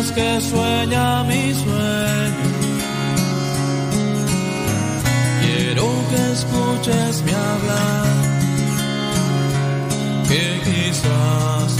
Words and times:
Que 0.00 0.40
sueña 0.40 1.22
mi 1.24 1.54
sueño, 1.54 2.50
quiero 5.40 5.88
que 6.10 6.32
escuches 6.32 7.22
mi 7.22 7.32
hablar, 7.32 8.06
que 10.26 10.60
quizás 10.64 11.79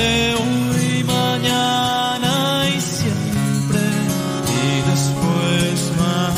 hoy, 0.00 1.04
mañana 1.04 2.66
y 2.68 2.80
siempre 2.80 3.80
y 4.48 4.90
después 4.90 5.96
más. 5.98 6.32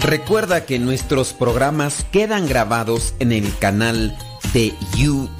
Recuerda 0.00 0.64
que 0.64 0.78
nuestros 0.78 1.32
programas 1.32 2.04
quedan 2.10 2.48
grabados 2.48 3.14
en 3.20 3.32
el 3.32 3.56
canal 3.58 4.16
de 4.52 4.74
YouTube. 4.96 5.39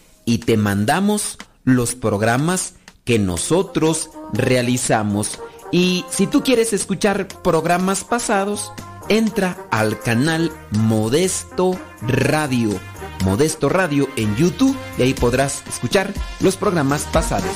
y 0.25 0.39
te 0.39 0.57
mandamos 0.57 1.37
los 1.63 1.95
programas 1.95 2.75
que 3.03 3.19
nosotros 3.19 4.09
realizamos. 4.33 5.39
Y 5.71 6.05
si 6.09 6.27
tú 6.27 6.43
quieres 6.43 6.73
escuchar 6.73 7.27
programas 7.41 8.03
pasados, 8.03 8.71
entra 9.09 9.57
al 9.71 9.99
canal 9.99 10.51
Modesto 10.71 11.77
Radio. 12.01 12.79
Modesto 13.23 13.69
Radio 13.69 14.07
en 14.15 14.35
YouTube 14.35 14.75
y 14.97 15.03
ahí 15.03 15.13
podrás 15.13 15.63
escuchar 15.67 16.13
los 16.39 16.57
programas 16.57 17.03
pasados. 17.11 17.51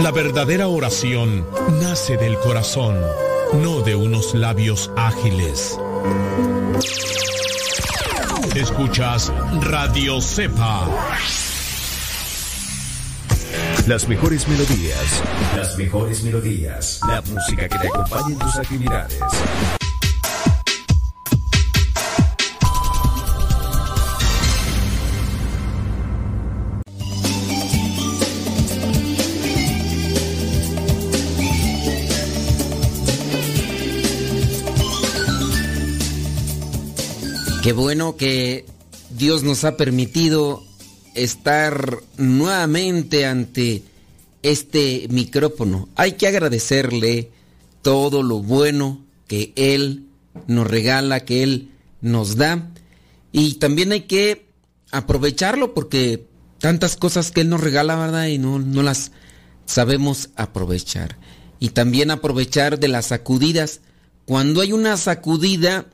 La 0.00 0.12
verdadera 0.12 0.68
oración 0.68 1.46
nace 1.80 2.16
del 2.16 2.38
corazón, 2.38 2.96
no 3.54 3.80
de 3.82 3.96
unos 3.96 4.34
labios 4.34 4.90
ágiles. 4.96 5.78
Escuchas 8.56 9.30
Radio 9.60 10.18
Cepa. 10.18 10.88
Las 13.86 14.08
mejores 14.08 14.48
melodías. 14.48 15.22
Las 15.54 15.76
mejores 15.76 16.22
melodías. 16.22 17.00
La 17.06 17.20
música 17.20 17.68
que 17.68 17.78
te 17.78 17.88
acompañe 17.88 18.32
en 18.32 18.38
tus 18.38 18.56
actividades. 18.56 19.20
Qué 37.66 37.72
bueno 37.72 38.16
que 38.16 38.64
Dios 39.10 39.42
nos 39.42 39.64
ha 39.64 39.76
permitido 39.76 40.62
estar 41.16 41.98
nuevamente 42.16 43.26
ante 43.26 43.82
este 44.44 45.08
micrófono. 45.10 45.88
Hay 45.96 46.12
que 46.12 46.28
agradecerle 46.28 47.32
todo 47.82 48.22
lo 48.22 48.38
bueno 48.38 49.04
que 49.26 49.52
Él 49.56 50.06
nos 50.46 50.68
regala, 50.68 51.24
que 51.24 51.42
Él 51.42 51.72
nos 52.00 52.36
da. 52.36 52.70
Y 53.32 53.54
también 53.54 53.90
hay 53.90 54.02
que 54.02 54.46
aprovecharlo 54.92 55.74
porque 55.74 56.24
tantas 56.60 56.94
cosas 56.94 57.32
que 57.32 57.40
Él 57.40 57.48
nos 57.48 57.62
regala, 57.62 57.96
¿verdad? 57.96 58.28
Y 58.28 58.38
no, 58.38 58.60
no 58.60 58.84
las 58.84 59.10
sabemos 59.64 60.30
aprovechar. 60.36 61.18
Y 61.58 61.70
también 61.70 62.12
aprovechar 62.12 62.78
de 62.78 62.86
las 62.86 63.06
sacudidas. 63.06 63.80
Cuando 64.24 64.60
hay 64.60 64.72
una 64.72 64.96
sacudida, 64.96 65.86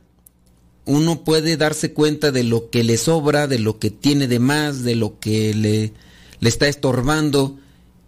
uno 0.85 1.23
puede 1.23 1.57
darse 1.57 1.93
cuenta 1.93 2.31
de 2.31 2.43
lo 2.43 2.69
que 2.69 2.83
le 2.83 2.97
sobra, 2.97 3.47
de 3.47 3.59
lo 3.59 3.79
que 3.79 3.89
tiene 3.89 4.27
de 4.27 4.39
más, 4.39 4.83
de 4.83 4.95
lo 4.95 5.19
que 5.19 5.53
le, 5.53 5.93
le 6.39 6.49
está 6.49 6.67
estorbando. 6.67 7.57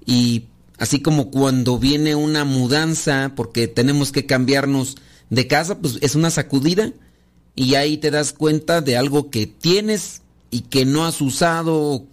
Y 0.05 0.45
así 0.77 1.01
como 1.01 1.31
cuando 1.31 1.79
viene 1.79 2.15
una 2.15 2.43
mudanza, 2.43 3.33
porque 3.35 3.67
tenemos 3.67 4.11
que 4.11 4.25
cambiarnos 4.25 4.97
de 5.29 5.47
casa, 5.47 5.79
pues 5.79 5.97
es 6.01 6.15
una 6.15 6.29
sacudida. 6.29 6.93
Y 7.55 7.75
ahí 7.75 7.97
te 7.97 8.11
das 8.11 8.33
cuenta 8.33 8.81
de 8.81 8.97
algo 8.97 9.29
que 9.29 9.47
tienes 9.47 10.21
y 10.51 10.61
que 10.61 10.85
no 10.85 11.05
has 11.05 11.21
usado, 11.21 12.05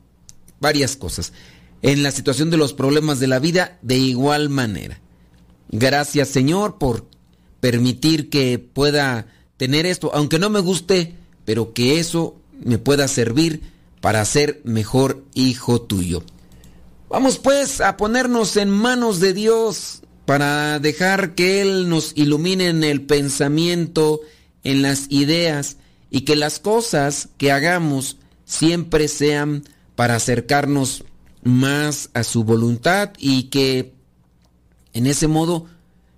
varias 0.61 0.97
cosas. 0.97 1.33
En 1.83 2.05
la 2.05 2.13
situación 2.13 2.51
de 2.51 2.57
los 2.57 2.73
problemas 2.73 3.19
de 3.19 3.27
la 3.27 3.41
vida, 3.41 3.79
de 3.83 3.99
igual 3.99 4.49
manera. 4.49 5.01
Gracias 5.69 6.29
Señor 6.29 6.79
por 6.79 7.07
permitir 7.61 8.31
que 8.31 8.59
pueda 8.59 9.27
tener 9.63 9.87
esto, 9.87 10.11
aunque 10.13 10.41
no 10.41 10.51
me 10.51 10.59
guste, 10.59 11.15
pero 11.45 11.73
que 11.73 12.01
eso 12.01 12.35
me 12.65 12.79
pueda 12.79 13.07
servir 13.07 13.63
para 14.01 14.25
ser 14.25 14.61
mejor 14.65 15.25
hijo 15.35 15.81
tuyo. 15.81 16.25
Vamos 17.09 17.39
pues 17.39 17.81
a 17.81 17.97
ponernos 17.97 18.57
en 18.57 18.71
manos 18.71 19.21
de 19.21 19.33
Dios 19.33 20.03
para 20.27 20.81
dejar 20.81 21.37
que 21.37 21.63
Él 21.63 21.89
nos 21.89 22.11
ilumine 22.17 22.71
en 22.71 22.83
el 22.83 23.03
pensamiento, 23.03 24.23
en 24.65 24.83
las 24.83 25.07
ideas 25.11 25.77
y 26.11 26.23
que 26.23 26.35
las 26.35 26.59
cosas 26.59 27.29
que 27.39 27.53
hagamos 27.53 28.17
siempre 28.45 29.07
sean 29.07 29.63
para 29.95 30.17
acercarnos 30.17 31.05
más 31.45 32.11
a 32.15 32.25
su 32.25 32.43
voluntad 32.43 33.13
y 33.17 33.45
que 33.45 33.93
en 34.93 35.07
ese 35.07 35.29
modo 35.29 35.67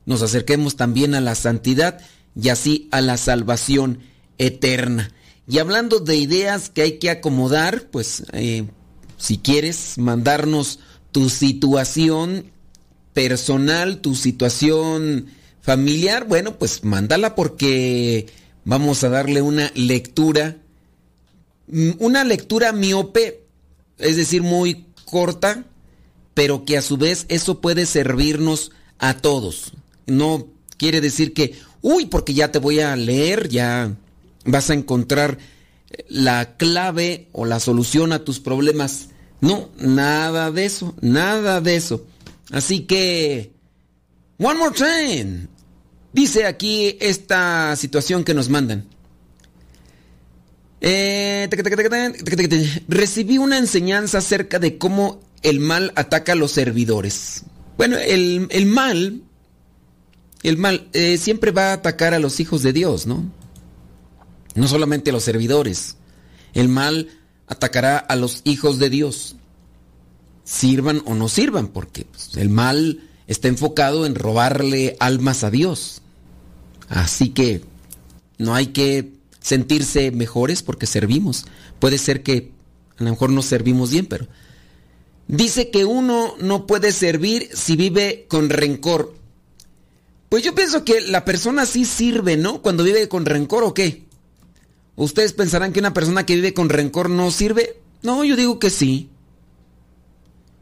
nos 0.06 0.22
acerquemos 0.22 0.76
también 0.76 1.14
a 1.14 1.20
la 1.20 1.34
santidad 1.34 2.00
y 2.40 2.48
así 2.48 2.88
a 2.90 3.00
la 3.00 3.16
salvación 3.16 4.00
eterna. 4.38 5.10
Y 5.46 5.58
hablando 5.58 6.00
de 6.00 6.16
ideas 6.16 6.70
que 6.70 6.82
hay 6.82 6.98
que 6.98 7.10
acomodar, 7.10 7.88
pues 7.90 8.24
eh, 8.32 8.64
si 9.18 9.38
quieres 9.38 9.98
mandarnos 9.98 10.80
tu 11.12 11.28
situación 11.28 12.50
personal, 13.12 14.00
tu 14.00 14.14
situación 14.14 15.26
familiar, 15.60 16.26
bueno, 16.26 16.58
pues 16.58 16.84
mándala 16.84 17.34
porque 17.34 18.26
vamos 18.64 19.04
a 19.04 19.08
darle 19.08 19.42
una 19.42 19.70
lectura, 19.74 20.56
mm, 21.68 21.92
una 21.98 22.24
lectura 22.24 22.72
miope, 22.72 23.44
es 23.98 24.16
decir, 24.16 24.42
muy 24.42 24.86
corta, 25.04 25.64
pero 26.34 26.64
que 26.64 26.76
a 26.76 26.82
su 26.82 26.96
vez 26.96 27.26
eso 27.28 27.60
puede 27.60 27.86
servirnos 27.86 28.72
a 28.98 29.18
todos. 29.18 29.72
No 30.06 30.48
quiere 30.76 31.00
decir 31.00 31.32
que 31.32 31.54
uy, 31.84 32.06
porque 32.06 32.32
ya 32.32 32.50
te 32.50 32.58
voy 32.58 32.80
a 32.80 32.96
leer, 32.96 33.48
ya 33.50 33.94
vas 34.46 34.70
a 34.70 34.74
encontrar 34.74 35.38
la 36.08 36.56
clave 36.56 37.28
o 37.32 37.44
la 37.44 37.60
solución 37.60 38.12
a 38.12 38.24
tus 38.24 38.40
problemas. 38.40 39.10
No, 39.42 39.68
nada 39.78 40.50
de 40.50 40.64
eso, 40.64 40.94
nada 41.02 41.60
de 41.60 41.76
eso. 41.76 42.06
Así 42.50 42.80
que, 42.80 43.52
one 44.38 44.58
more 44.58 44.74
time. 44.74 45.46
Dice 46.14 46.46
aquí 46.46 46.96
esta 47.00 47.76
situación 47.76 48.24
que 48.24 48.32
nos 48.32 48.48
mandan. 48.48 48.86
Eh, 50.80 51.48
recibí 52.88 53.36
una 53.36 53.58
enseñanza 53.58 54.18
acerca 54.18 54.58
de 54.58 54.78
cómo 54.78 55.20
el 55.42 55.60
mal 55.60 55.92
ataca 55.96 56.32
a 56.32 56.36
los 56.36 56.52
servidores. 56.52 57.42
Bueno, 57.76 57.98
el, 57.98 58.46
el 58.50 58.66
mal 58.66 59.22
el 60.44 60.58
mal 60.58 60.88
eh, 60.92 61.18
siempre 61.18 61.50
va 61.50 61.70
a 61.70 61.74
atacar 61.74 62.14
a 62.14 62.18
los 62.18 62.38
hijos 62.40 62.62
de 62.62 62.72
Dios, 62.72 63.06
¿no? 63.06 63.24
No 64.54 64.68
solamente 64.68 65.10
a 65.10 65.12
los 65.12 65.24
servidores. 65.24 65.96
El 66.52 66.68
mal 66.68 67.08
atacará 67.46 67.98
a 67.98 68.14
los 68.14 68.42
hijos 68.44 68.78
de 68.78 68.90
Dios. 68.90 69.36
Sirvan 70.44 71.02
o 71.06 71.14
no 71.14 71.28
sirvan, 71.28 71.68
porque 71.68 72.04
pues, 72.04 72.36
el 72.36 72.50
mal 72.50 73.00
está 73.26 73.48
enfocado 73.48 74.06
en 74.06 74.14
robarle 74.14 74.96
almas 75.00 75.44
a 75.44 75.50
Dios. 75.50 76.02
Así 76.88 77.30
que 77.30 77.64
no 78.38 78.54
hay 78.54 78.68
que 78.68 79.12
sentirse 79.40 80.10
mejores 80.10 80.62
porque 80.62 80.86
servimos. 80.86 81.46
Puede 81.78 81.98
ser 81.98 82.22
que 82.22 82.52
a 82.98 83.04
lo 83.04 83.10
mejor 83.10 83.30
no 83.30 83.42
servimos 83.42 83.90
bien, 83.90 84.06
pero 84.06 84.26
dice 85.26 85.70
que 85.70 85.84
uno 85.84 86.34
no 86.40 86.66
puede 86.66 86.92
servir 86.92 87.48
si 87.52 87.76
vive 87.76 88.26
con 88.28 88.50
rencor. 88.50 89.14
Pues 90.34 90.42
yo 90.42 90.52
pienso 90.52 90.84
que 90.84 91.00
la 91.00 91.24
persona 91.24 91.64
sí 91.64 91.84
sirve, 91.84 92.36
¿no? 92.36 92.60
Cuando 92.60 92.82
vive 92.82 93.08
con 93.08 93.24
rencor 93.24 93.62
o 93.62 93.72
qué. 93.72 94.08
¿Ustedes 94.96 95.32
pensarán 95.32 95.72
que 95.72 95.78
una 95.78 95.94
persona 95.94 96.26
que 96.26 96.34
vive 96.34 96.52
con 96.52 96.70
rencor 96.70 97.08
no 97.08 97.30
sirve? 97.30 97.80
No, 98.02 98.24
yo 98.24 98.34
digo 98.34 98.58
que 98.58 98.68
sí. 98.68 99.10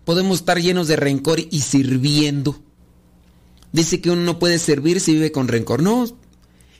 Podemos 0.04 0.40
estar 0.40 0.60
llenos 0.60 0.88
de 0.88 0.96
rencor 0.96 1.40
y 1.40 1.60
sirviendo. 1.60 2.60
Dice 3.72 4.02
que 4.02 4.10
uno 4.10 4.20
no 4.20 4.38
puede 4.38 4.58
servir 4.58 5.00
si 5.00 5.14
vive 5.14 5.32
con 5.32 5.48
rencor. 5.48 5.82
No, 5.82 6.04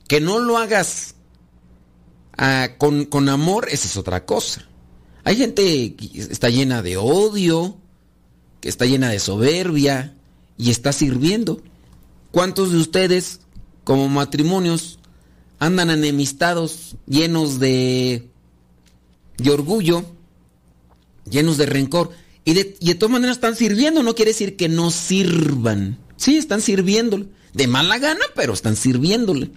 que 0.07 0.21
no 0.21 0.39
lo 0.39 0.59
hagas 0.59 1.15
ah, 2.37 2.73
con, 2.77 3.07
con 3.07 3.31
amor, 3.31 3.69
esa 3.71 3.89
es 3.89 3.97
otra 3.97 4.27
cosa. 4.27 4.69
Hay 5.25 5.37
gente 5.37 5.95
que 5.95 6.11
está 6.15 6.51
llena 6.51 6.83
de 6.83 6.99
odio, 6.99 7.79
que 8.61 8.69
está 8.69 8.85
llena 8.85 9.09
de 9.09 9.19
soberbia 9.19 10.15
y 10.59 10.71
está 10.71 10.93
sirviendo. 10.93 11.63
¿Cuántos 12.33 12.73
de 12.73 12.79
ustedes, 12.79 13.41
como 13.85 14.09
matrimonios, 14.09 14.99
andan 15.59 15.91
enemistados, 15.91 16.97
llenos 17.07 17.61
de, 17.61 18.29
de 19.37 19.51
orgullo, 19.51 20.05
llenos 21.31 21.59
de 21.59 21.67
rencor? 21.67 22.11
Y 22.45 22.55
de, 22.55 22.77
y 22.81 22.89
de 22.89 22.95
todas 22.97 23.13
maneras 23.13 23.37
están 23.37 23.55
sirviendo, 23.55 24.03
no 24.03 24.15
quiere 24.15 24.33
decir 24.33 24.57
que 24.57 24.69
no 24.69 24.91
sirvan. 24.91 25.99
Sí, 26.17 26.39
están 26.39 26.61
sirviéndole. 26.61 27.27
De 27.53 27.67
mala 27.67 27.99
gana, 27.99 28.25
pero 28.35 28.55
están 28.55 28.77
sirviéndole. 28.77 29.51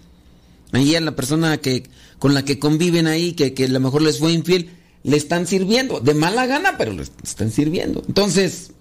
Ahí 0.74 0.96
a 0.96 1.02
la 1.02 1.16
persona 1.16 1.58
que, 1.58 1.84
con 2.20 2.34
la 2.34 2.44
que 2.44 2.60
conviven 2.60 3.08
ahí, 3.08 3.34
que, 3.34 3.54
que 3.54 3.66
a 3.66 3.70
lo 3.70 3.80
mejor 3.80 4.02
les 4.02 4.20
fue 4.20 4.34
infiel, 4.34 4.70
le 5.04 5.16
están 5.16 5.48
sirviendo. 5.48 6.02
De 6.02 6.14
mala 6.14 6.46
gana, 6.46 6.78
pero 6.78 6.92
le 6.92 7.04
están 7.24 7.52
sirviendo. 7.52 8.04
Entonces, 8.06 8.72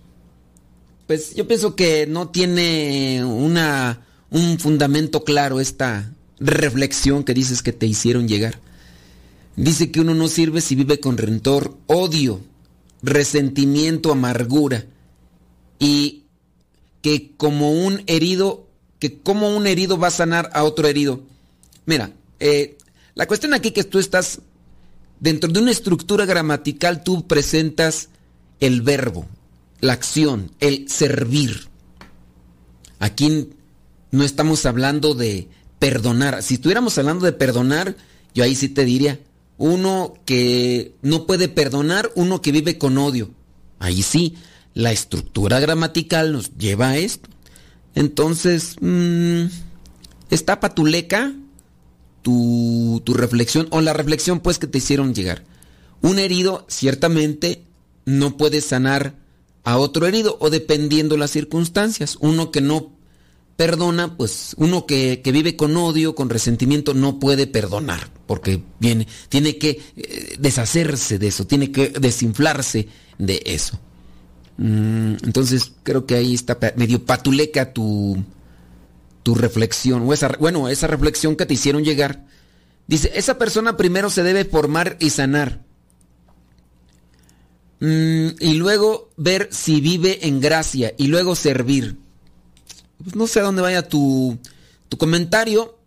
pues 1.06 1.34
yo 1.34 1.46
pienso 1.46 1.76
que 1.76 2.06
no 2.06 2.28
tiene 2.28 3.25
una, 3.25 4.06
un 4.30 4.58
fundamento 4.58 5.25
claro 5.25 5.61
esta 5.61 6.12
reflexión 6.40 7.25
que 7.25 7.34
dices 7.34 7.62
que 7.62 7.73
te 7.73 7.87
hicieron 7.87 8.28
llegar. 8.28 8.58
Dice 9.56 9.90
que 9.90 10.00
uno 10.00 10.14
no 10.14 10.28
sirve 10.28 10.61
si 10.61 10.75
vive 10.75 10.99
con 10.99 11.16
rentor, 11.16 11.76
odio, 11.87 12.40
resentimiento, 13.02 14.11
amargura. 14.11 14.87
Y 15.78 16.25
que 17.02 17.32
como 17.37 17.73
un 17.73 18.02
herido, 18.06 18.66
que 18.99 19.20
como 19.20 19.54
un 19.54 19.66
herido 19.66 19.99
va 19.99 20.08
a 20.08 20.12
sanar 20.12 20.50
a 20.54 20.64
otro 20.64 20.88
herido. 20.88 21.23
Mira, 21.87 22.12
eh, 22.40 22.78
la 23.14 23.26
cuestión 23.26 23.54
aquí 23.54 23.70
que 23.70 23.84
tú 23.84 23.99
estás 23.99 24.40
dentro 25.20 25.50
de 25.50 25.61
una 25.61 25.70
estructura 25.70 26.25
gramatical, 26.25 27.04
tú 27.04 27.26
presentas 27.26 28.08
el 28.61 28.82
verbo, 28.82 29.26
la 29.84 29.92
acción, 29.92 30.50
el 30.60 30.88
servir. 30.88 31.68
Aquí 32.98 33.50
no 34.10 34.24
estamos 34.24 34.64
hablando 34.66 35.14
de 35.14 35.48
perdonar. 35.78 36.42
Si 36.42 36.54
estuviéramos 36.54 36.96
hablando 36.98 37.26
de 37.26 37.32
perdonar, 37.32 37.96
yo 38.34 38.44
ahí 38.44 38.54
sí 38.54 38.68
te 38.68 38.84
diría, 38.84 39.20
uno 39.58 40.14
que 40.24 40.94
no 41.02 41.26
puede 41.26 41.48
perdonar, 41.48 42.10
uno 42.14 42.40
que 42.40 42.52
vive 42.52 42.78
con 42.78 42.96
odio. 42.98 43.30
Ahí 43.78 44.02
sí, 44.02 44.36
la 44.72 44.92
estructura 44.92 45.60
gramatical 45.60 46.32
nos 46.32 46.56
lleva 46.56 46.90
a 46.90 46.96
esto. 46.96 47.28
Entonces, 47.94 48.76
mmm, 48.80 49.44
está 50.30 50.60
patuleca 50.60 51.32
tu, 52.22 53.02
tu 53.04 53.14
reflexión 53.14 53.68
o 53.70 53.80
la 53.80 53.92
reflexión 53.92 54.40
pues 54.40 54.58
que 54.58 54.66
te 54.66 54.78
hicieron 54.78 55.14
llegar. 55.14 55.44
Un 56.00 56.18
herido 56.18 56.64
ciertamente 56.68 57.62
no 58.06 58.36
puede 58.36 58.60
sanar 58.60 59.24
a 59.64 59.78
otro 59.78 60.06
herido 60.06 60.37
o 60.40 60.50
dependiendo 60.50 61.16
las 61.16 61.30
circunstancias. 61.30 62.16
Uno 62.21 62.50
que 62.50 62.61
no 62.61 62.92
perdona, 63.56 64.16
pues 64.16 64.54
uno 64.59 64.87
que, 64.87 65.21
que, 65.23 65.33
vive 65.33 65.56
con 65.56 65.76
odio, 65.76 66.14
con 66.14 66.28
resentimiento, 66.30 66.92
no 66.92 67.18
puede 67.18 67.47
perdonar, 67.47 68.11
porque 68.26 68.62
viene, 68.80 69.06
tiene 69.28 69.59
que 69.59 69.80
eh, 69.97 70.37
deshacerse 70.38 71.18
de 71.18 71.28
eso, 71.28 71.47
tiene 71.47 71.71
que 71.71 71.90
desinflarse 71.90 72.88
de 73.18 73.42
eso. 73.47 73.78
Mm, 74.56 75.16
entonces 75.25 75.73
creo 75.83 76.06
que 76.06 76.16
ahí 76.16 76.35
está 76.35 76.59
medio 76.76 77.04
patuleca 77.04 77.73
tu, 77.73 78.23
tu 79.23 79.35
reflexión, 79.35 80.02
o 80.09 80.12
esa, 80.12 80.28
bueno, 80.38 80.68
esa 80.68 80.87
reflexión 80.87 81.37
que 81.37 81.47
te 81.47 81.54
hicieron 81.54 81.85
llegar. 81.85 82.26
Dice, 82.87 83.12
esa 83.14 83.38
persona 83.38 83.76
primero 83.76 84.11
se 84.11 84.23
debe 84.23 84.44
formar 84.44 84.97
y 85.00 85.11
sanar. 85.11 85.64
Mm, 87.86 88.36
y 88.40 88.54
luego 88.54 89.10
ver 89.16 89.48
si 89.52 89.80
vive 89.80 90.26
en 90.26 90.40
gracia 90.40 90.94
y 90.96 91.08
luego 91.08 91.34
servir 91.34 91.96
pues 93.04 93.16
no 93.16 93.26
sé 93.26 93.40
a 93.40 93.44
dónde 93.44 93.62
vaya 93.62 93.88
tu, 93.88 94.38
tu 94.88 94.96
comentario, 94.96 95.78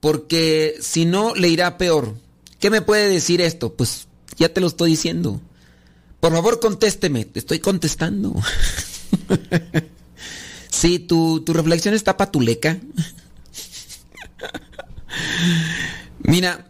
porque 0.00 0.76
si 0.80 1.04
no 1.04 1.34
le 1.34 1.48
irá 1.48 1.78
peor. 1.78 2.14
¿Qué 2.60 2.70
me 2.70 2.82
puede 2.82 3.08
decir 3.08 3.40
esto? 3.40 3.74
Pues 3.74 4.08
ya 4.36 4.52
te 4.52 4.60
lo 4.60 4.66
estoy 4.66 4.90
diciendo. 4.90 5.40
Por 6.20 6.32
favor, 6.32 6.60
contésteme, 6.60 7.24
te 7.24 7.38
estoy 7.38 7.60
contestando. 7.60 8.34
sí, 10.70 10.98
tu, 10.98 11.42
tu 11.44 11.52
reflexión 11.52 11.94
está 11.94 12.16
patuleca. 12.16 12.78
Mira, 16.18 16.68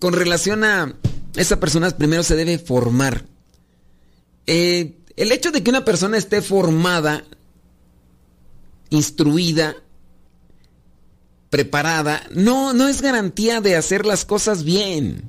con 0.00 0.12
relación 0.12 0.64
a 0.64 0.94
esa 1.36 1.60
persona, 1.60 1.90
primero 1.90 2.24
se 2.24 2.36
debe 2.36 2.58
formar. 2.58 3.24
Eh, 4.50 4.96
el 5.16 5.30
hecho 5.30 5.52
de 5.52 5.62
que 5.62 5.68
una 5.68 5.84
persona 5.84 6.16
esté 6.16 6.40
formada 6.40 7.22
instruida, 8.88 9.76
preparada, 11.50 12.22
no, 12.30 12.72
no 12.72 12.88
es 12.88 13.02
garantía 13.02 13.60
de 13.60 13.76
hacer 13.76 14.06
las 14.06 14.24
cosas 14.24 14.64
bien. 14.64 15.28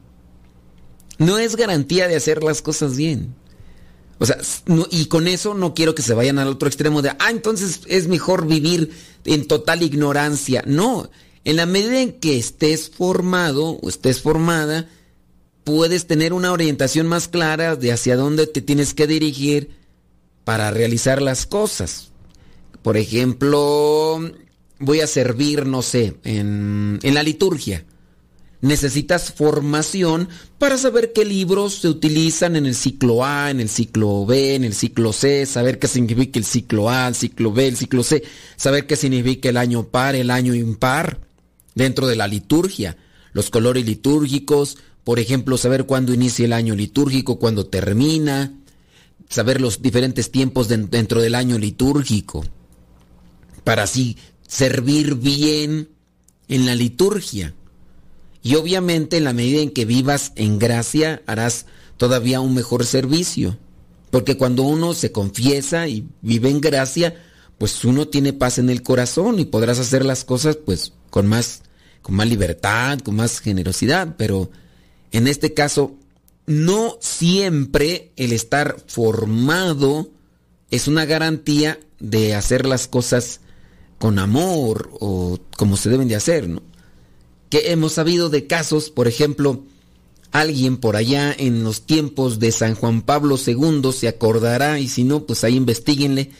No 1.18 1.38
es 1.38 1.58
garantía 1.58 2.08
de 2.08 2.16
hacer 2.16 2.44
las 2.44 2.62
cosas 2.62 2.96
bien. 2.96 3.36
O 4.20 4.26
sea, 4.26 4.38
y 4.90 5.08
con 5.08 5.28
eso 5.28 5.54
no 5.54 5.74
quiero 5.74 5.96
que 5.96 6.02
se 6.02 6.14
vayan 6.14 6.40
al 6.40 6.48
otro 6.48 6.70
extremo 6.70 7.02
de, 7.02 7.10
ah, 7.10 7.30
entonces 7.30 7.82
es 7.88 8.08
mejor 8.08 8.48
vivir 8.48 8.94
en 9.26 9.48
total 9.48 9.84
ignorancia. 9.84 10.64
No, 10.66 11.10
en 11.44 11.58
la 11.58 11.66
medida 11.66 12.00
en 12.00 12.14
que 12.22 12.38
estés 12.38 12.90
formado 12.90 13.72
o 13.82 13.90
estés 13.90 14.22
formada, 14.22 14.88
puedes 15.70 16.08
tener 16.08 16.34
una 16.34 16.52
orientación 16.52 17.06
más 17.06 17.28
clara 17.28 17.76
de 17.76 17.92
hacia 17.92 18.16
dónde 18.16 18.48
te 18.48 18.62
tienes 18.62 18.96
que 18.96 19.06
dirigir 19.06 19.70
para 20.44 20.72
realizar 20.72 21.22
las 21.22 21.46
cosas. 21.46 22.10
Por 22.82 22.98
ejemplo, 22.98 24.20
voy 24.80 25.02
a 25.02 25.06
servir, 25.06 25.68
no 25.68 25.84
sé, 25.84 26.16
en, 26.24 27.00
en 27.04 27.14
la 27.14 27.22
liturgia. 27.22 27.86
Necesitas 28.62 29.32
formación 29.32 30.28
para 30.58 30.80
saber 30.80 31.14
qué 31.14 31.24
libros 31.24 31.76
se 31.76 31.88
utilizan 31.88 32.56
en 32.56 32.66
el 32.66 32.74
ciclo 32.74 33.24
A, 33.24 33.52
en 33.52 33.60
el 33.60 33.70
ciclo 33.70 34.26
B, 34.26 34.56
en 34.56 34.64
el 34.64 34.74
ciclo 34.74 35.14
C, 35.14 35.46
saber 35.46 35.78
qué 35.78 35.88
significa 35.88 36.40
el 36.40 36.46
ciclo 36.46 36.90
A, 36.90 37.08
el 37.08 37.14
ciclo 37.16 37.54
B, 37.54 37.68
el 37.68 37.78
ciclo 37.78 38.02
C, 38.02 38.24
saber 38.56 38.88
qué 38.88 38.96
significa 38.96 39.50
el 39.50 39.58
año 39.58 39.84
par, 39.84 40.16
el 40.16 40.32
año 40.32 40.56
impar 40.56 41.20
dentro 41.76 42.08
de 42.08 42.16
la 42.16 42.28
liturgia, 42.28 42.98
los 43.34 43.52
colores 43.52 43.86
litúrgicos, 43.86 44.80
por 45.10 45.18
ejemplo, 45.18 45.58
saber 45.58 45.88
cuándo 45.88 46.14
inicia 46.14 46.46
el 46.46 46.54
año 46.54 46.76
litúrgico, 46.76 47.40
cuándo 47.40 47.66
termina, 47.66 48.54
saber 49.28 49.60
los 49.60 49.82
diferentes 49.82 50.30
tiempos 50.30 50.68
dentro 50.68 51.20
del 51.20 51.34
año 51.34 51.58
litúrgico 51.58 52.46
para 53.64 53.82
así 53.82 54.18
servir 54.48 55.16
bien 55.16 55.90
en 56.48 56.68
la 56.68 56.76
liturgia. 56.76 57.56
Y 58.44 58.54
obviamente 58.54 59.18
en 59.18 59.24
la 59.24 59.34
medida 59.34 59.62
en 59.62 59.72
que 59.72 59.86
vivas 59.86 60.32
en 60.36 60.60
gracia 60.60 61.24
harás 61.26 61.66
todavía 61.98 62.40
un 62.40 62.54
mejor 62.54 62.86
servicio. 62.86 63.58
Porque 64.12 64.38
cuando 64.38 64.62
uno 64.62 64.94
se 64.94 65.12
confiesa 65.12 65.88
y 65.88 66.08
vive 66.22 66.52
en 66.52 66.62
gracia, 66.62 67.20
pues 67.58 67.84
uno 67.84 68.08
tiene 68.08 68.32
paz 68.32 68.60
en 68.60 68.70
el 68.70 68.84
corazón 68.84 69.40
y 69.40 69.46
podrás 69.46 69.80
hacer 69.80 70.06
las 70.06 70.24
cosas 70.24 70.56
pues 70.56 70.94
con 71.10 71.26
más 71.26 71.64
con 72.04 72.14
más 72.14 72.28
libertad, 72.28 73.00
con 73.00 73.16
más 73.16 73.40
generosidad, 73.40 74.14
pero 74.16 74.52
en 75.12 75.28
este 75.28 75.54
caso 75.54 75.96
no 76.46 76.98
siempre 77.00 78.12
el 78.16 78.34
estar 78.34 78.78
formado 78.88 80.10
es 80.72 80.88
una 80.88 81.06
garantía 81.06 81.80
de 82.00 82.34
hacer 82.34 82.66
las 82.66 82.88
cosas 82.88 83.42
con 84.00 84.18
amor 84.18 84.90
o 85.00 85.38
como 85.58 85.78
se 85.78 85.90
deben 85.90 86.08
de 86.08 86.16
hacer, 86.16 86.48
¿no? 86.48 86.64
Que 87.50 87.72
hemos 87.72 87.94
sabido 87.94 88.30
de 88.30 88.48
casos, 88.48 88.90
por 88.90 89.08
ejemplo, 89.08 89.64
alguien 90.32 90.78
por 90.78 90.96
allá 90.96 91.36
en 91.38 91.64
los 91.64 91.82
tiempos 91.82 92.40
de 92.40 92.52
San 92.52 92.76
Juan 92.76 93.02
Pablo 93.02 93.38
II 93.38 93.92
se 93.92 94.08
acordará 94.08 94.80
y 94.80 94.88
si 94.88 95.04
no, 95.04 95.26
pues 95.26 95.44
ahí 95.44 95.56
investiguenle. 95.56 96.32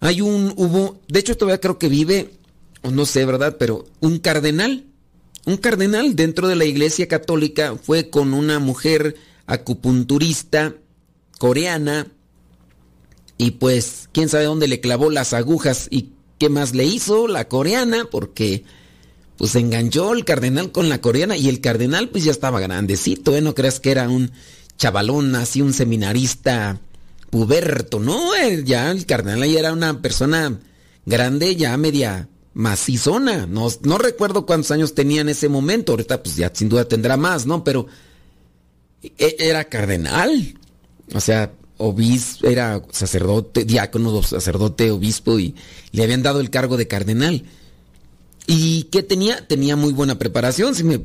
Hay 0.00 0.20
un, 0.20 0.52
hubo, 0.56 1.00
de 1.08 1.20
hecho 1.20 1.36
todavía 1.36 1.60
creo 1.60 1.78
que 1.78 1.88
vive, 1.88 2.32
o 2.82 2.90
no 2.90 3.06
sé, 3.06 3.24
¿verdad? 3.24 3.56
Pero 3.58 3.86
un 4.00 4.18
cardenal, 4.18 4.84
un 5.44 5.56
cardenal 5.56 6.14
dentro 6.14 6.48
de 6.48 6.56
la 6.56 6.64
Iglesia 6.64 7.08
Católica 7.08 7.76
fue 7.80 8.10
con 8.10 8.34
una 8.34 8.58
mujer 8.58 9.16
acupunturista 9.46 10.74
coreana 11.38 12.06
y 13.38 13.52
pues, 13.52 14.08
quién 14.12 14.28
sabe 14.28 14.44
dónde 14.44 14.68
le 14.68 14.80
clavó 14.80 15.10
las 15.10 15.32
agujas 15.32 15.88
y 15.90 16.10
qué 16.38 16.48
más 16.48 16.74
le 16.74 16.84
hizo 16.84 17.26
la 17.26 17.48
coreana, 17.48 18.06
porque 18.10 18.64
pues 19.36 19.56
enganchó 19.56 20.12
el 20.12 20.24
cardenal 20.24 20.70
con 20.70 20.88
la 20.88 21.00
coreana 21.00 21.36
y 21.36 21.48
el 21.48 21.60
cardenal 21.60 22.08
pues 22.10 22.22
ya 22.22 22.30
estaba 22.30 22.60
grandecito, 22.60 23.34
¿eh? 23.34 23.40
No 23.40 23.54
creas 23.54 23.80
que 23.80 23.90
era 23.90 24.08
un 24.08 24.30
chavalón, 24.76 25.34
así 25.34 25.60
un 25.60 25.72
seminarista 25.72 26.80
puberto, 27.30 27.98
no, 27.98 28.30
ya 28.64 28.90
el 28.90 29.06
cardenal 29.06 29.48
ya 29.50 29.58
era 29.58 29.72
una 29.72 30.00
persona 30.00 30.60
grande, 31.06 31.56
ya 31.56 31.76
media 31.76 32.28
macizona, 32.54 33.46
no, 33.46 33.68
no 33.82 33.98
recuerdo 33.98 34.44
cuántos 34.44 34.70
años 34.70 34.94
tenía 34.94 35.22
en 35.22 35.28
ese 35.28 35.48
momento, 35.48 35.92
ahorita 35.92 36.22
pues 36.22 36.36
ya 36.36 36.50
sin 36.54 36.68
duda 36.68 36.86
tendrá 36.86 37.16
más, 37.16 37.46
¿no? 37.46 37.64
Pero 37.64 37.86
e, 39.02 39.36
era 39.38 39.64
cardenal, 39.64 40.54
o 41.14 41.20
sea, 41.20 41.52
obispo, 41.78 42.46
era 42.46 42.82
sacerdote, 42.90 43.64
diácono, 43.64 44.22
sacerdote, 44.22 44.90
obispo 44.90 45.38
y 45.38 45.54
le 45.92 46.02
habían 46.04 46.22
dado 46.22 46.40
el 46.40 46.50
cargo 46.50 46.76
de 46.76 46.88
cardenal. 46.88 47.44
¿Y 48.46 48.84
qué 48.84 49.02
tenía? 49.02 49.46
Tenía 49.46 49.76
muy 49.76 49.92
buena 49.92 50.18
preparación, 50.18 50.74
si 50.74 50.84
me, 50.84 51.00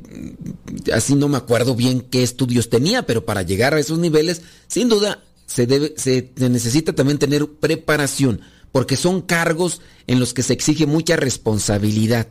así 0.92 1.16
no 1.16 1.28
me 1.28 1.38
acuerdo 1.38 1.76
bien 1.76 2.02
qué 2.02 2.24
estudios 2.24 2.70
tenía, 2.70 3.06
pero 3.06 3.26
para 3.26 3.44
llegar 3.44 3.74
a 3.74 3.80
esos 3.80 4.00
niveles, 4.00 4.42
sin 4.68 4.90
duda, 4.90 5.24
se, 5.46 5.68
debe, 5.68 5.94
se 5.98 6.32
necesita 6.38 6.94
también 6.94 7.20
tener 7.20 7.48
preparación, 7.48 8.42
porque 8.72 8.96
son 8.96 9.22
cargos 9.22 9.82
en 10.08 10.20
los 10.20 10.34
que 10.34 10.44
se 10.44 10.54
exige 10.54 10.86
mucha 10.86 11.16
responsabilidad. 11.16 12.28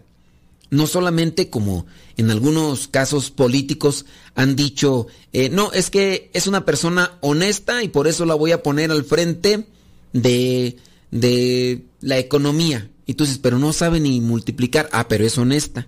no 0.68 0.88
solamente 0.88 1.48
como 1.48 1.86
en 2.16 2.28
algunos 2.30 2.88
casos 2.88 3.30
políticos 3.30 4.04
han 4.34 4.56
dicho, 4.56 5.06
eh, 5.32 5.48
no, 5.48 5.70
es 5.72 5.90
que 5.90 6.28
es 6.34 6.48
una 6.48 6.64
persona 6.64 7.18
honesta 7.20 7.84
y 7.84 7.88
por 7.88 8.08
eso 8.08 8.26
la 8.26 8.34
voy 8.34 8.50
a 8.50 8.64
poner 8.64 8.90
al 8.90 9.04
frente 9.04 9.68
de, 10.12 10.76
de 11.10 11.84
la 12.00 12.18
economía. 12.18 12.90
Y 13.06 13.14
tú 13.14 13.24
dices, 13.24 13.38
pero 13.38 13.58
no 13.58 13.72
sabe 13.72 14.00
ni 14.00 14.20
multiplicar. 14.20 14.88
Ah, 14.92 15.06
pero 15.08 15.24
es 15.24 15.38
honesta. 15.38 15.86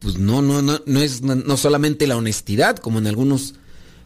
Pues 0.00 0.18
no, 0.18 0.42
no, 0.42 0.60
no, 0.62 0.82
no 0.84 1.00
es 1.00 1.22
no 1.22 1.56
solamente 1.56 2.08
la 2.08 2.16
honestidad, 2.16 2.76
como 2.76 2.98
en 2.98 3.06
algunos 3.06 3.54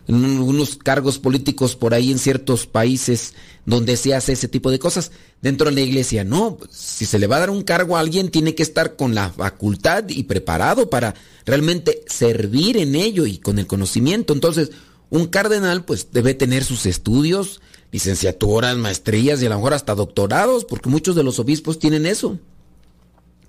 en 0.08 0.24
algunos 0.24 0.76
cargos 0.76 1.18
políticos 1.18 1.74
por 1.74 1.94
ahí 1.94 2.12
en 2.12 2.18
ciertos 2.18 2.66
países 2.66 3.34
donde 3.64 3.96
se 3.96 4.14
hace 4.14 4.32
ese 4.32 4.48
tipo 4.48 4.70
de 4.70 4.78
cosas. 4.78 5.10
Dentro 5.42 5.68
de 5.68 5.74
la 5.74 5.80
iglesia, 5.80 6.24
no, 6.24 6.58
si 6.70 7.04
se 7.06 7.18
le 7.18 7.26
va 7.26 7.36
a 7.36 7.40
dar 7.40 7.50
un 7.50 7.62
cargo 7.62 7.96
a 7.96 8.00
alguien, 8.00 8.30
tiene 8.30 8.54
que 8.54 8.62
estar 8.62 8.96
con 8.96 9.14
la 9.14 9.30
facultad 9.30 10.08
y 10.08 10.22
preparado 10.24 10.88
para 10.88 11.14
realmente 11.44 12.02
servir 12.06 12.76
en 12.76 12.94
ello 12.94 13.26
y 13.26 13.38
con 13.38 13.58
el 13.58 13.66
conocimiento. 13.66 14.32
Entonces, 14.32 14.70
un 15.10 15.26
cardenal 15.26 15.84
pues 15.84 16.08
debe 16.12 16.34
tener 16.34 16.64
sus 16.64 16.86
estudios, 16.86 17.60
licenciaturas, 17.92 18.76
maestrías 18.76 19.42
y 19.42 19.46
a 19.46 19.50
lo 19.50 19.56
mejor 19.56 19.74
hasta 19.74 19.94
doctorados, 19.94 20.64
porque 20.64 20.88
muchos 20.88 21.16
de 21.16 21.22
los 21.22 21.38
obispos 21.38 21.78
tienen 21.78 22.06
eso. 22.06 22.38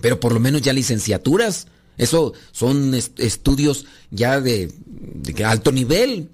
Pero 0.01 0.19
por 0.19 0.33
lo 0.33 0.39
menos 0.39 0.61
ya 0.61 0.73
licenciaturas. 0.73 1.67
Eso 1.97 2.33
son 2.51 2.93
estudios 2.93 3.85
ya 4.11 4.39
de, 4.39 4.71
de 4.85 5.45
alto 5.45 5.71
nivel. 5.71 6.29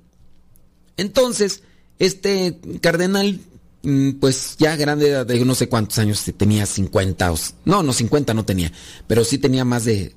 Entonces, 0.98 1.64
este 2.00 2.60
cardenal, 2.82 3.40
mm, 3.84 4.12
pues 4.14 4.56
ya 4.58 4.76
grande, 4.76 5.26
de 5.26 5.46
no 5.46 5.56
sé 5.56 5.70
cuántos 5.70 5.98
años, 6.00 6.24
tenía 6.38 6.66
50, 6.66 7.32
o, 7.32 7.38
no, 7.66 7.84
no 7.84 7.94
50 7.94 8.34
no 8.34 8.46
tenía, 8.46 8.72
pero 9.08 9.24
sí 9.24 9.38
tenía 9.38 9.66
más 9.66 9.86
de 9.86 10.14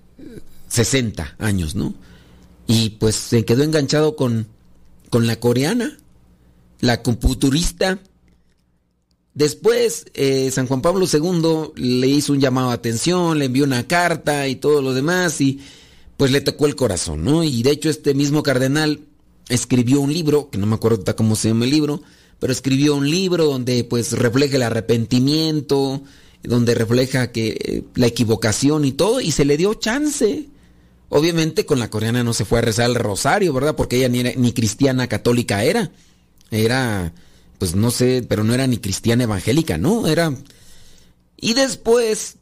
60 0.68 1.37
años, 1.38 1.75
¿no? 1.75 1.95
Y 2.66 2.90
pues 2.90 3.14
se 3.14 3.45
quedó 3.45 3.62
enganchado 3.62 4.16
con, 4.16 4.49
con 5.11 5.26
la 5.26 5.38
coreana, 5.38 5.99
la 6.80 7.02
computurista. 7.02 8.00
Después, 9.35 10.06
eh, 10.14 10.50
San 10.50 10.66
Juan 10.66 10.83
Pablo 10.83 11.06
II 11.11 11.73
le 11.76 12.06
hizo 12.09 12.33
un 12.33 12.40
llamado 12.40 12.68
de 12.68 12.75
atención, 12.75 13.38
le 13.38 13.45
envió 13.45 13.64
una 13.64 13.87
carta 13.87 14.49
y 14.49 14.56
todo 14.56 14.83
lo 14.83 14.95
demás, 14.95 15.40
y 15.40 15.61
pues 16.16 16.30
le 16.30 16.40
tocó 16.40 16.66
el 16.66 16.76
corazón, 16.76 17.23
¿no? 17.25 17.45
Y 17.45 17.62
de 17.62 17.71
hecho 17.71 17.90
este 17.90 18.14
mismo 18.14 18.42
cardenal 18.42 19.00
escribió 19.49 20.00
un 20.00 20.12
libro, 20.12 20.50
que 20.50 20.59
no 20.59 20.67
me 20.67 20.75
acuerdo 20.75 21.05
cómo 21.17 21.37
se 21.37 21.49
llama 21.49 21.65
el 21.65 21.71
libro, 21.71 22.03
pero 22.38 22.53
escribió 22.53 22.95
un 22.95 23.11
libro 23.11 23.47
donde 23.47 23.85
pues 23.85 24.12
refleja 24.12 24.57
el 24.57 24.62
arrepentimiento, 24.62 26.03
donde 26.43 26.75
refleja 26.75 27.33
que 27.33 27.49
eh, 27.49 27.85
la 27.95 28.07
equivocación 28.07 28.85
y 28.85 28.93
todo, 28.93 29.21
y 29.21 29.33
se 29.33 29.45
le 29.45 29.57
dio 29.57 29.75
chance. 29.75 30.49
Obviamente 31.09 31.67
con 31.67 31.79
la 31.79 31.88
coreana 31.88 32.25
no 32.25 32.33
se 32.33 32.45
fue 32.45 32.59
a 32.59 32.62
rezar 32.62 32.91
el 32.91 32.97
rosario, 32.97 33.53
¿verdad? 33.53 33.76
Porque 33.76 33.97
ella 33.97 34.09
ni, 34.09 34.23
ni 34.23 34.53
cristiana 34.53 35.07
católica 35.09 35.62
era. 35.62 35.93
Era, 36.50 37.15
pues 37.59 37.75
no 37.75 37.91
sé, 37.91 38.25
pero 38.29 38.45
no 38.45 38.55
era 38.55 38.67
ni 38.67 38.79
cristiana 38.79 39.25
evangélica, 39.25 39.79
¿no? 39.79 40.07
Era... 40.07 40.35
Y 41.38 41.53
después, 41.55 42.37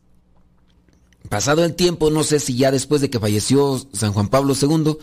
pasado 1.28 1.64
el 1.64 1.74
tiempo, 1.74 2.10
no 2.10 2.22
sé 2.22 2.38
si 2.38 2.56
ya 2.56 2.70
después 2.70 3.00
de 3.00 3.10
que 3.10 3.18
falleció 3.18 3.84
San 3.92 4.12
Juan 4.12 4.28
Pablo 4.28 4.54
II, 4.60 4.96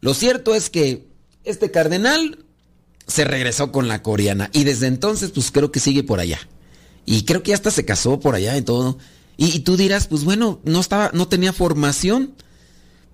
lo 0.00 0.14
cierto 0.14 0.54
es 0.54 0.68
que 0.68 1.09
este 1.44 1.70
cardenal 1.70 2.44
se 3.06 3.24
regresó 3.24 3.72
con 3.72 3.88
la 3.88 4.02
coreana 4.02 4.50
y 4.52 4.64
desde 4.64 4.86
entonces 4.86 5.30
pues 5.30 5.50
creo 5.50 5.72
que 5.72 5.80
sigue 5.80 6.02
por 6.02 6.20
allá. 6.20 6.38
Y 7.06 7.24
creo 7.24 7.42
que 7.42 7.54
hasta 7.54 7.70
se 7.70 7.84
casó 7.84 8.20
por 8.20 8.34
allá 8.34 8.56
y 8.56 8.62
todo. 8.62 8.98
Y, 9.36 9.60
tú 9.60 9.78
dirás, 9.78 10.06
pues 10.06 10.24
bueno, 10.24 10.60
no 10.64 10.80
estaba, 10.80 11.10
no 11.14 11.26
tenía 11.26 11.54
formación. 11.54 12.34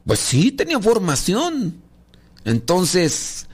Pues 0.04 0.18
sí, 0.18 0.50
tenía 0.50 0.80
formación. 0.80 1.80
Entonces, 2.44 3.46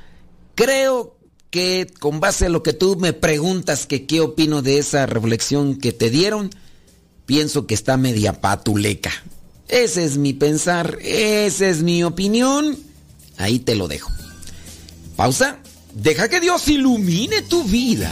creo 0.55 1.17
que 1.51 1.87
con 2.01 2.19
base 2.19 2.47
a 2.47 2.49
lo 2.49 2.63
que 2.63 2.73
tú 2.73 2.97
me 2.97 3.13
preguntas 3.13 3.87
que 3.87 4.07
qué 4.07 4.23
opino 4.23 4.63
de 4.63 4.79
esa 4.79 5.05
reflexión 5.05 5.77
que 5.77 5.93
te 5.93 6.09
dieron, 6.09 6.49
pienso 7.27 7.67
que 7.67 7.75
está 7.75 7.99
media 7.99 8.41
patuleca. 8.41 9.13
Ese 9.69 10.05
es 10.05 10.17
mi 10.17 10.33
pensar, 10.33 10.99
esa 11.03 11.69
es 11.69 11.83
mi 11.83 12.03
opinión. 12.05 12.79
Ahí 13.37 13.59
te 13.59 13.75
lo 13.75 13.87
dejo. 13.87 14.11
Pausa. 15.17 15.59
Deja 15.95 16.29
que 16.29 16.41
Dios 16.41 16.67
ilumine 16.69 17.43
tu 17.43 17.65
vida. 17.65 18.11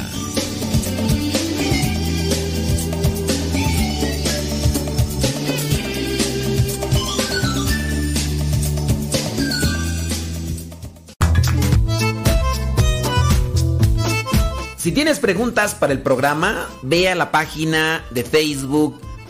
Si 14.76 14.92
tienes 14.92 15.18
preguntas 15.18 15.74
para 15.74 15.92
el 15.92 16.00
programa, 16.00 16.66
ve 16.82 17.10
a 17.10 17.14
la 17.14 17.30
página 17.30 18.02
de 18.10 18.24
Facebook 18.24 18.98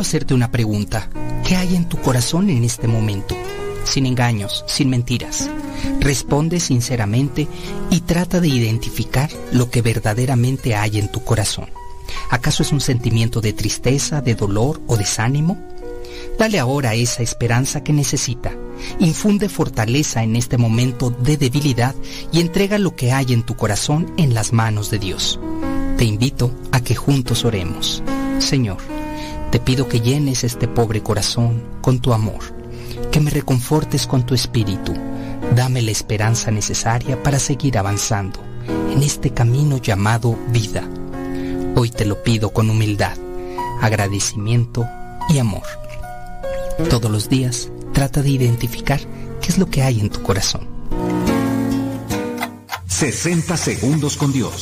Hacerte 0.00 0.32
una 0.32 0.52
pregunta. 0.52 1.10
¿Qué 1.44 1.56
hay 1.56 1.74
en 1.74 1.88
tu 1.88 1.98
corazón 1.98 2.50
en 2.50 2.62
este 2.62 2.86
momento? 2.86 3.36
Sin 3.84 4.06
engaños, 4.06 4.64
sin 4.68 4.90
mentiras. 4.90 5.50
Responde 5.98 6.60
sinceramente 6.60 7.48
y 7.90 8.00
trata 8.02 8.40
de 8.40 8.46
identificar 8.46 9.28
lo 9.50 9.70
que 9.70 9.82
verdaderamente 9.82 10.76
hay 10.76 10.98
en 10.98 11.10
tu 11.10 11.24
corazón. 11.24 11.66
¿Acaso 12.30 12.62
es 12.62 12.70
un 12.70 12.80
sentimiento 12.80 13.40
de 13.40 13.52
tristeza, 13.52 14.20
de 14.20 14.36
dolor 14.36 14.80
o 14.86 14.96
desánimo? 14.96 15.58
Dale 16.38 16.60
ahora 16.60 16.94
esa 16.94 17.24
esperanza 17.24 17.82
que 17.82 17.92
necesita. 17.92 18.52
Infunde 19.00 19.48
fortaleza 19.48 20.22
en 20.22 20.36
este 20.36 20.58
momento 20.58 21.10
de 21.10 21.36
debilidad 21.36 21.96
y 22.30 22.40
entrega 22.40 22.78
lo 22.78 22.94
que 22.94 23.10
hay 23.10 23.32
en 23.32 23.42
tu 23.42 23.56
corazón 23.56 24.12
en 24.16 24.32
las 24.32 24.52
manos 24.52 24.90
de 24.90 25.00
Dios. 25.00 25.40
Te 25.96 26.04
invito 26.04 26.52
a 26.70 26.80
que 26.80 26.94
juntos 26.94 27.44
oremos. 27.44 28.02
Señor, 28.38 28.78
te 29.50 29.60
pido 29.60 29.88
que 29.88 30.00
llenes 30.00 30.44
este 30.44 30.68
pobre 30.68 31.02
corazón 31.02 31.62
con 31.80 32.00
tu 32.00 32.12
amor, 32.12 32.40
que 33.10 33.20
me 33.20 33.30
reconfortes 33.30 34.06
con 34.06 34.24
tu 34.26 34.34
espíritu. 34.34 34.94
Dame 35.54 35.80
la 35.82 35.90
esperanza 35.90 36.50
necesaria 36.50 37.22
para 37.22 37.38
seguir 37.38 37.78
avanzando 37.78 38.40
en 38.90 39.02
este 39.02 39.30
camino 39.30 39.78
llamado 39.78 40.36
vida. 40.48 40.86
Hoy 41.76 41.90
te 41.90 42.04
lo 42.04 42.22
pido 42.22 42.50
con 42.50 42.68
humildad, 42.68 43.16
agradecimiento 43.80 44.86
y 45.28 45.38
amor. 45.38 45.62
Todos 46.90 47.10
los 47.10 47.28
días 47.28 47.70
trata 47.92 48.22
de 48.22 48.30
identificar 48.30 49.00
qué 49.40 49.48
es 49.48 49.58
lo 49.58 49.66
que 49.66 49.82
hay 49.82 50.00
en 50.00 50.10
tu 50.10 50.22
corazón. 50.22 50.66
60 52.86 53.56
segundos 53.56 54.16
con 54.16 54.32
Dios. 54.32 54.60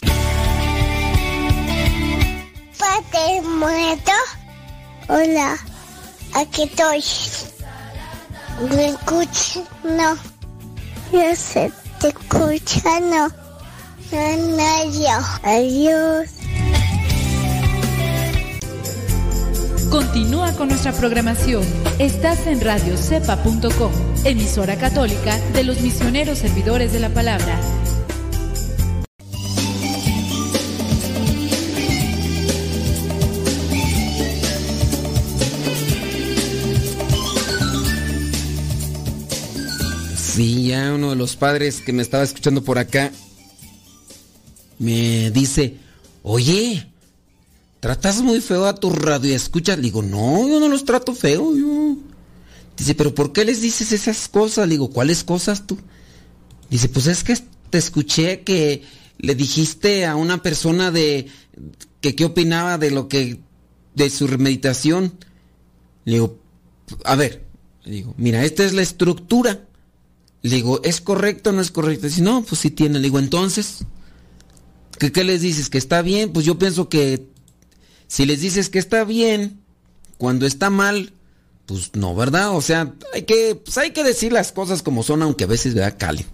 muerto? 3.59 4.13
Hola, 5.09 5.57
aquí 6.35 6.65
estoy. 6.65 7.05
¿Me 8.75 8.87
escuchas? 8.87 9.63
No. 9.85 10.17
Yo 11.13 11.37
sé, 11.37 11.71
te 12.01 12.09
escucha, 12.09 13.01
no. 13.01 13.29
No, 14.11 15.27
Adiós. 15.45 16.31
Continúa 19.91 20.53
con 20.53 20.69
nuestra 20.69 20.93
programación. 20.93 21.63
Estás 22.01 22.47
en 22.49 22.61
radiocepa.com, 22.61 23.93
emisora 24.25 24.77
católica 24.77 25.39
de 25.53 25.63
los 25.63 25.81
misioneros 25.81 26.39
servidores 26.39 26.93
de 26.93 27.01
la 27.01 27.11
palabra. 27.11 27.61
Sí, 40.37 40.67
ya 40.67 40.93
uno 40.93 41.09
de 41.09 41.17
los 41.17 41.35
padres 41.35 41.81
que 41.81 41.95
me 41.95 42.03
estaba 42.03 42.23
escuchando 42.23 42.63
por 42.63 42.79
acá 42.79 43.11
me 44.79 45.31
dice, 45.31 45.79
oye, 46.23 46.93
tratas 47.81 48.21
muy 48.21 48.43
feo 48.43 48.67
a 48.67 48.75
tu 48.75 48.91
radio 48.91 49.35
escuchas. 49.35 49.81
Digo, 49.81 50.03
no, 50.03 50.47
yo 50.47 50.61
no 50.61 50.69
los 50.69 50.85
trato 50.85 51.15
feo, 51.15 51.57
yo 51.57 51.97
Dice, 52.77 52.95
pero 52.95 53.15
¿por 53.15 53.33
qué 53.33 53.47
les 53.47 53.63
dices 53.63 53.93
esas 53.93 54.29
cosas? 54.29 54.69
Le 54.69 54.73
digo, 54.73 54.91
¿cuáles 54.91 55.25
cosas 55.25 55.67
tú? 55.67 55.79
Dice, 56.69 56.91
pues 56.91 57.07
es 57.07 57.25
que 57.25 57.35
te 57.71 57.79
escuché 57.79 58.43
que 58.43 58.83
le 59.17 59.35
dijiste 59.35 60.05
a 60.05 60.17
una 60.17 60.43
persona 60.43 60.91
de 60.91 61.29
que 62.03 62.15
qué 62.15 62.27
opinaba 62.27 62.77
de 62.77 62.91
lo 62.91 63.09
que 63.09 63.41
de 63.95 64.11
su 64.11 64.29
meditación. 64.37 65.15
Le 66.05 66.13
digo, 66.13 66.39
a 67.07 67.17
ver, 67.17 67.47
le 67.85 67.93
digo, 67.93 68.15
mira, 68.19 68.45
esta 68.45 68.67
es 68.67 68.75
la 68.75 68.83
estructura. 68.83 69.67
Le 70.49 70.57
digo, 70.57 70.81
¿es 70.85 71.01
correcto 71.01 71.51
o 71.51 71.53
no 71.53 71.61
es 71.61 71.71
correcto? 71.71 72.07
Dice, 72.07 72.23
no, 72.23 72.43
pues 72.43 72.61
sí 72.61 72.71
tiene. 72.71 72.99
Le 72.99 73.05
digo, 73.05 73.19
entonces, 73.19 73.85
¿qué, 74.99 75.11
¿qué 75.11 75.25
les 75.25 75.41
dices? 75.41 75.71
¿Que 75.71 75.79
está 75.79 76.03
bien? 76.03 76.33
Pues 76.33 76.47
yo 76.47 76.59
pienso 76.59 76.89
que 76.89 77.27
si 78.07 78.27
les 78.27 78.41
dices 78.41 78.69
que 78.69 78.79
está 78.79 79.05
bien, 79.05 79.61
cuando 80.19 80.47
está 80.47 80.71
mal, 80.71 81.13
pues 81.67 81.91
no, 81.95 82.15
¿verdad? 82.15 82.57
O 82.57 82.61
sea, 82.61 82.95
hay 83.13 83.23
que, 83.23 83.57
pues 83.57 83.77
hay 83.79 83.91
que 83.91 84.05
decir 84.05 84.33
las 84.33 84.53
cosas 84.53 84.83
como 84.83 85.03
son, 85.03 85.23
aunque 85.23 85.45
a 85.45 85.49
veces, 85.49 85.75
¿verdad? 85.75 85.97
Cali. 85.99 86.25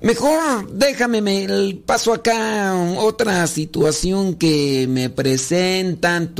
Mejor 0.00 0.70
déjame 0.70 1.22
me 1.22 1.44
el 1.44 1.78
paso 1.78 2.12
acá 2.12 2.74
otra 2.98 3.46
situación 3.46 4.34
que 4.34 4.86
me 4.88 5.08
presentan. 5.08 6.34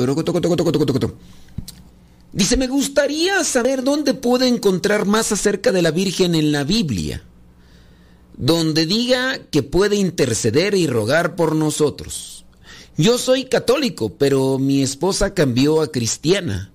Dice, 2.34 2.56
me 2.56 2.66
gustaría 2.66 3.44
saber 3.44 3.84
dónde 3.84 4.12
puedo 4.12 4.44
encontrar 4.44 5.06
más 5.06 5.30
acerca 5.30 5.70
de 5.70 5.82
la 5.82 5.92
Virgen 5.92 6.34
en 6.34 6.50
la 6.50 6.64
Biblia. 6.64 7.22
Donde 8.36 8.86
diga 8.86 9.38
que 9.52 9.62
puede 9.62 9.94
interceder 9.94 10.74
y 10.74 10.88
rogar 10.88 11.36
por 11.36 11.54
nosotros. 11.54 12.44
Yo 12.96 13.18
soy 13.18 13.44
católico, 13.44 14.16
pero 14.16 14.58
mi 14.58 14.82
esposa 14.82 15.32
cambió 15.32 15.80
a 15.80 15.92
cristiana 15.92 16.72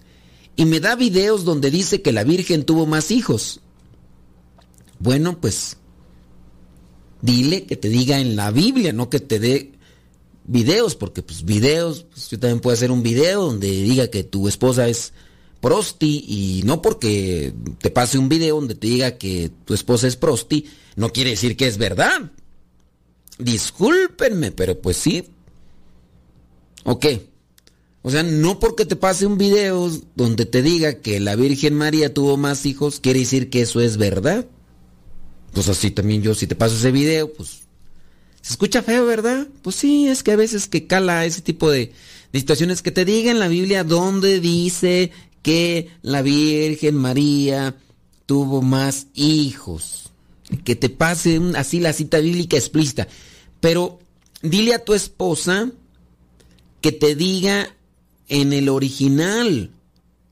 y 0.55 0.63
me 0.63 0.79
da 0.79 0.95
videos 0.95 1.43
donde 1.43 1.71
dice 1.71 2.01
que 2.01 2.13
la 2.13 2.23
Virgen 2.23 2.63
tuvo 2.63 2.85
más 2.85 3.11
hijos. 3.11 3.59
Bueno, 4.97 5.41
pues 5.41 5.75
dile 7.21 7.65
que 7.65 7.75
te 7.75 7.89
diga 7.89 8.21
en 8.21 8.37
la 8.37 8.51
Biblia, 8.51 8.93
no 8.93 9.09
que 9.09 9.19
te 9.19 9.39
dé 9.39 9.73
videos, 10.45 10.95
porque 10.95 11.21
pues 11.21 11.43
videos, 11.43 12.05
pues, 12.09 12.29
yo 12.29 12.39
también 12.39 12.61
puedo 12.61 12.73
hacer 12.73 12.91
un 12.91 13.03
video 13.03 13.43
donde 13.43 13.67
diga 13.67 14.07
que 14.07 14.23
tu 14.23 14.47
esposa 14.47 14.87
es 14.87 15.11
prosti 15.61 16.25
y 16.27 16.61
no 16.65 16.81
porque 16.81 17.53
te 17.79 17.89
pase 17.89 18.17
un 18.17 18.29
video 18.29 18.55
donde 18.55 18.75
te 18.75 18.87
diga 18.87 19.17
que 19.17 19.51
tu 19.65 19.73
esposa 19.73 20.07
es 20.07 20.15
prosti, 20.15 20.65
no 20.95 21.09
quiere 21.11 21.31
decir 21.31 21.57
que 21.57 21.67
es 21.67 21.77
verdad. 21.77 22.31
Discúlpenme, 23.37 24.51
pero 24.51 24.79
pues 24.79 24.97
sí. 24.97 25.29
Ok. 26.83 27.05
O 28.01 28.11
sea, 28.11 28.23
no 28.23 28.59
porque 28.59 28.85
te 28.85 28.95
pase 28.95 29.25
un 29.25 29.37
video 29.37 29.91
donde 30.15 30.45
te 30.45 30.61
diga 30.61 30.95
que 30.95 31.19
la 31.19 31.35
Virgen 31.35 31.75
María 31.75 32.13
tuvo 32.13 32.37
más 32.37 32.65
hijos, 32.65 32.99
quiere 32.99 33.19
decir 33.19 33.49
que 33.49 33.61
eso 33.61 33.81
es 33.81 33.97
verdad. 33.97 34.45
Pues 35.53 35.67
así 35.67 35.91
también 35.91 36.21
yo, 36.21 36.33
si 36.33 36.47
te 36.47 36.55
paso 36.55 36.75
ese 36.75 36.91
video, 36.91 37.31
pues... 37.33 37.63
Se 38.41 38.53
escucha 38.53 38.81
feo, 38.81 39.05
¿verdad? 39.05 39.47
Pues 39.61 39.75
sí, 39.75 40.07
es 40.07 40.23
que 40.23 40.31
a 40.31 40.37
veces 40.37 40.67
que 40.67 40.87
cala 40.87 41.25
ese 41.25 41.41
tipo 41.41 41.69
de, 41.69 41.91
de 42.31 42.39
situaciones 42.39 42.81
que 42.81 42.91
te 42.91 43.03
diga 43.03 43.31
en 43.31 43.39
la 43.39 43.49
Biblia 43.49 43.83
donde 43.83 44.39
dice 44.39 45.11
que 45.41 45.89
la 46.01 46.21
Virgen 46.21 46.95
María 46.95 47.75
tuvo 48.25 48.61
más 48.61 49.07
hijos. 49.13 50.11
Que 50.63 50.75
te 50.75 50.89
pase 50.89 51.39
así 51.55 51.79
la 51.79 51.93
cita 51.93 52.19
bíblica 52.19 52.57
explícita. 52.57 53.07
Pero 53.59 53.99
dile 54.41 54.73
a 54.73 54.83
tu 54.83 54.93
esposa 54.93 55.71
que 56.81 56.91
te 56.91 57.15
diga 57.15 57.75
en 58.27 58.53
el 58.53 58.69
original, 58.69 59.71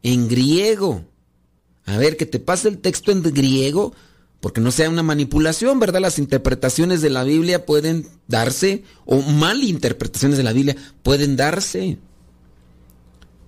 en 0.04 0.28
griego. 0.28 1.04
A 1.86 1.98
ver, 1.98 2.18
que 2.18 2.26
te 2.26 2.40
pase 2.40 2.70
el 2.70 2.80
texto 2.80 3.12
en 3.12 3.22
griego, 3.22 3.94
porque 4.40 4.62
no 4.62 4.72
sea 4.72 4.90
una 4.90 5.04
manipulación, 5.04 5.80
¿verdad? 5.80 6.02
Las 6.02 6.20
interpretaciones 6.20 7.02
de 7.02 7.10
la 7.10 7.24
Biblia 7.24 7.66
pueden 7.66 8.08
darse, 8.28 8.84
o 9.06 9.22
malinterpretaciones 9.22 10.38
de 10.38 10.44
la 10.44 10.54
Biblia 10.54 10.76
pueden 11.02 11.36
darse. 11.36 11.98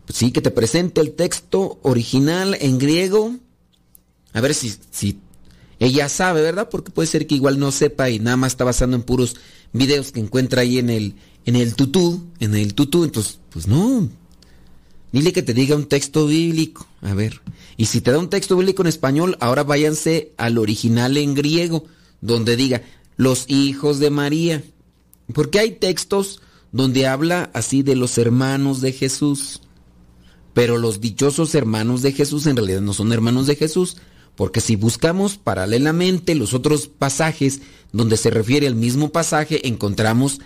Sí, 0.10 0.32
que 0.32 0.42
te 0.42 0.52
presente 0.52 1.02
el 1.02 1.12
texto 1.12 1.80
original 1.84 2.58
en 2.60 2.78
griego. 2.80 3.36
A 4.34 4.42
ver 4.42 4.54
si, 4.54 4.74
si 4.92 5.20
ella 5.80 6.10
sabe, 6.10 6.42
¿verdad? 6.42 6.70
Porque 6.70 6.92
puede 6.92 7.08
ser 7.08 7.28
que 7.28 7.36
igual 7.36 7.60
no 7.60 7.72
sepa 7.72 8.10
y 8.10 8.20
nada 8.20 8.38
más 8.38 8.54
está 8.54 8.64
basando 8.64 8.96
en 8.96 9.04
puros 9.04 9.36
videos 9.72 10.12
que 10.12 10.20
encuentra 10.20 10.62
ahí 10.62 10.78
en 10.80 10.90
el, 10.90 11.16
en 11.46 11.56
el 11.56 11.76
tutú, 11.76 12.28
en 12.40 12.56
el 12.56 12.74
tutú. 12.74 13.04
Entonces, 13.04 13.40
pues 13.52 13.68
no, 13.68 14.10
Dile 15.12 15.34
que 15.34 15.42
te 15.42 15.54
diga 15.54 15.76
un 15.76 15.86
texto 15.86 16.28
bíblico. 16.28 16.88
A 17.02 17.14
ver. 17.14 17.42
Y 17.78 17.86
si 17.86 18.02
te 18.02 18.12
da 18.12 18.20
un 18.20 18.30
texto 18.30 18.56
bíblico 18.58 18.84
en 18.84 18.88
español, 18.88 19.38
ahora 19.40 19.64
váyanse 19.64 20.34
al 20.38 20.58
original 20.58 21.18
en 21.18 21.34
griego, 21.34 21.86
donde 22.22 22.56
diga 22.56 22.84
los 23.18 23.46
hijos 23.48 24.00
de 24.00 24.10
María. 24.10 24.64
Porque 25.34 25.60
hay 25.60 25.72
textos 25.72 26.42
donde 26.72 27.08
habla 27.08 27.50
así 27.54 27.82
de 27.82 27.96
los 27.96 28.18
hermanos 28.18 28.82
de 28.82 28.92
Jesús. 28.92 29.62
Pero 30.54 30.78
los 30.78 31.02
dichosos 31.02 31.56
hermanos 31.56 32.02
de 32.02 32.12
Jesús 32.12 32.48
en 32.48 32.56
realidad 32.56 32.82
no 32.82 32.94
son 32.94 33.14
hermanos 33.14 33.48
de 33.48 33.56
Jesús. 33.56 33.98
Porque 34.36 34.62
si 34.62 34.76
buscamos 34.76 35.38
paralelamente 35.38 36.34
los 36.34 36.54
otros 36.54 36.88
pasajes 36.88 37.62
donde 37.92 38.16
se 38.16 38.30
refiere 38.30 38.68
al 38.68 38.76
mismo 38.76 39.10
pasaje, 39.10 39.68
encontramos 39.68 40.40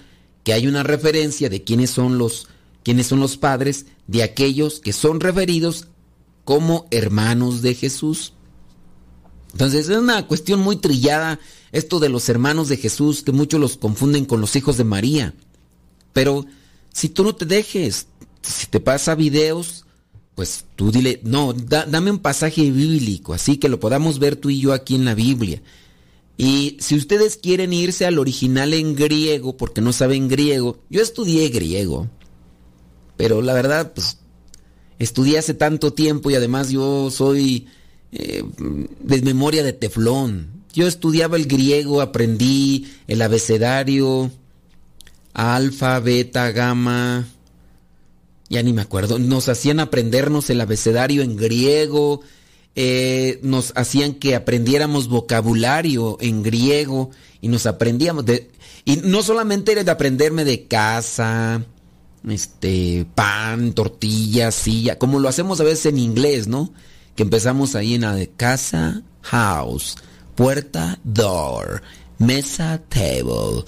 que 0.43 0.53
hay 0.53 0.67
una 0.67 0.83
referencia 0.83 1.49
de 1.49 1.63
quiénes 1.63 1.91
son 1.91 2.17
los 2.17 2.47
quiénes 2.83 3.07
son 3.07 3.19
los 3.19 3.37
padres 3.37 3.85
de 4.07 4.23
aquellos 4.23 4.79
que 4.79 4.93
son 4.93 5.19
referidos 5.19 5.87
como 6.43 6.87
hermanos 6.91 7.61
de 7.61 7.75
Jesús. 7.75 8.33
Entonces 9.53 9.87
es 9.87 9.97
una 9.97 10.27
cuestión 10.27 10.59
muy 10.59 10.75
trillada 10.77 11.39
esto 11.71 11.99
de 11.99 12.09
los 12.09 12.27
hermanos 12.29 12.69
de 12.69 12.77
Jesús, 12.77 13.23
que 13.23 13.31
muchos 13.31 13.59
los 13.59 13.77
confunden 13.77 14.25
con 14.25 14.41
los 14.41 14.55
hijos 14.55 14.77
de 14.77 14.83
María. 14.83 15.33
Pero 16.11 16.45
si 16.91 17.09
tú 17.09 17.23
no 17.23 17.35
te 17.35 17.45
dejes, 17.45 18.07
si 18.41 18.67
te 18.67 18.79
pasa 18.79 19.15
videos, 19.15 19.85
pues 20.35 20.65
tú 20.75 20.91
dile, 20.91 21.19
no, 21.23 21.53
dame 21.53 22.11
un 22.11 22.19
pasaje 22.19 22.71
bíblico, 22.71 23.33
así 23.33 23.57
que 23.57 23.69
lo 23.69 23.79
podamos 23.79 24.19
ver 24.19 24.35
tú 24.35 24.49
y 24.49 24.59
yo 24.59 24.73
aquí 24.73 24.95
en 24.95 25.05
la 25.05 25.13
Biblia. 25.13 25.61
Y 26.37 26.77
si 26.79 26.95
ustedes 26.95 27.37
quieren 27.37 27.73
irse 27.73 28.05
al 28.05 28.17
original 28.17 28.73
en 28.73 28.95
griego, 28.95 29.55
porque 29.55 29.81
no 29.81 29.93
saben 29.93 30.27
griego, 30.27 30.79
yo 30.89 31.01
estudié 31.01 31.49
griego, 31.49 32.09
pero 33.17 33.41
la 33.43 33.53
verdad, 33.53 33.93
pues, 33.93 34.17
estudié 34.97 35.37
hace 35.37 35.53
tanto 35.53 35.93
tiempo 35.93 36.31
y 36.31 36.35
además 36.35 36.69
yo 36.71 37.11
soy 37.11 37.67
eh, 38.11 38.43
de 38.99 39.21
memoria 39.21 39.63
de 39.63 39.73
teflón. 39.73 40.63
Yo 40.73 40.87
estudiaba 40.87 41.37
el 41.37 41.45
griego, 41.45 42.01
aprendí 42.01 42.87
el 43.07 43.21
abecedario, 43.21 44.31
alfa, 45.33 45.99
beta, 45.99 46.51
gamma, 46.51 47.27
ya 48.53 48.61
ni 48.61 48.71
me 48.71 48.83
acuerdo. 48.83 49.17
Nos 49.17 49.49
hacían 49.49 49.79
aprendernos 49.79 50.49
el 50.51 50.61
abecedario 50.61 51.23
en 51.23 51.35
griego, 51.35 52.21
eh, 52.75 53.39
nos 53.41 53.73
hacían 53.75 54.13
que 54.13 54.35
aprendiéramos 54.35 55.07
vocabulario 55.07 56.17
en 56.21 56.43
griego 56.43 57.09
y 57.41 57.47
nos 57.47 57.65
aprendíamos 57.65 58.25
de... 58.25 58.51
Y 58.85 58.97
no 58.97 59.23
solamente 59.23 59.71
era 59.71 59.83
de 59.83 59.91
aprenderme 59.91 60.45
de 60.45 60.67
casa, 60.67 61.65
este, 62.29 63.07
pan, 63.15 63.73
tortillas, 63.73 64.53
silla, 64.53 64.99
como 64.99 65.19
lo 65.19 65.29
hacemos 65.29 65.59
a 65.59 65.63
veces 65.63 65.87
en 65.87 65.97
inglés, 65.97 66.47
¿no? 66.47 66.71
Que 67.15 67.23
empezamos 67.23 67.75
ahí 67.75 67.95
en 67.95 68.01
la 68.01 68.13
de 68.13 68.29
casa, 68.29 69.01
house, 69.21 69.95
puerta, 70.35 70.99
door, 71.03 71.81
mesa, 72.19 72.81
table, 72.89 73.63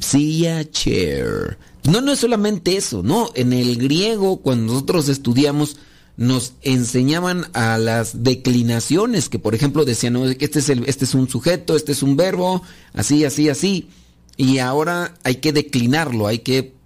silla, 0.00 0.68
chair. 0.70 1.56
No, 1.90 2.00
no 2.00 2.12
es 2.12 2.18
solamente 2.18 2.76
eso, 2.76 3.02
¿no? 3.02 3.30
En 3.34 3.52
el 3.52 3.76
griego, 3.76 4.38
cuando 4.38 4.72
nosotros 4.72 5.08
estudiamos, 5.08 5.76
nos 6.16 6.54
enseñaban 6.62 7.46
a 7.52 7.78
las 7.78 8.24
declinaciones, 8.24 9.28
que 9.28 9.38
por 9.38 9.54
ejemplo 9.54 9.84
decían, 9.84 10.14
no, 10.14 10.24
este 10.26 10.58
es, 10.58 10.68
el, 10.68 10.84
este 10.86 11.04
es 11.04 11.14
un 11.14 11.28
sujeto, 11.28 11.76
este 11.76 11.92
es 11.92 12.02
un 12.02 12.16
verbo, 12.16 12.62
así, 12.92 13.24
así, 13.24 13.48
así. 13.48 13.88
Y 14.36 14.58
ahora 14.58 15.14
hay 15.24 15.36
que 15.36 15.52
declinarlo, 15.52 16.26
hay 16.26 16.40
que 16.40 16.76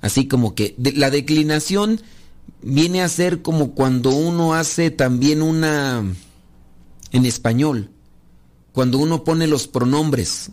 Así 0.00 0.26
como 0.28 0.54
que 0.54 0.74
la 0.78 1.10
declinación 1.10 2.00
viene 2.62 3.02
a 3.02 3.08
ser 3.08 3.42
como 3.42 3.72
cuando 3.72 4.10
uno 4.10 4.54
hace 4.54 4.90
también 4.90 5.42
una 5.42 6.02
en 7.12 7.26
español, 7.26 7.90
cuando 8.72 8.98
uno 8.98 9.24
pone 9.24 9.46
los 9.46 9.66
pronombres. 9.66 10.52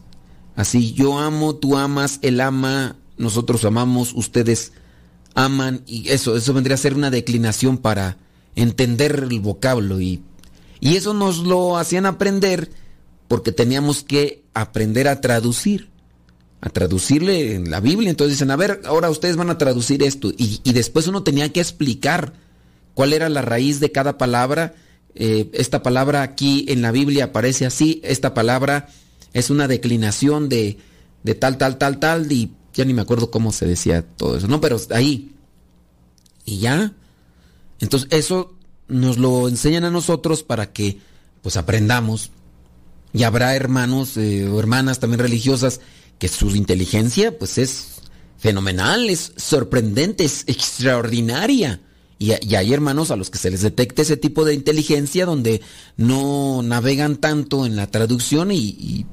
Así, 0.56 0.94
yo 0.94 1.20
amo, 1.20 1.56
tú 1.56 1.78
amas, 1.78 2.20
él 2.24 2.42
ama, 2.42 2.98
nosotros 3.18 3.64
amamos, 3.66 4.14
ustedes 4.14 4.74
aman, 5.34 5.84
y 5.86 6.10
eso, 6.10 6.36
eso 6.36 6.54
vendría 6.54 6.76
a 6.76 6.80
ser 6.80 6.94
una 6.94 7.12
declinación 7.12 7.78
para 7.78 8.18
entender 8.56 9.28
el 9.30 9.40
vocablo. 9.40 10.02
Y, 10.02 10.24
y 10.80 10.96
eso 10.96 11.14
nos 11.14 11.40
lo 11.40 11.78
hacían 11.78 12.06
aprender 12.06 12.72
porque 13.28 13.52
teníamos 13.52 14.04
que 14.04 14.44
aprender 14.54 15.08
a 15.08 15.22
traducir 15.22 15.90
a 16.60 16.70
traducirle 16.70 17.54
en 17.54 17.70
la 17.70 17.80
Biblia. 17.80 18.10
Entonces 18.10 18.36
dicen, 18.36 18.50
a 18.52 18.56
ver, 18.56 18.82
ahora 18.86 19.12
ustedes 19.12 19.36
van 19.36 19.52
a 19.52 19.60
traducir 19.60 20.02
esto. 20.02 20.32
Y, 20.36 20.60
después 20.74 21.08
uno 21.08 21.22
tenía 21.22 21.54
que 21.54 21.60
explicar 21.60 22.34
cuál 22.96 23.14
era 23.14 23.30
la 23.30 23.44
raíz 23.44 23.80
de 23.80 23.92
cada 23.92 24.18
palabra 24.18 24.74
eh, 25.20 25.50
esta 25.54 25.82
palabra 25.82 26.22
aquí 26.22 26.66
en 26.68 26.84
la 26.84 26.92
Biblia 26.92 27.26
aparece 27.26 27.66
así, 27.66 28.02
esta 28.04 28.36
palabra 28.36 28.90
es 29.34 29.50
una 29.50 29.68
declinación 29.68 30.48
de, 30.48 30.78
de 31.24 31.34
tal, 31.34 31.58
tal, 31.58 31.80
tal, 31.80 31.98
tal, 31.98 32.32
y 32.32 32.52
ya 32.78 32.86
ni 32.86 32.94
me 32.94 33.02
acuerdo 33.02 33.32
cómo 33.32 33.52
se 33.52 33.66
decía 33.66 34.04
todo 34.04 34.38
eso, 34.38 34.48
¿no? 34.48 34.62
Pero 34.62 34.80
ahí. 34.92 35.34
Y 36.46 36.60
ya. 36.60 36.94
Entonces 37.80 38.08
eso 38.12 38.54
nos 38.88 39.18
lo 39.18 39.50
enseñan 39.50 39.84
a 39.84 39.92
nosotros 39.92 40.44
para 40.44 40.72
que 40.72 41.00
pues 41.42 41.58
aprendamos. 41.58 42.32
Y 43.14 43.24
habrá 43.24 43.56
hermanos 43.56 44.16
eh, 44.18 44.48
o 44.48 44.60
hermanas 44.60 45.00
también 45.00 45.20
religiosas 45.20 45.82
que 46.20 46.28
su 46.28 46.56
inteligencia 46.56 47.38
pues 47.38 47.58
es 47.58 48.02
fenomenal, 48.38 49.10
es 49.10 49.34
sorprendente, 49.36 50.24
es 50.24 50.44
extraordinaria. 50.48 51.82
Y, 52.20 52.32
hay 52.32 52.74
hermanos 52.74 53.12
a 53.12 53.16
los 53.16 53.30
que 53.30 53.38
se 53.38 53.52
les 53.52 53.62
detecte 53.62 54.02
ese 54.04 54.18
tipo 54.18 54.46
de 54.46 54.54
inteligencia 54.54 55.26
donde 55.26 55.62
no 55.98 56.62
navegan 56.64 57.18
tanto 57.18 57.66
en 57.66 57.76
la 57.76 57.88
traducción 57.88 58.52
y 58.52 59.06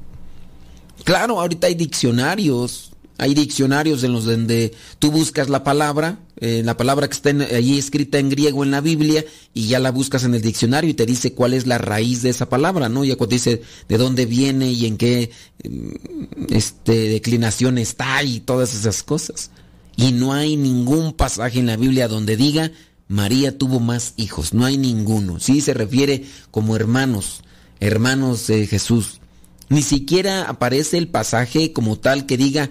claro, 1.03 1.39
ahorita 1.39 1.67
hay 1.67 1.75
diccionarios 1.75 2.94
hay 3.17 3.33
diccionarios 3.33 4.03
en 4.03 4.11
los 4.11 4.25
donde 4.25 4.73
tú 4.99 5.11
buscas 5.11 5.49
la 5.49 5.63
palabra, 5.63 6.19
eh, 6.37 6.61
la 6.65 6.75
palabra 6.75 7.07
que 7.07 7.13
está 7.13 7.29
allí 7.29 7.77
escrita 7.77 8.19
en 8.19 8.29
griego 8.29 8.63
en 8.63 8.71
la 8.71 8.81
Biblia, 8.81 9.23
y 9.53 9.67
ya 9.67 9.79
la 9.79 9.91
buscas 9.91 10.23
en 10.23 10.35
el 10.35 10.41
diccionario 10.41 10.89
y 10.89 10.93
te 10.95 11.05
dice 11.05 11.33
cuál 11.33 11.53
es 11.53 11.65
la 11.65 11.77
raíz 11.77 12.21
de 12.21 12.29
esa 12.29 12.49
palabra, 12.49 12.89
¿no? 12.89 13.05
Ya 13.05 13.15
cuando 13.15 13.33
dice 13.33 13.61
de 13.87 13.97
dónde 13.97 14.25
viene 14.25 14.71
y 14.71 14.85
en 14.85 14.97
qué 14.97 15.31
mm, 15.63 16.53
este, 16.53 17.09
declinación 17.09 17.77
está 17.77 18.21
y 18.23 18.41
todas 18.41 18.73
esas 18.73 19.03
cosas. 19.03 19.51
Y 19.97 20.11
no 20.11 20.33
hay 20.33 20.57
ningún 20.57 21.13
pasaje 21.13 21.59
en 21.59 21.67
la 21.67 21.77
Biblia 21.77 22.09
donde 22.09 22.35
diga 22.35 22.71
María 23.07 23.57
tuvo 23.57 23.79
más 23.79 24.13
hijos, 24.17 24.53
no 24.53 24.65
hay 24.65 24.77
ninguno. 24.77 25.39
Sí 25.39 25.61
se 25.61 25.73
refiere 25.73 26.25
como 26.51 26.75
hermanos, 26.75 27.41
hermanos 27.79 28.47
de 28.47 28.67
Jesús. 28.67 29.21
Ni 29.69 29.81
siquiera 29.81 30.43
aparece 30.43 30.97
el 30.97 31.07
pasaje 31.07 31.71
como 31.71 31.97
tal 31.97 32.25
que 32.25 32.37
diga 32.37 32.69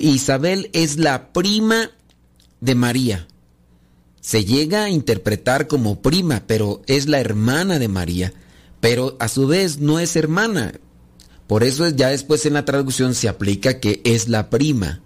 Isabel 0.00 0.70
es 0.72 0.98
la 0.98 1.32
prima 1.32 1.90
de 2.60 2.74
María. 2.74 3.26
Se 4.20 4.44
llega 4.44 4.84
a 4.84 4.90
interpretar 4.90 5.66
como 5.66 6.00
prima, 6.00 6.44
pero 6.46 6.82
es 6.86 7.08
la 7.08 7.20
hermana 7.20 7.78
de 7.78 7.88
María. 7.88 8.32
Pero 8.80 9.16
a 9.18 9.28
su 9.28 9.46
vez 9.46 9.78
no 9.78 9.98
es 9.98 10.16
hermana. 10.16 10.72
Por 11.46 11.64
eso 11.64 11.88
ya 11.88 12.08
después 12.08 12.46
en 12.46 12.54
la 12.54 12.64
traducción 12.64 13.14
se 13.14 13.28
aplica 13.28 13.80
que 13.80 14.00
es 14.04 14.28
la 14.28 14.48
prima. 14.48 15.00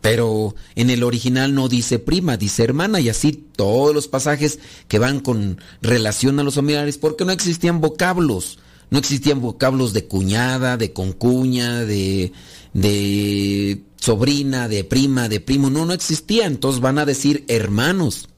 Pero 0.00 0.54
en 0.74 0.90
el 0.90 1.02
original 1.02 1.54
no 1.54 1.68
dice 1.68 1.98
prima, 1.98 2.36
dice 2.36 2.62
hermana 2.62 3.00
y 3.00 3.08
así 3.08 3.32
todos 3.32 3.94
los 3.94 4.08
pasajes 4.08 4.58
que 4.88 4.98
van 4.98 5.20
con 5.20 5.60
relación 5.82 6.38
a 6.38 6.44
los 6.44 6.54
familiares, 6.54 6.96
porque 6.96 7.24
no 7.24 7.32
existían 7.32 7.80
vocablos. 7.80 8.58
No 8.88 8.98
existían 8.98 9.40
vocablos 9.40 9.92
de 9.92 10.06
cuñada, 10.06 10.76
de 10.76 10.92
concuña, 10.92 11.84
de, 11.84 12.32
de 12.72 13.82
sobrina, 14.00 14.68
de 14.68 14.84
prima, 14.84 15.28
de 15.28 15.40
primo, 15.40 15.70
no, 15.70 15.86
no 15.86 15.92
existía, 15.92 16.46
entonces 16.46 16.80
van 16.80 16.98
a 16.98 17.04
decir 17.04 17.44
hermanos. 17.48 18.28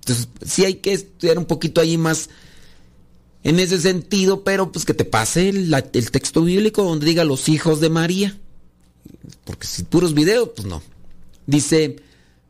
Entonces, 0.00 0.28
sí 0.44 0.64
hay 0.64 0.74
que 0.76 0.92
estudiar 0.92 1.38
un 1.38 1.46
poquito 1.46 1.80
ahí 1.80 1.96
más 1.96 2.28
en 3.42 3.58
ese 3.58 3.80
sentido, 3.80 4.42
pero 4.42 4.72
pues 4.72 4.84
que 4.84 4.94
te 4.94 5.04
pase 5.04 5.50
el, 5.50 5.70
texto 6.10 6.42
bíblico 6.42 6.82
donde 6.82 7.06
diga 7.06 7.24
los 7.24 7.48
hijos 7.48 7.80
de 7.80 7.90
María. 7.90 8.38
Porque 9.44 9.66
si 9.66 9.84
puros 9.84 10.14
videos, 10.14 10.50
pues 10.56 10.66
no. 10.66 10.82
Dice, 11.46 11.96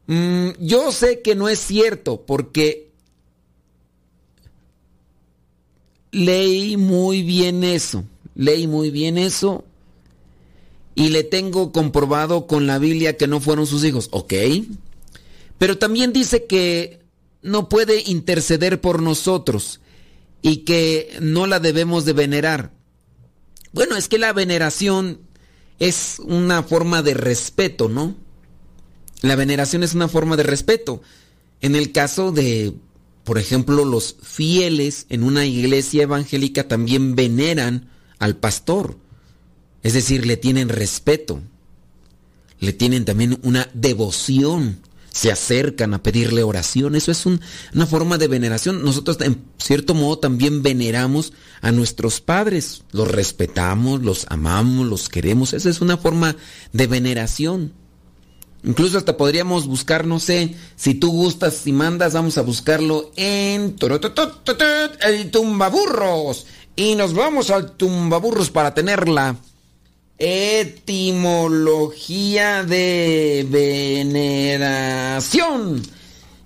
mm, 0.07 0.51
yo 0.61 0.93
sé 0.93 1.21
que 1.21 1.35
no 1.35 1.49
es 1.49 1.59
cierto 1.59 2.25
porque 2.25 2.93
leí 6.13 6.77
muy 6.77 7.23
bien 7.23 7.65
eso, 7.65 8.05
leí 8.37 8.69
muy 8.69 8.91
bien 8.91 9.19
eso 9.19 9.65
y 10.95 11.09
le 11.09 11.25
tengo 11.25 11.73
comprobado 11.73 12.47
con 12.47 12.67
la 12.67 12.79
Biblia 12.79 13.17
que 13.17 13.27
no 13.27 13.41
fueron 13.41 13.67
sus 13.67 13.85
hijos. 13.85 14.09
Ok. 14.13 14.35
Pero 15.59 15.79
también 15.79 16.13
dice 16.13 16.47
que 16.47 17.01
no 17.43 17.69
puede 17.69 18.03
interceder 18.07 18.81
por 18.81 19.03
nosotros 19.03 19.81
y 20.43 20.59
que 20.59 21.17
no 21.21 21.47
la 21.47 21.61
debemos 21.61 22.05
de 22.05 22.13
venerar. 22.13 22.73
Bueno, 23.73 23.97
es 23.97 24.09
que 24.09 24.19
la 24.19 24.33
veneración 24.33 25.21
es 25.79 26.21
una 26.25 26.63
forma 26.63 27.03
de 27.03 27.15
respeto, 27.15 27.89
¿no? 27.89 28.17
La 29.21 29.37
veneración 29.37 29.83
es 29.83 29.95
una 29.95 30.09
forma 30.09 30.37
de 30.37 30.43
respeto. 30.43 31.03
En 31.61 31.75
el 31.75 31.93
caso 31.93 32.31
de, 32.31 32.75
por 33.25 33.39
ejemplo, 33.39 33.85
los 33.85 34.17
fieles 34.23 35.07
en 35.09 35.23
una 35.23 35.47
iglesia 35.47 36.03
evangélica 36.05 36.69
también 36.69 37.17
veneran 37.17 37.89
al 38.19 38.37
pastor. 38.37 38.99
Es 39.85 39.93
decir, 39.93 40.27
le 40.27 40.37
tienen 40.39 40.71
respeto, 40.71 41.43
le 42.59 42.73
tienen 42.73 43.05
también 43.05 43.39
una 43.43 43.69
devoción, 43.75 44.81
se 45.13 45.31
acercan 45.31 45.93
a 45.93 46.03
pedirle 46.03 46.43
oración. 46.43 46.97
Eso 46.97 47.13
es 47.13 47.27
una 47.27 47.87
forma 47.87 48.17
de 48.17 48.27
veneración. 48.27 48.83
Nosotros 48.83 49.19
en 49.21 49.45
cierto 49.59 49.95
modo 49.95 50.19
también 50.19 50.63
veneramos 50.63 51.35
a 51.61 51.71
nuestros 51.71 52.23
padres, 52.23 52.83
los 52.93 53.09
respetamos, 53.09 54.03
los 54.03 54.27
amamos, 54.31 54.87
los 54.87 55.11
queremos. 55.11 55.53
Esa 55.53 55.69
es 55.69 55.83
una 55.83 55.99
forma 55.99 56.35
de 56.73 56.87
veneración. 56.87 57.75
Incluso 58.65 58.97
hasta 58.97 59.19
podríamos 59.19 59.67
buscar, 59.67 60.07
no 60.07 60.19
sé, 60.19 60.57
si 60.77 60.95
tú 60.95 61.13
gustas 61.13 61.67
y 61.67 61.73
mandas, 61.73 62.15
vamos 62.15 62.39
a 62.39 62.43
buscarlo 62.43 63.13
en 63.17 63.77
el 65.03 65.31
tumbaburros. 65.31 66.47
Y 66.75 66.95
nos 66.95 67.13
vamos 67.13 67.51
al 67.51 67.73
tumbaburros 67.73 68.51
para 68.51 68.73
tenerla 68.73 69.37
etimología 70.19 72.65
de 72.65 73.47
veneración. 73.49 75.83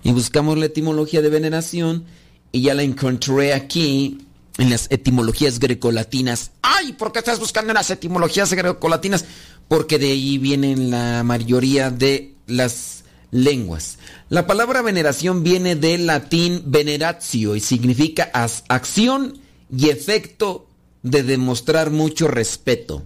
Y 0.03 0.11
buscamos 0.11 0.57
la 0.57 0.65
etimología 0.65 1.21
de 1.21 1.29
veneración 1.29 2.05
y 2.51 2.61
ya 2.61 2.73
la 2.73 2.83
encontré 2.83 3.53
aquí 3.53 4.25
en 4.57 4.69
las 4.69 4.87
etimologías 4.89 5.59
grecolatinas. 5.59 6.51
¡Ay! 6.61 6.93
¿Por 6.93 7.11
qué 7.11 7.19
estás 7.19 7.39
buscando 7.39 7.71
en 7.71 7.75
las 7.75 7.89
etimologías 7.89 8.53
grecolatinas? 8.53 9.25
Porque 9.67 9.99
de 9.99 10.11
ahí 10.11 10.37
vienen 10.37 10.89
la 10.89 11.23
mayoría 11.23 11.91
de 11.91 12.33
las 12.47 13.03
lenguas. 13.31 13.99
La 14.29 14.47
palabra 14.47 14.81
veneración 14.81 15.43
viene 15.43 15.75
del 15.75 16.07
latín 16.07 16.63
veneratio 16.65 17.55
y 17.55 17.59
significa 17.59 18.31
acción 18.33 19.39
y 19.71 19.89
efecto 19.89 20.67
de 21.03 21.23
demostrar 21.23 21.91
mucho 21.91 22.27
respeto. 22.27 23.03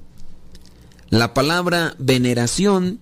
La 1.13 1.35
palabra 1.35 1.95
veneración 1.99 2.99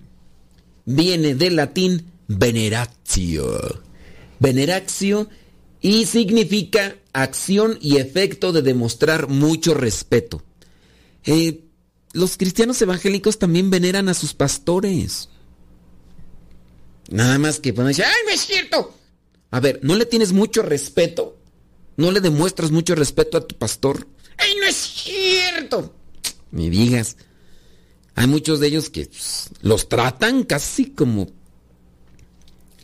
viene 0.84 1.34
del 1.34 1.56
latín 1.56 2.12
veneratio. 2.28 3.82
Veneratio 4.38 5.30
y 5.80 6.04
significa 6.04 6.94
acción 7.14 7.78
y 7.80 7.96
efecto 7.96 8.52
de 8.52 8.60
demostrar 8.60 9.28
mucho 9.28 9.72
respeto. 9.72 10.42
Eh, 11.24 11.64
los 12.12 12.36
cristianos 12.36 12.82
evangélicos 12.82 13.38
también 13.38 13.70
veneran 13.70 14.10
a 14.10 14.14
sus 14.14 14.34
pastores. 14.34 15.30
Nada 17.08 17.38
más 17.38 17.60
que 17.60 17.72
pueden 17.72 17.92
decir, 17.92 18.04
¡ay, 18.04 18.34
es 18.34 18.42
cierto! 18.42 18.94
A 19.50 19.58
ver, 19.58 19.80
¿no 19.82 19.96
le 19.96 20.04
tienes 20.04 20.34
mucho 20.34 20.60
respeto? 20.60 21.38
¿No 21.96 22.12
le 22.12 22.20
demuestras 22.20 22.72
mucho 22.72 22.94
respeto 22.94 23.38
a 23.38 23.46
tu 23.46 23.56
pastor? 23.56 24.06
¡Ay, 24.36 24.50
no 24.60 24.66
es 24.66 24.76
cierto! 24.76 25.94
Me 26.50 26.68
digas. 26.68 27.16
Hay 28.14 28.26
muchos 28.26 28.60
de 28.60 28.68
ellos 28.68 28.90
que 28.90 29.06
pues, 29.06 29.50
los 29.62 29.88
tratan 29.88 30.44
casi 30.44 30.86
como... 30.86 31.28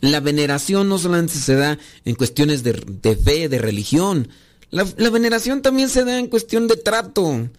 La 0.01 0.21
veneración 0.21 0.87
no 0.87 0.97
solamente 0.97 1.33
se 1.33 1.55
da 1.55 1.77
en 2.05 2.15
cuestiones 2.15 2.63
de, 2.63 2.73
fe, 2.73 3.49
de 3.49 3.59
religión. 3.59 4.29
La, 4.69 4.85
veneración 4.85 5.61
también 5.61 5.89
se 5.89 6.05
da 6.05 6.17
en 6.19 6.27
cuestión 6.27 6.69
de 6.69 6.77
trato. 6.77 7.49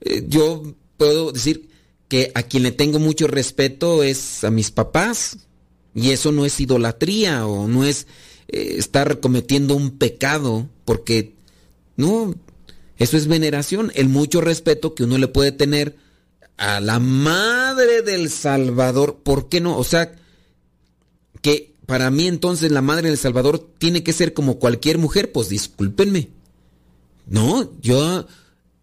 Eh, 0.00 0.24
yo 0.26 0.62
puedo 0.96 1.30
decir 1.30 1.68
que 2.08 2.32
a 2.34 2.42
quien 2.42 2.62
le 2.62 2.72
tengo 2.72 2.98
mucho 2.98 3.26
respeto 3.26 4.02
es 4.02 4.44
a 4.44 4.50
mis 4.50 4.70
papás. 4.70 5.36
Y 5.94 6.10
eso 6.10 6.32
no 6.32 6.46
es 6.46 6.58
idolatría 6.58 7.46
o 7.46 7.68
no 7.68 7.84
es 7.84 8.06
eh, 8.48 8.76
estar 8.78 9.20
cometiendo 9.20 9.76
un 9.76 9.98
pecado, 9.98 10.68
porque 10.84 11.34
no, 11.96 12.34
eso 12.96 13.16
es 13.16 13.26
veneración, 13.26 13.92
el 13.94 14.08
mucho 14.08 14.40
respeto 14.40 14.94
que 14.94 15.04
uno 15.04 15.18
le 15.18 15.28
puede 15.28 15.52
tener 15.52 15.96
a 16.60 16.78
la 16.78 17.00
madre 17.00 18.02
del 18.02 18.28
Salvador, 18.28 19.20
¿por 19.22 19.48
qué 19.48 19.62
no? 19.62 19.78
O 19.78 19.82
sea, 19.82 20.14
que 21.40 21.74
para 21.86 22.10
mí 22.10 22.28
entonces 22.28 22.70
la 22.70 22.82
madre 22.82 23.08
del 23.08 23.16
Salvador 23.16 23.66
tiene 23.78 24.02
que 24.02 24.12
ser 24.12 24.34
como 24.34 24.58
cualquier 24.58 24.98
mujer, 24.98 25.32
pues 25.32 25.48
discúlpenme. 25.48 26.28
No, 27.26 27.72
yo 27.80 28.26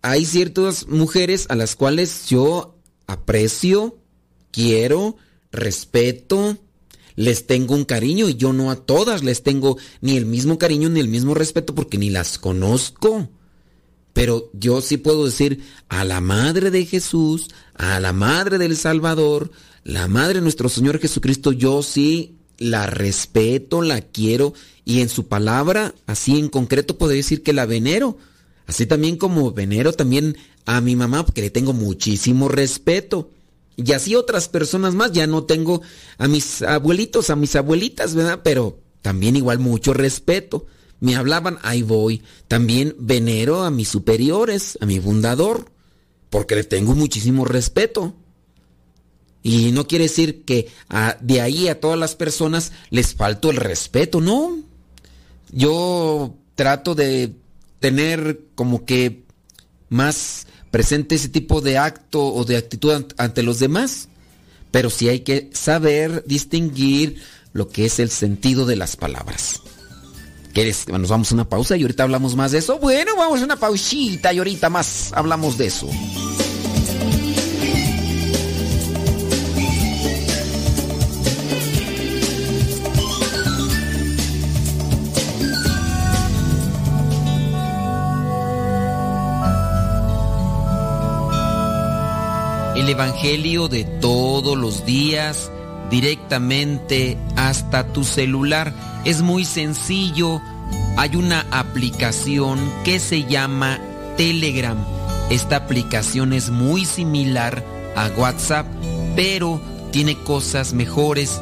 hay 0.01 0.25
ciertas 0.25 0.87
mujeres 0.87 1.45
a 1.49 1.55
las 1.55 1.75
cuales 1.75 2.27
yo 2.27 2.75
aprecio, 3.05 3.99
quiero, 4.49 5.15
respeto, 5.51 6.57
les 7.15 7.45
tengo 7.45 7.75
un 7.75 7.85
cariño 7.85 8.27
y 8.27 8.37
yo 8.37 8.53
no 8.53 8.71
a 8.71 8.75
todas 8.75 9.23
les 9.23 9.43
tengo 9.43 9.77
ni 10.01 10.17
el 10.17 10.25
mismo 10.25 10.57
cariño 10.57 10.89
ni 10.89 10.99
el 10.99 11.09
mismo 11.09 11.35
respeto 11.35 11.75
porque 11.75 11.99
ni 11.99 12.09
las 12.09 12.39
conozco. 12.39 13.29
Pero 14.17 14.49
yo 14.51 14.81
sí 14.81 14.97
puedo 14.97 15.25
decir 15.25 15.63
a 15.89 16.03
la 16.03 16.21
Madre 16.21 16.71
de 16.71 16.87
Jesús, 16.87 17.49
a 17.75 17.99
la 17.99 18.13
Madre 18.13 18.57
del 18.57 18.75
Salvador, 18.75 19.51
la 19.83 20.07
Madre 20.07 20.39
de 20.39 20.41
nuestro 20.41 20.69
Señor 20.69 20.97
Jesucristo, 20.97 21.51
yo 21.51 21.83
sí 21.83 22.35
la 22.57 22.87
respeto, 22.87 23.83
la 23.83 24.01
quiero 24.01 24.55
y 24.85 25.01
en 25.01 25.09
su 25.09 25.27
palabra, 25.27 25.93
así 26.07 26.39
en 26.39 26.49
concreto, 26.49 26.97
puedo 26.97 27.11
decir 27.11 27.43
que 27.43 27.53
la 27.53 27.67
venero. 27.67 28.17
Así 28.65 28.87
también 28.87 29.17
como 29.17 29.51
venero 29.51 29.93
también 29.93 30.35
a 30.65 30.81
mi 30.81 30.95
mamá, 30.95 31.23
porque 31.23 31.41
le 31.41 31.51
tengo 31.51 31.73
muchísimo 31.73 32.49
respeto. 32.49 33.29
Y 33.75 33.91
así 33.91 34.15
otras 34.15 34.49
personas 34.49 34.95
más, 34.95 35.11
ya 35.11 35.27
no 35.27 35.43
tengo 35.43 35.83
a 36.17 36.27
mis 36.27 36.63
abuelitos, 36.63 37.29
a 37.29 37.35
mis 37.35 37.55
abuelitas, 37.55 38.15
¿verdad? 38.15 38.41
Pero 38.43 38.79
también 39.03 39.35
igual 39.35 39.59
mucho 39.59 39.93
respeto. 39.93 40.65
Me 40.99 41.15
hablaban, 41.15 41.59
ahí 41.61 41.83
voy. 41.83 42.23
También 42.47 42.95
venero 42.99 43.63
a 43.63 43.71
mis 43.71 43.89
superiores, 43.89 44.77
a 44.81 44.85
mi 44.85 44.99
fundador, 44.99 45.71
porque 46.29 46.55
le 46.55 46.63
tengo 46.63 46.95
muchísimo 46.95 47.45
respeto. 47.45 48.15
Y 49.43 49.71
no 49.71 49.87
quiere 49.87 50.05
decir 50.05 50.43
que 50.43 50.69
de 51.21 51.41
ahí 51.41 51.67
a 51.67 51.79
todas 51.79 51.97
las 51.97 52.15
personas 52.15 52.71
les 52.89 53.13
faltó 53.13 53.51
el 53.51 53.57
respeto, 53.57 54.19
no. 54.19 54.57
Yo 55.51 56.35
trato 56.55 56.95
de 56.95 57.33
tener 57.79 58.41
como 58.55 58.83
que 58.85 59.23
más 59.89 60.47
presente 60.71 61.15
ese 61.15 61.29
tipo 61.29 61.61
de 61.61 61.77
acto 61.77 62.25
o 62.25 62.43
de 62.43 62.57
actitud 62.57 63.05
ante 63.17 63.43
los 63.43 63.59
demás. 63.59 64.09
Pero 64.71 64.89
sí 64.89 65.07
hay 65.07 65.21
que 65.21 65.49
saber 65.53 66.23
distinguir 66.25 67.21
lo 67.53 67.69
que 67.69 67.85
es 67.85 67.99
el 67.99 68.09
sentido 68.09 68.65
de 68.65 68.75
las 68.75 68.97
palabras. 68.97 69.61
¿Quieres? 70.57 70.87
Nos 70.87 71.09
vamos 71.09 71.31
a 71.31 71.35
una 71.35 71.47
pausa 71.47 71.77
y 71.77 71.83
ahorita 71.83 72.01
hablamos 72.01 72.35
más 72.35 72.51
de 72.51 72.57
eso. 72.57 72.79
Bueno, 72.79 73.11
vamos 73.15 73.41
a 73.41 73.43
una 73.43 73.57
pausita 73.57 74.33
y 74.33 74.39
ahorita 74.39 74.71
más 74.71 75.13
hablamos 75.13 75.55
de 75.55 75.67
eso. 75.67 75.87
el 92.75 92.89
Evangelio 92.89 93.67
de 93.67 93.83
todos 93.83 94.57
los 94.57 94.85
días 94.87 95.51
directamente 95.91 97.15
hasta 97.35 97.93
tu 97.93 98.03
celular. 98.03 98.73
Es 99.07 99.21
muy 99.21 99.45
sencillo. 99.45 100.41
Hay 100.97 101.15
una 101.15 101.45
aplicación 101.49 102.59
que 102.83 102.99
se 102.99 103.23
llama 103.23 103.79
Telegram. 104.17 104.77
Esta 105.29 105.55
aplicación 105.55 106.33
es 106.33 106.49
muy 106.49 106.83
similar 106.83 107.63
a 107.95 108.09
WhatsApp, 108.17 108.67
pero 109.15 109.61
tiene 109.91 110.17
cosas 110.23 110.73
mejores. 110.73 111.41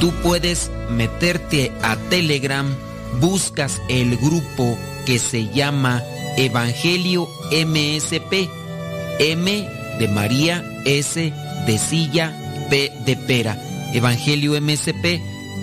Tú 0.00 0.10
puedes 0.24 0.72
meterte 0.90 1.70
a 1.80 1.94
Telegram, 2.10 2.66
buscas 3.20 3.80
el 3.88 4.16
grupo 4.16 4.76
que 5.06 5.20
se 5.20 5.46
llama 5.52 6.02
Evangelio 6.36 7.28
MSP. 7.52 8.50
M 9.20 9.68
de 10.00 10.08
María, 10.08 10.64
S 10.84 11.32
de 11.68 11.78
Silla, 11.78 12.36
P 12.68 12.92
de 13.04 13.16
Pera. 13.16 13.56
Evangelio 13.94 14.60
MSP, 14.60 15.35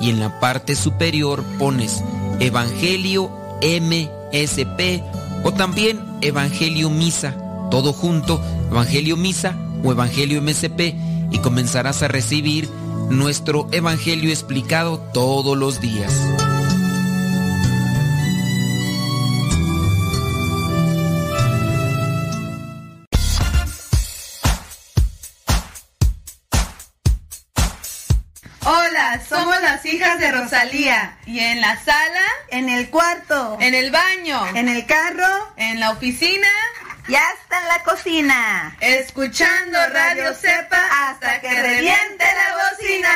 y 0.00 0.10
en 0.10 0.20
la 0.20 0.40
parte 0.40 0.76
superior 0.76 1.44
pones 1.58 2.02
Evangelio 2.40 3.30
MSP 3.62 5.02
o 5.44 5.52
también 5.52 6.00
Evangelio 6.20 6.90
Misa, 6.90 7.36
todo 7.70 7.92
junto, 7.92 8.40
Evangelio 8.70 9.16
Misa 9.16 9.56
o 9.82 9.92
Evangelio 9.92 10.42
MSP 10.42 10.94
y 11.30 11.38
comenzarás 11.38 12.02
a 12.02 12.08
recibir 12.08 12.68
nuestro 13.10 13.68
Evangelio 13.72 14.30
explicado 14.30 14.98
todos 15.12 15.56
los 15.56 15.80
días. 15.80 16.12
Rosalía. 30.38 31.16
Y 31.26 31.40
en 31.40 31.60
la 31.60 31.76
sala, 31.84 32.26
en 32.48 32.68
el 32.68 32.90
cuarto, 32.90 33.56
en 33.60 33.74
el 33.74 33.90
baño, 33.90 34.40
en 34.54 34.68
el 34.68 34.86
carro, 34.86 35.52
en 35.56 35.80
la 35.80 35.90
oficina 35.90 36.48
y 37.08 37.14
hasta 37.14 37.60
en 37.60 37.68
la 37.68 37.82
cocina. 37.82 38.76
Escuchando 38.80 39.78
Radio 39.92 40.34
Cepa 40.34 40.80
hasta 41.08 41.40
que 41.40 41.48
reviente 41.48 42.24
la 42.24 42.56
bocina. 42.70 43.08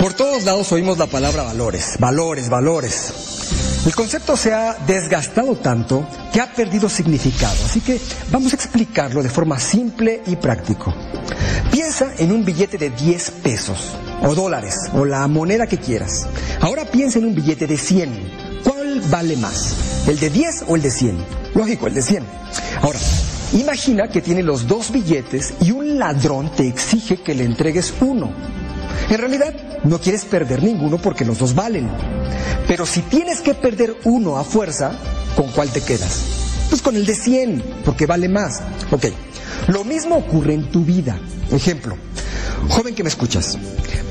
Por 0.00 0.14
todos 0.14 0.44
lados 0.44 0.70
oímos 0.72 0.98
la 0.98 1.06
palabra 1.06 1.44
valores, 1.44 1.96
valores, 1.98 2.50
valores. 2.50 3.23
El 3.84 3.94
concepto 3.94 4.34
se 4.34 4.50
ha 4.50 4.78
desgastado 4.86 5.56
tanto 5.56 6.08
que 6.32 6.40
ha 6.40 6.50
perdido 6.50 6.88
significado, 6.88 7.54
así 7.66 7.82
que 7.82 8.00
vamos 8.30 8.54
a 8.54 8.56
explicarlo 8.56 9.22
de 9.22 9.28
forma 9.28 9.58
simple 9.58 10.22
y 10.26 10.36
práctico. 10.36 10.94
Piensa 11.70 12.14
en 12.16 12.32
un 12.32 12.46
billete 12.46 12.78
de 12.78 12.88
10 12.88 13.30
pesos, 13.42 13.94
o 14.22 14.34
dólares, 14.34 14.74
o 14.94 15.04
la 15.04 15.28
moneda 15.28 15.66
que 15.66 15.76
quieras. 15.76 16.26
Ahora 16.62 16.86
piensa 16.86 17.18
en 17.18 17.26
un 17.26 17.34
billete 17.34 17.66
de 17.66 17.76
100. 17.76 18.62
¿Cuál 18.64 19.02
vale 19.10 19.36
más? 19.36 19.74
¿El 20.08 20.18
de 20.18 20.30
10 20.30 20.64
o 20.68 20.76
el 20.76 20.82
de 20.82 20.90
100? 20.90 21.18
Lógico, 21.54 21.86
el 21.86 21.94
de 21.94 22.02
100. 22.02 22.24
Ahora, 22.80 22.98
imagina 23.52 24.08
que 24.08 24.22
tiene 24.22 24.42
los 24.42 24.66
dos 24.66 24.92
billetes 24.92 25.52
y 25.60 25.72
un 25.72 25.98
ladrón 25.98 26.50
te 26.56 26.66
exige 26.66 27.18
que 27.18 27.34
le 27.34 27.44
entregues 27.44 27.92
uno. 28.00 28.32
En 29.10 29.18
realidad, 29.18 29.52
no 29.84 30.00
quieres 30.00 30.24
perder 30.24 30.62
ninguno 30.62 30.98
porque 30.98 31.24
los 31.24 31.38
dos 31.38 31.54
valen. 31.54 31.88
Pero 32.66 32.86
si 32.86 33.02
tienes 33.02 33.40
que 33.40 33.54
perder 33.54 33.96
uno 34.04 34.36
a 34.36 34.44
fuerza, 34.44 34.92
¿con 35.36 35.48
cuál 35.48 35.70
te 35.70 35.82
quedas? 35.82 36.66
Pues 36.70 36.82
con 36.82 36.96
el 36.96 37.06
de 37.06 37.14
100, 37.14 37.62
porque 37.84 38.06
vale 38.06 38.28
más. 38.28 38.62
Ok, 38.90 39.06
lo 39.68 39.84
mismo 39.84 40.16
ocurre 40.16 40.54
en 40.54 40.70
tu 40.70 40.84
vida. 40.84 41.18
Ejemplo, 41.50 41.96
joven 42.68 42.94
que 42.94 43.02
me 43.02 43.08
escuchas, 43.08 43.58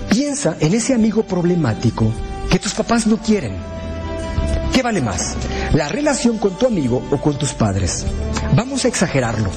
piensa 0.09 0.55
en 0.59 0.73
ese 0.73 0.93
amigo 0.93 1.23
problemático 1.23 2.11
que 2.49 2.59
tus 2.59 2.73
papás 2.73 3.07
no 3.07 3.17
quieren. 3.17 3.53
¿Qué 4.73 4.81
vale 4.81 5.01
más? 5.01 5.35
¿La 5.73 5.89
relación 5.89 6.37
con 6.37 6.57
tu 6.57 6.67
amigo 6.67 7.03
o 7.11 7.17
con 7.17 7.37
tus 7.37 7.53
padres? 7.53 8.05
Vamos 8.55 8.85
a 8.85 8.87
exagerarlo. 8.87 9.49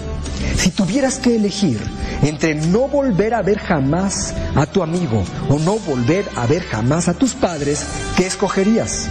Si 0.57 0.71
tuvieras 0.71 1.19
que 1.19 1.37
elegir 1.37 1.81
entre 2.23 2.55
no 2.55 2.89
volver 2.89 3.35
a 3.35 3.43
ver 3.43 3.59
jamás 3.59 4.35
a 4.55 4.67
tu 4.67 4.83
amigo 4.83 5.25
o 5.49 5.59
no 5.59 5.79
volver 5.79 6.29
a 6.35 6.47
ver 6.47 6.63
jamás 6.63 7.09
a 7.09 7.15
tus 7.15 7.35
padres, 7.35 7.85
¿qué 8.17 8.27
escogerías? 8.27 9.09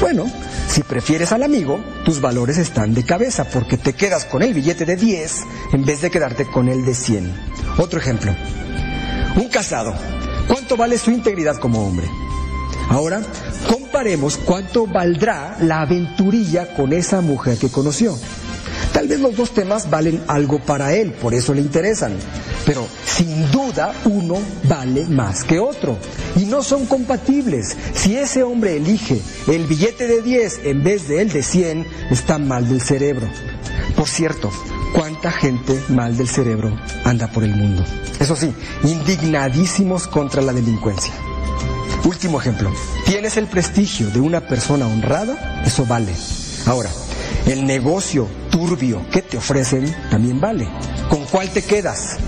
Bueno, 0.00 0.26
si 0.68 0.82
prefieres 0.82 1.32
al 1.32 1.42
amigo, 1.42 1.80
tus 2.04 2.20
valores 2.20 2.56
están 2.58 2.94
de 2.94 3.04
cabeza 3.04 3.44
porque 3.44 3.76
te 3.76 3.94
quedas 3.94 4.24
con 4.24 4.42
el 4.42 4.54
billete 4.54 4.84
de 4.84 4.96
10 4.96 5.44
en 5.72 5.84
vez 5.84 6.00
de 6.00 6.10
quedarte 6.10 6.46
con 6.46 6.68
el 6.68 6.84
de 6.84 6.94
100. 6.94 7.32
Otro 7.78 7.98
ejemplo. 7.98 8.34
Un 9.36 9.48
casado. 9.48 9.94
¿Cuánto 10.46 10.76
vale 10.76 10.98
su 10.98 11.10
integridad 11.10 11.56
como 11.56 11.86
hombre? 11.86 12.08
Ahora, 12.88 13.22
comparemos 13.68 14.38
cuánto 14.38 14.86
valdrá 14.86 15.56
la 15.60 15.82
aventurilla 15.82 16.74
con 16.74 16.92
esa 16.92 17.20
mujer 17.20 17.58
que 17.58 17.68
conoció. 17.68 18.16
Tal 18.98 19.06
vez 19.06 19.20
los 19.20 19.36
dos 19.36 19.52
temas 19.52 19.88
valen 19.88 20.20
algo 20.26 20.58
para 20.58 20.92
él, 20.92 21.12
por 21.12 21.32
eso 21.32 21.54
le 21.54 21.60
interesan. 21.60 22.14
pero 22.66 22.84
sin 23.06 23.48
duda 23.52 23.94
uno 24.06 24.38
vale 24.64 25.04
más 25.04 25.44
que 25.44 25.60
otro. 25.60 25.96
Y 26.34 26.46
no 26.46 26.64
son 26.64 26.84
compatibles. 26.86 27.76
Si 27.94 28.16
ese 28.16 28.42
hombre 28.42 28.76
elige 28.76 29.22
el 29.46 29.66
billete 29.68 30.08
de 30.08 30.20
10 30.20 30.62
en 30.64 30.82
vez 30.82 31.06
de 31.06 31.22
el 31.22 31.30
de 31.30 31.44
100, 31.44 31.86
está 32.10 32.38
mal 32.38 32.68
del 32.68 32.80
cerebro. 32.80 33.28
Por 33.94 34.08
cierto, 34.08 34.50
¿cuánta 34.92 35.30
gente 35.30 35.80
mal 35.90 36.16
del 36.16 36.28
cerebro 36.28 36.76
anda 37.04 37.28
por 37.28 37.44
el 37.44 37.54
mundo? 37.54 37.84
Eso 38.18 38.34
sí, 38.34 38.52
indignadísimos 38.82 40.08
contra 40.08 40.42
la 40.42 40.52
delincuencia. 40.52 41.12
Último 42.04 42.40
ejemplo. 42.40 42.72
¿Tienes 43.06 43.36
el 43.36 43.46
prestigio 43.46 44.10
de 44.10 44.18
una 44.18 44.40
persona 44.40 44.88
honrada? 44.88 45.62
Eso 45.64 45.86
vale. 45.86 46.12
Ahora, 46.66 46.90
el 47.48 47.64
negocio 47.64 48.28
turbio 48.50 49.06
que 49.10 49.22
te 49.22 49.38
ofrecen 49.38 49.94
también 50.10 50.38
vale. 50.38 50.68
¿Con 51.08 51.24
cuál 51.24 51.48
te 51.48 51.62
quedas? 51.62 52.18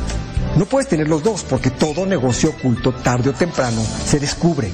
No 0.57 0.65
puedes 0.65 0.89
tener 0.89 1.09
los 1.09 1.23
dos 1.23 1.45
porque 1.45 1.71
todo 1.71 2.07
negocio 2.07 2.51
oculto 2.51 2.93
tarde 2.93 3.29
o 3.29 3.35
temprano 3.35 3.83
se 4.07 4.19
descubre. 4.19 4.71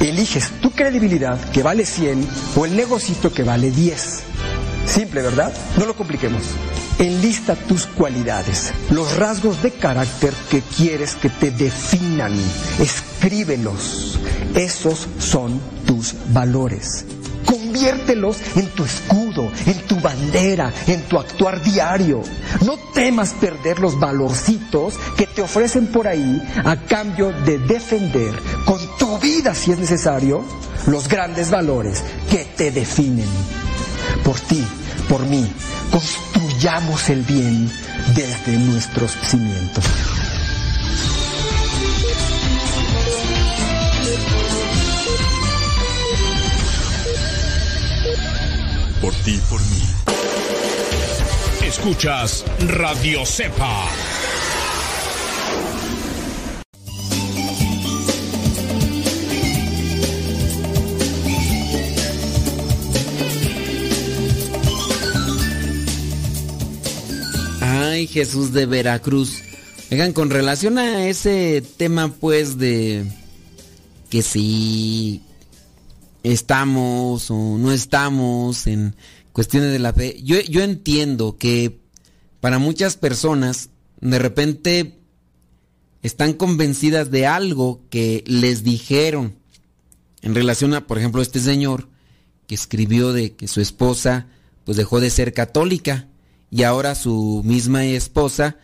Eliges 0.00 0.50
tu 0.60 0.70
credibilidad 0.70 1.40
que 1.50 1.62
vale 1.62 1.86
100 1.86 2.28
o 2.56 2.66
el 2.66 2.76
negocito 2.76 3.32
que 3.32 3.42
vale 3.42 3.70
10. 3.70 4.20
Simple, 4.86 5.22
¿verdad? 5.22 5.52
No 5.78 5.86
lo 5.86 5.96
compliquemos. 5.96 6.42
Enlista 6.98 7.54
tus 7.54 7.86
cualidades, 7.86 8.72
los 8.90 9.16
rasgos 9.16 9.62
de 9.62 9.70
carácter 9.70 10.34
que 10.50 10.60
quieres 10.60 11.14
que 11.14 11.30
te 11.30 11.50
definan. 11.50 12.32
Escríbelos. 12.78 14.18
Esos 14.54 15.08
son 15.18 15.58
tus 15.86 16.14
valores. 16.32 17.06
Conviértelos 17.48 18.36
en 18.56 18.68
tu 18.74 18.84
escudo, 18.84 19.50
en 19.64 19.78
tu 19.86 19.98
bandera, 20.00 20.70
en 20.86 21.02
tu 21.04 21.18
actuar 21.18 21.62
diario. 21.62 22.22
No 22.64 22.76
temas 22.92 23.32
perder 23.32 23.78
los 23.78 23.98
valorcitos 23.98 24.94
que 25.16 25.26
te 25.26 25.40
ofrecen 25.40 25.86
por 25.86 26.06
ahí 26.06 26.42
a 26.62 26.76
cambio 26.76 27.32
de 27.46 27.58
defender 27.58 28.34
con 28.66 28.78
tu 28.98 29.18
vida, 29.18 29.54
si 29.54 29.72
es 29.72 29.78
necesario, 29.78 30.44
los 30.86 31.08
grandes 31.08 31.50
valores 31.50 32.02
que 32.30 32.44
te 32.44 32.70
definen. 32.70 33.28
Por 34.24 34.38
ti, 34.40 34.62
por 35.08 35.24
mí, 35.24 35.50
construyamos 35.90 37.08
el 37.08 37.22
bien 37.22 37.70
desde 38.14 38.58
nuestros 38.58 39.12
cimientos. 39.12 39.84
Por 49.00 49.14
ti, 49.14 49.40
por 49.48 49.60
mí. 49.60 49.82
Escuchas 51.64 52.44
Radio 52.66 53.24
Cepa. 53.24 53.86
Ay, 67.60 68.06
Jesús 68.08 68.52
de 68.52 68.66
Veracruz. 68.66 69.42
Oigan, 69.90 70.12
con 70.12 70.30
relación 70.30 70.78
a 70.78 71.06
ese 71.06 71.62
tema, 71.76 72.12
pues, 72.18 72.58
de 72.58 73.04
que 74.10 74.22
si 74.22 75.22
estamos 76.22 77.30
o 77.30 77.58
no 77.58 77.72
estamos 77.72 78.66
en 78.66 78.94
cuestiones 79.32 79.72
de 79.72 79.78
la 79.78 79.92
fe, 79.92 80.20
yo, 80.22 80.40
yo 80.40 80.62
entiendo 80.62 81.36
que 81.38 81.78
para 82.40 82.58
muchas 82.58 82.96
personas, 82.96 83.70
de 84.00 84.18
repente, 84.18 84.98
están 86.02 86.32
convencidas 86.32 87.10
de 87.10 87.26
algo 87.26 87.80
que 87.90 88.24
les 88.26 88.62
dijeron 88.62 89.34
en 90.22 90.34
relación 90.34 90.74
a, 90.74 90.86
por 90.86 90.98
ejemplo, 90.98 91.22
este 91.22 91.40
señor 91.40 91.88
que 92.46 92.54
escribió 92.54 93.12
de 93.12 93.34
que 93.34 93.48
su 93.48 93.60
esposa 93.60 94.26
pues 94.64 94.76
dejó 94.76 95.00
de 95.00 95.10
ser 95.10 95.32
católica 95.32 96.08
y 96.50 96.62
ahora 96.62 96.94
su 96.94 97.42
misma 97.44 97.84
esposa 97.84 98.56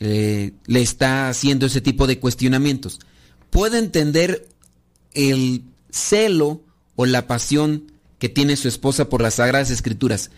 eh, 0.00 0.52
le 0.66 0.82
está 0.82 1.28
haciendo 1.28 1.66
ese 1.66 1.80
tipo 1.80 2.06
de 2.06 2.18
cuestionamientos. 2.18 3.00
Puede 3.50 3.78
entender 3.78 4.48
el 5.14 5.64
celo 5.90 6.62
o 7.00 7.06
la 7.06 7.28
pasión 7.28 7.92
que 8.18 8.28
tiene 8.28 8.56
su 8.56 8.66
esposa 8.66 9.08
por 9.08 9.22
las 9.22 9.34
Sagradas 9.34 9.70
Escrituras, 9.70 10.32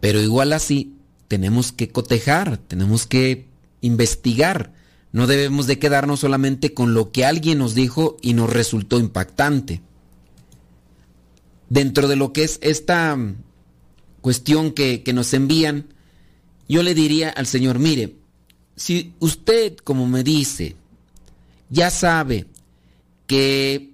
pero 0.00 0.20
igual 0.20 0.52
así 0.52 0.96
tenemos 1.28 1.70
que 1.70 1.90
cotejar, 1.90 2.58
tenemos 2.58 3.06
que 3.06 3.46
investigar. 3.80 4.72
No 5.12 5.28
debemos 5.28 5.68
de 5.68 5.78
quedarnos 5.78 6.18
solamente 6.18 6.74
con 6.74 6.94
lo 6.94 7.12
que 7.12 7.24
alguien 7.24 7.58
nos 7.58 7.76
dijo 7.76 8.16
y 8.22 8.34
nos 8.34 8.50
resultó 8.50 8.98
impactante. 8.98 9.82
Dentro 11.68 12.08
de 12.08 12.16
lo 12.16 12.32
que 12.32 12.42
es 12.42 12.58
esta 12.60 13.16
cuestión 14.20 14.72
que, 14.72 15.04
que 15.04 15.12
nos 15.12 15.32
envían, 15.32 15.94
yo 16.68 16.82
le 16.82 16.96
diría 16.96 17.30
al 17.30 17.46
Señor, 17.46 17.78
mire, 17.78 18.16
si 18.74 19.14
usted, 19.20 19.76
como 19.76 20.08
me 20.08 20.24
dice, 20.24 20.74
ya 21.68 21.88
sabe 21.88 22.46
que, 23.28 23.89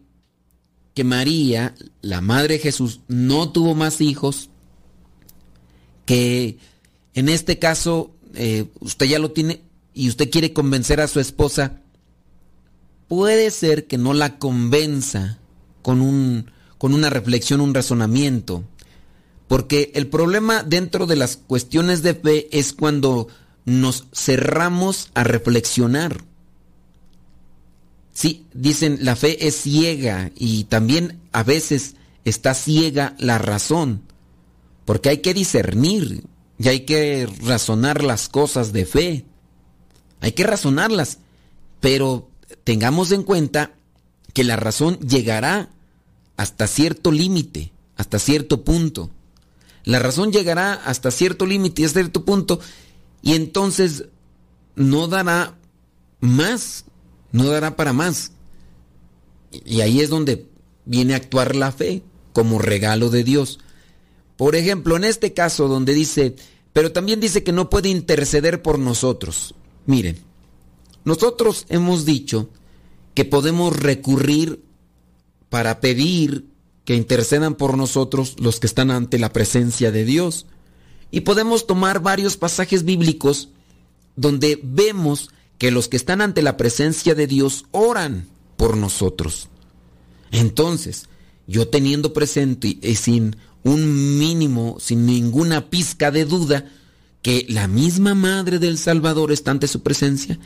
que 0.96 1.04
María, 1.04 1.74
la 2.00 2.22
Madre 2.22 2.54
de 2.54 2.60
Jesús, 2.60 3.00
no 3.06 3.52
tuvo 3.52 3.74
más 3.74 4.00
hijos, 4.00 4.48
que 6.06 6.56
en 7.12 7.28
este 7.28 7.58
caso 7.58 8.14
eh, 8.34 8.70
usted 8.80 9.04
ya 9.04 9.18
lo 9.18 9.30
tiene 9.30 9.60
y 9.92 10.08
usted 10.08 10.30
quiere 10.30 10.54
convencer 10.54 11.02
a 11.02 11.06
su 11.06 11.20
esposa, 11.20 11.82
puede 13.08 13.50
ser 13.50 13.86
que 13.86 13.98
no 13.98 14.14
la 14.14 14.38
convenza 14.38 15.38
con, 15.82 16.00
un, 16.00 16.50
con 16.78 16.94
una 16.94 17.10
reflexión, 17.10 17.60
un 17.60 17.74
razonamiento. 17.74 18.64
Porque 19.48 19.92
el 19.94 20.06
problema 20.06 20.62
dentro 20.62 21.04
de 21.04 21.16
las 21.16 21.36
cuestiones 21.36 22.02
de 22.02 22.14
fe 22.14 22.48
es 22.58 22.72
cuando 22.72 23.28
nos 23.66 24.06
cerramos 24.14 25.10
a 25.12 25.24
reflexionar. 25.24 26.24
Sí, 28.16 28.46
dicen, 28.54 29.00
la 29.02 29.14
fe 29.14 29.46
es 29.46 29.56
ciega 29.56 30.30
y 30.34 30.64
también 30.64 31.20
a 31.32 31.42
veces 31.42 31.96
está 32.24 32.54
ciega 32.54 33.14
la 33.18 33.36
razón, 33.36 34.04
porque 34.86 35.10
hay 35.10 35.18
que 35.18 35.34
discernir 35.34 36.24
y 36.58 36.68
hay 36.68 36.80
que 36.86 37.28
razonar 37.42 38.02
las 38.02 38.30
cosas 38.30 38.72
de 38.72 38.86
fe. 38.86 39.26
Hay 40.22 40.32
que 40.32 40.44
razonarlas, 40.44 41.18
pero 41.80 42.30
tengamos 42.64 43.12
en 43.12 43.22
cuenta 43.22 43.74
que 44.32 44.44
la 44.44 44.56
razón 44.56 44.98
llegará 45.00 45.68
hasta 46.38 46.68
cierto 46.68 47.12
límite, 47.12 47.74
hasta 47.98 48.18
cierto 48.18 48.64
punto. 48.64 49.10
La 49.84 49.98
razón 49.98 50.32
llegará 50.32 50.72
hasta 50.72 51.10
cierto 51.10 51.44
límite 51.44 51.82
y 51.82 51.84
a 51.84 51.90
cierto 51.90 52.24
punto 52.24 52.60
y 53.20 53.34
entonces 53.34 54.06
no 54.74 55.06
dará 55.06 55.58
más, 56.20 56.86
no 57.32 57.44
dará 57.44 57.76
para 57.76 57.92
más. 57.92 58.32
Y 59.64 59.80
ahí 59.80 60.00
es 60.00 60.10
donde 60.10 60.46
viene 60.84 61.14
a 61.14 61.18
actuar 61.18 61.56
la 61.56 61.72
fe 61.72 62.02
como 62.32 62.58
regalo 62.58 63.10
de 63.10 63.24
Dios. 63.24 63.58
Por 64.36 64.56
ejemplo, 64.56 64.96
en 64.96 65.04
este 65.04 65.32
caso 65.32 65.68
donde 65.68 65.94
dice, 65.94 66.36
pero 66.72 66.92
también 66.92 67.20
dice 67.20 67.42
que 67.42 67.52
no 67.52 67.70
puede 67.70 67.88
interceder 67.88 68.62
por 68.62 68.78
nosotros. 68.78 69.54
Miren, 69.86 70.18
nosotros 71.04 71.64
hemos 71.68 72.04
dicho 72.04 72.50
que 73.14 73.24
podemos 73.24 73.74
recurrir 73.74 74.62
para 75.48 75.80
pedir 75.80 76.46
que 76.84 76.94
intercedan 76.94 77.54
por 77.54 77.76
nosotros 77.76 78.36
los 78.38 78.60
que 78.60 78.66
están 78.66 78.90
ante 78.90 79.18
la 79.18 79.32
presencia 79.32 79.90
de 79.90 80.04
Dios. 80.04 80.46
Y 81.10 81.20
podemos 81.20 81.66
tomar 81.66 82.00
varios 82.00 82.36
pasajes 82.36 82.84
bíblicos 82.84 83.48
donde 84.16 84.60
vemos 84.62 85.30
que 85.58 85.70
los 85.70 85.88
que 85.88 85.96
están 85.96 86.20
ante 86.20 86.42
la 86.42 86.56
presencia 86.56 87.14
de 87.14 87.26
Dios 87.26 87.66
oran 87.70 88.26
por 88.56 88.76
nosotros. 88.76 89.48
Entonces, 90.30 91.08
yo 91.46 91.68
teniendo 91.68 92.12
presente 92.12 92.78
y 92.80 92.96
sin 92.96 93.36
un 93.62 94.18
mínimo, 94.18 94.76
sin 94.80 95.06
ninguna 95.06 95.70
pizca 95.70 96.10
de 96.10 96.24
duda, 96.24 96.66
que 97.22 97.46
la 97.48 97.66
misma 97.66 98.14
Madre 98.14 98.58
del 98.58 98.78
Salvador 98.78 99.32
está 99.32 99.50
ante 99.50 99.66
su 99.66 99.82
presencia, 99.82 100.38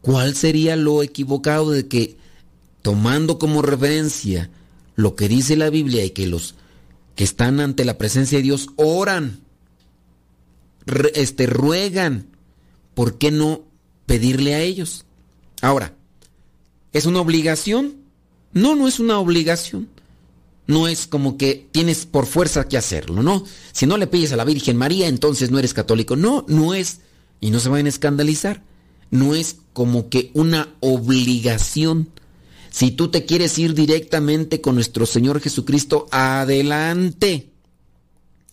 ¿cuál 0.00 0.36
sería 0.36 0.76
lo 0.76 1.02
equivocado 1.02 1.70
de 1.70 1.88
que, 1.88 2.16
tomando 2.82 3.38
como 3.38 3.62
referencia 3.62 4.50
lo 4.94 5.16
que 5.16 5.28
dice 5.28 5.56
la 5.56 5.70
Biblia 5.70 6.04
y 6.04 6.10
que 6.10 6.26
los 6.26 6.54
que 7.16 7.24
están 7.24 7.60
ante 7.60 7.84
la 7.84 7.98
presencia 7.98 8.38
de 8.38 8.44
Dios 8.44 8.68
oran, 8.76 9.40
este, 11.14 11.46
ruegan, 11.46 12.26
¿por 12.94 13.18
qué 13.18 13.30
no 13.30 13.62
pedirle 14.06 14.54
a 14.54 14.60
ellos? 14.60 15.04
Ahora, 15.60 15.94
¿es 16.92 17.06
una 17.06 17.20
obligación? 17.20 17.96
No, 18.52 18.74
no 18.74 18.88
es 18.88 19.00
una 19.00 19.18
obligación. 19.18 19.88
No 20.66 20.88
es 20.88 21.06
como 21.06 21.36
que 21.36 21.68
tienes 21.72 22.06
por 22.06 22.26
fuerza 22.26 22.68
que 22.68 22.76
hacerlo, 22.78 23.22
¿no? 23.22 23.44
Si 23.72 23.86
no 23.86 23.96
le 23.96 24.06
pides 24.06 24.32
a 24.32 24.36
la 24.36 24.44
Virgen 24.44 24.76
María, 24.76 25.08
entonces 25.08 25.50
no 25.50 25.58
eres 25.58 25.74
católico. 25.74 26.16
No, 26.16 26.44
no 26.48 26.74
es. 26.74 27.00
Y 27.40 27.50
no 27.50 27.58
se 27.58 27.68
vayan 27.68 27.86
a 27.86 27.90
escandalizar. 27.90 28.62
no 29.10 29.34
es 29.34 29.56
como 29.74 30.08
que 30.08 30.30
una 30.34 30.74
obligación. 30.80 32.08
Si 32.70 32.90
tú 32.90 33.08
te 33.08 33.26
quieres 33.26 33.58
ir 33.58 33.74
directamente 33.74 34.62
con 34.62 34.76
nuestro 34.76 35.04
Señor 35.04 35.40
Jesucristo, 35.40 36.08
adelante. 36.10 37.50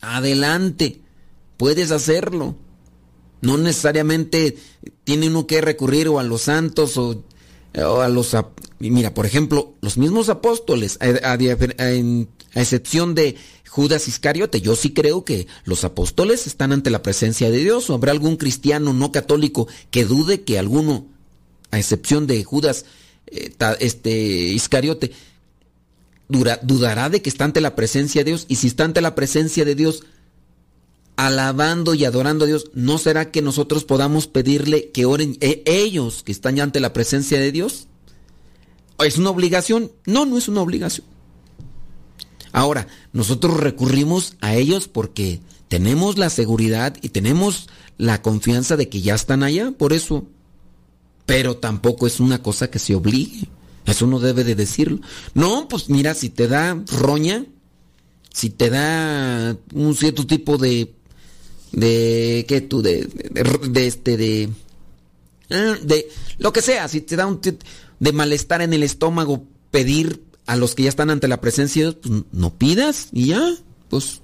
Adelante. 0.01 1.01
Puedes 1.55 1.91
hacerlo. 1.91 2.57
No 3.41 3.57
necesariamente 3.57 4.57
tiene 5.03 5.27
uno 5.27 5.47
que 5.47 5.61
recurrir 5.61 6.07
o 6.07 6.19
a 6.19 6.23
los 6.23 6.43
santos 6.43 6.97
o, 6.97 7.23
a 7.73 8.07
los... 8.09 8.35
Mira, 8.79 9.13
por 9.13 9.25
ejemplo, 9.25 9.73
los 9.81 9.97
mismos 9.97 10.29
apóstoles, 10.29 10.97
a 11.01 12.61
excepción 12.61 13.15
de 13.15 13.35
Judas 13.69 14.07
Iscariote. 14.07 14.61
Yo 14.61 14.75
sí 14.75 14.91
creo 14.91 15.23
que 15.23 15.47
los 15.63 15.83
apóstoles 15.83 16.47
están 16.47 16.71
ante 16.71 16.89
la 16.89 17.03
presencia 17.03 17.49
de 17.51 17.59
Dios. 17.59 17.89
¿O 17.89 17.93
habrá 17.93 18.11
algún 18.11 18.35
cristiano 18.35 18.93
no 18.93 19.11
católico 19.11 19.67
que 19.91 20.05
dude 20.05 20.41
que 20.41 20.57
alguno, 20.57 21.05
a 21.71 21.77
excepción 21.77 22.25
de 22.25 22.43
Judas 22.43 22.85
eh, 23.27 23.53
este, 23.79 24.11
Iscariote, 24.11 25.11
dura, 26.27 26.59
dudará 26.63 27.09
de 27.09 27.21
que 27.21 27.29
está 27.29 27.45
ante 27.45 27.61
la 27.61 27.75
presencia 27.75 28.23
de 28.23 28.31
Dios? 28.31 28.45
Y 28.49 28.55
si 28.55 28.67
está 28.67 28.85
ante 28.85 29.01
la 29.01 29.13
presencia 29.13 29.65
de 29.65 29.75
Dios, 29.75 30.03
alabando 31.19 31.95
y 31.95 32.05
adorando 32.05 32.45
a 32.45 32.47
Dios, 32.47 32.71
¿no 32.73 32.97
será 32.97 33.29
que 33.29 33.41
nosotros 33.41 33.83
podamos 33.83 34.27
pedirle 34.27 34.89
que 34.91 35.03
oren 35.03 35.37
eh, 35.41 35.63
ellos 35.65 36.23
que 36.23 36.31
están 36.31 36.55
ya 36.55 36.63
ante 36.63 36.79
la 36.79 36.93
presencia 36.93 37.37
de 37.37 37.51
Dios? 37.51 37.87
¿Es 38.99 39.17
una 39.17 39.29
obligación? 39.29 39.91
No, 40.05 40.25
no 40.25 40.37
es 40.37 40.47
una 40.47 40.61
obligación. 40.61 41.05
Ahora, 42.53 42.87
nosotros 43.11 43.57
recurrimos 43.57 44.37
a 44.39 44.55
ellos 44.55 44.87
porque 44.87 45.41
tenemos 45.67 46.17
la 46.17 46.29
seguridad 46.29 46.95
y 47.01 47.09
tenemos 47.09 47.67
la 47.97 48.21
confianza 48.21 48.77
de 48.77 48.87
que 48.87 49.01
ya 49.01 49.15
están 49.15 49.43
allá, 49.43 49.71
por 49.71 49.91
eso. 49.91 50.25
Pero 51.25 51.57
tampoco 51.57 52.07
es 52.07 52.21
una 52.21 52.41
cosa 52.41 52.71
que 52.71 52.79
se 52.79 52.95
obligue. 52.95 53.49
Eso 53.85 54.07
no 54.07 54.21
debe 54.21 54.45
de 54.45 54.55
decirlo. 54.55 55.01
No, 55.33 55.67
pues 55.67 55.89
mira, 55.89 56.13
si 56.13 56.29
te 56.29 56.47
da 56.47 56.81
roña, 56.87 57.45
si 58.31 58.49
te 58.49 58.69
da 58.69 59.57
un 59.73 59.95
cierto 59.95 60.25
tipo 60.25 60.57
de 60.57 60.95
de 61.71 62.45
qué 62.47 62.61
tú 62.61 62.81
de, 62.81 63.05
de, 63.05 63.43
de 63.69 63.87
este 63.87 64.17
de 64.17 64.49
ah, 65.51 65.75
de 65.81 66.09
lo 66.37 66.53
que 66.53 66.61
sea, 66.61 66.87
si 66.87 67.01
te 67.01 67.15
da 67.15 67.27
un 67.27 67.41
de 67.41 68.11
malestar 68.13 68.61
en 68.61 68.73
el 68.73 68.83
estómago 68.83 69.45
pedir 69.71 70.23
a 70.45 70.55
los 70.55 70.73
que 70.73 70.83
ya 70.83 70.89
están 70.89 71.09
ante 71.09 71.27
la 71.27 71.41
presencia 71.41 71.83
de 71.83 71.91
Dios, 71.91 72.01
pues 72.01 72.23
no 72.31 72.57
pidas 72.57 73.09
y 73.11 73.27
ya, 73.27 73.55
pues, 73.89 74.21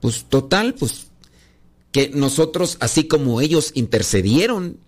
pues 0.00 0.24
total, 0.28 0.74
pues 0.74 1.06
que 1.90 2.10
nosotros, 2.10 2.76
así 2.80 3.04
como 3.04 3.40
ellos 3.40 3.72
intercedieron, 3.74 4.78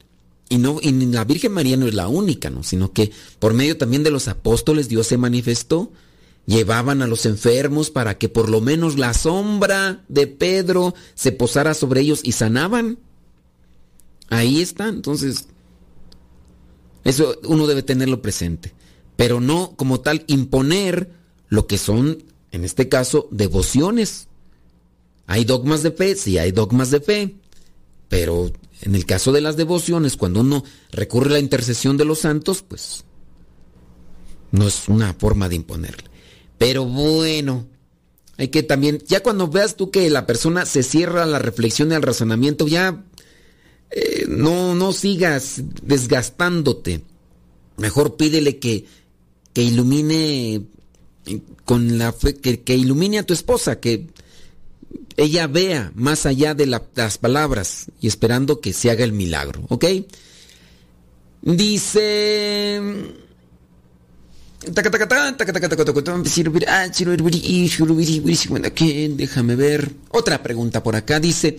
y 0.49 0.59
no, 0.59 0.79
y 0.81 0.93
la 0.93 1.25
Virgen 1.25 1.53
María 1.53 1.77
no 1.77 1.87
es 1.87 1.95
la 1.95 2.07
única, 2.07 2.51
¿no? 2.51 2.63
Sino 2.63 2.93
que 2.93 3.11
por 3.41 3.53
medio 3.53 3.77
también 3.79 4.05
de 4.05 4.13
los 4.13 4.29
apóstoles 4.29 4.89
Dios 4.89 5.09
se 5.09 5.17
manifestó, 5.17 5.91
llevaban 6.47 7.03
a 7.03 7.07
los 7.07 7.27
enfermos 7.27 7.91
para 7.91 8.19
que 8.19 8.29
por 8.29 8.49
lo 8.49 8.61
menos 8.61 8.99
la 8.99 9.15
sombra 9.15 10.05
de 10.09 10.27
Pedro 10.27 10.95
se 11.15 11.33
posara 11.33 11.75
sobre 11.75 12.01
ellos 12.01 12.21
y 12.23 12.33
sanaban. 12.33 12.99
Ahí 14.29 14.61
está, 14.61 14.89
entonces, 14.89 15.49
eso 17.05 17.39
uno 17.45 17.67
debe 17.67 17.83
tenerlo 17.83 18.23
presente 18.23 18.75
pero 19.17 19.41
no 19.41 19.75
como 19.77 20.01
tal 20.01 20.25
imponer 20.29 21.11
lo 21.49 21.67
que 21.67 21.79
son, 21.79 22.23
en 22.53 22.65
este 22.65 22.89
caso, 22.89 23.29
devociones. 23.31 24.29
Hay 25.27 25.45
dogmas 25.45 25.83
de 25.83 25.91
fe, 25.91 26.15
sí 26.15 26.39
hay 26.39 26.53
dogmas 26.53 26.91
de 26.91 27.01
fe, 27.01 27.37
pero 28.09 28.53
en 28.83 28.95
el 28.95 29.07
caso 29.07 29.33
de 29.33 29.41
las 29.41 29.57
devociones, 29.57 30.17
cuando 30.17 30.41
uno 30.41 30.63
recurre 30.93 31.31
a 31.31 31.33
la 31.35 31.39
intercesión 31.41 31.97
de 31.97 32.05
los 32.05 32.21
santos, 32.21 32.63
pues 32.63 33.05
no 34.53 34.69
es 34.69 34.89
una 34.89 35.15
forma 35.15 35.49
de 35.49 35.57
imponerle. 35.57 36.05
Pero 36.59 36.85
bueno, 36.85 37.67
hay 38.37 38.49
que 38.49 38.63
también, 38.63 39.03
ya 39.07 39.23
cuando 39.23 39.49
veas 39.49 39.77
tú 39.77 39.91
que 39.91 40.09
la 40.11 40.27
persona 40.27 40.67
se 40.67 40.83
cierra 40.83 41.27
la 41.27 41.39
reflexión 41.39 41.91
y 41.91 41.95
al 41.95 42.03
razonamiento, 42.03 42.67
ya 42.67 43.05
eh, 43.91 44.25
no, 44.29 44.75
no 44.75 44.93
sigas 44.93 45.63
desgastándote. 45.83 47.03
Mejor 47.77 48.17
pídele 48.17 48.59
que 48.59 48.87
que 49.57 49.63
ilumine 49.63 50.67
con 51.65 51.97
la 51.97 52.13
fe, 52.13 52.35
que, 52.35 52.75
ilumine 52.75 53.21
a 53.21 53.23
tu 53.23 53.33
esposa, 53.33 53.81
que 53.81 54.07
ella 55.17 55.47
vea 55.47 55.93
más 55.95 56.27
allá 56.27 56.53
de 56.53 56.67
las 56.67 57.17
palabras 57.17 57.87
y 57.99 58.07
esperando 58.07 58.61
que 58.61 58.75
se 58.75 58.91
haga 58.91 59.03
el 59.03 59.15
milagro, 59.15 59.65
¿ok? 59.71 59.87
Dice... 61.41 62.83
Déjame 69.17 69.55
ver. 69.55 69.93
Otra 70.11 70.43
pregunta 70.43 70.83
por 70.83 70.97
acá. 70.97 71.21
Dice, 71.21 71.59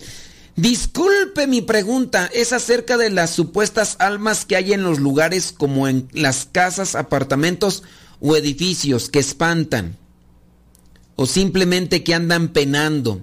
disculpe 0.56 1.46
mi 1.46 1.62
pregunta, 1.62 2.28
es 2.32 2.52
acerca 2.52 2.96
de 2.96 3.10
las 3.10 3.30
supuestas 3.30 3.96
almas 3.98 4.44
que 4.44 4.56
hay 4.56 4.72
en 4.72 4.82
los 4.82 4.98
lugares 4.98 5.52
como 5.56 5.88
en 5.88 6.08
las 6.12 6.48
casas, 6.50 6.94
apartamentos 6.94 7.82
o 8.20 8.36
edificios 8.36 9.08
que 9.08 9.20
espantan, 9.20 9.96
o 11.16 11.26
simplemente 11.26 12.02
que 12.02 12.14
andan 12.14 12.48
penando, 12.48 13.22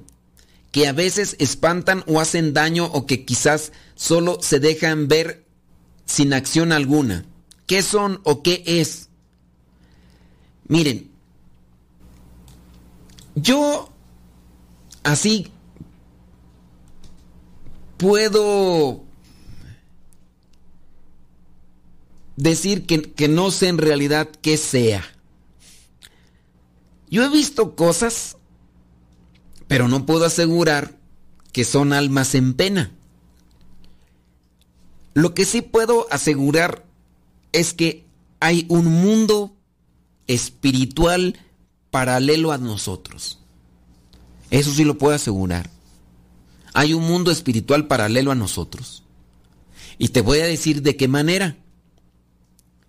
que 0.72 0.88
a 0.88 0.94
veces 0.94 1.36
espantan 1.40 2.04
o 2.08 2.20
hacen 2.20 2.54
daño 2.54 2.86
o 2.86 3.06
que 3.06 3.26
quizás 3.26 3.72
solo 3.96 4.40
se 4.42 4.60
dejan 4.60 5.08
ver 5.08 5.46
sin 6.06 6.34
acción 6.34 6.72
alguna. 6.72 7.26
¿Qué 7.68 7.82
son 7.82 8.22
o 8.24 8.44
qué 8.44 8.64
es? 8.66 9.05
Miren, 10.68 11.12
yo 13.36 13.90
así 15.04 15.52
puedo 17.98 19.04
decir 22.36 22.86
que, 22.86 23.28
no 23.28 23.52
sé 23.52 23.68
en 23.68 23.78
realidad 23.78 24.30
qué 24.42 24.58
sea. 24.58 25.04
Yo 27.10 27.24
he 27.24 27.30
visto 27.30 27.76
cosas, 27.76 28.38
pero 29.68 29.88
no 29.88 30.06
puedo 30.06 30.26
asegurar 30.26 30.98
que 31.52 31.64
son 31.64 31.94
almas 31.94 32.36
en 32.36 32.54
pena. 32.54 32.92
Lo 35.14 35.34
que 35.34 35.46
sí 35.46 35.62
puedo 35.62 36.08
asegurar 36.12 36.84
es 37.54 37.74
que 37.74 38.06
hay 38.42 38.66
un 38.68 38.86
mundo 38.86 39.55
espiritual 40.28 41.40
paralelo 41.92 42.52
a 42.52 42.58
nosotros. 42.58 43.40
Eso 44.52 44.72
sí 44.72 44.84
lo 44.84 44.98
puedo 44.98 45.16
asegurar. 45.16 45.70
Hay 46.74 46.94
un 46.94 47.04
mundo 47.04 47.32
espiritual 47.32 47.88
paralelo 47.88 48.32
a 48.32 48.36
nosotros. 48.36 49.04
Y 49.98 50.10
te 50.10 50.22
voy 50.22 50.40
a 50.40 50.46
decir 50.46 50.82
de 50.82 50.98
qué 50.98 51.08
manera. 51.08 51.58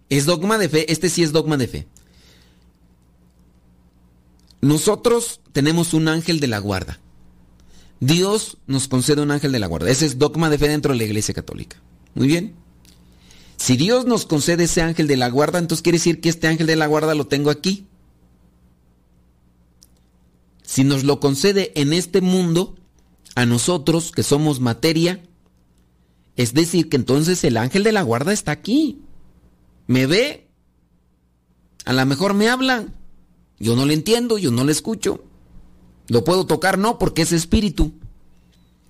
Es 0.09 0.26
dogma 0.26 0.59
de 0.59 0.68
fe, 0.68 0.93
este 0.93 1.09
sí 1.09 1.22
es 1.22 1.32
dogma 1.32 1.57
de 1.57 1.68
fe. 1.68 1.89
Nosotros 4.61 5.41
tenemos 5.53 5.95
un 5.95 6.09
ángel 6.09 6.41
de 6.41 6.49
la 6.49 6.59
guarda. 6.59 6.99
Dios 8.01 8.59
nos 8.66 8.89
concede 8.89 9.22
un 9.22 9.30
ángel 9.30 9.53
de 9.53 9.59
la 9.59 9.66
guarda. 9.66 9.91
Ese 9.91 10.07
es 10.07 10.18
dogma 10.18 10.51
de 10.51 10.59
fe 10.59 10.68
dentro 10.68 10.93
de 10.93 10.99
la 10.99 11.05
Iglesia 11.05 11.34
Católica. 11.34 11.80
Muy 12.14 12.26
bien. 12.26 12.55
Si 13.57 13.77
Dios 13.77 14.07
nos 14.07 14.27
concede 14.27 14.65
ese 14.65 14.83
ángel 14.83 15.07
de 15.07 15.17
la 15.17 15.29
guarda, 15.29 15.59
entonces 15.59 15.83
quiere 15.83 15.99
decir 15.99 16.21
que 16.21 16.29
este 16.29 16.47
ángel 16.47 16.67
de 16.67 16.77
la 16.77 16.87
guarda 16.87 17.15
lo 17.15 17.27
tengo 17.27 17.51
aquí. 17.51 17.87
Si 20.63 20.85
nos 20.85 21.05
lo 21.05 21.21
concede 21.21 21.73
en 21.81 21.93
este 21.93 22.21
mundo, 22.21 22.77
a 23.35 23.47
nosotros 23.47 24.13
que 24.13 24.23
somos 24.23 24.61
materia, 24.61 25.23
es 26.37 26.55
decir, 26.55 26.89
que 26.89 26.97
entonces 26.97 27.45
el 27.45 27.57
ángel 27.57 27.83
de 27.83 27.93
la 27.93 28.03
guarda 28.03 28.33
está 28.33 28.53
aquí 28.53 29.01
me 29.87 30.07
ve, 30.07 30.49
a 31.85 31.93
lo 31.93 32.07
mejor 32.07 32.35
me 32.35 32.49
habla, 32.49 32.87
yo 33.59 33.77
no 33.77 33.87
le 33.87 33.95
entiendo, 33.95 34.39
yo 34.39 34.51
no 34.51 34.65
le 34.65 34.73
escucho, 34.73 35.25
lo 36.09 36.25
puedo 36.25 36.47
tocar, 36.47 36.79
no, 36.79 36.99
porque 36.99 37.23
es 37.23 37.33
espíritu. 37.33 37.93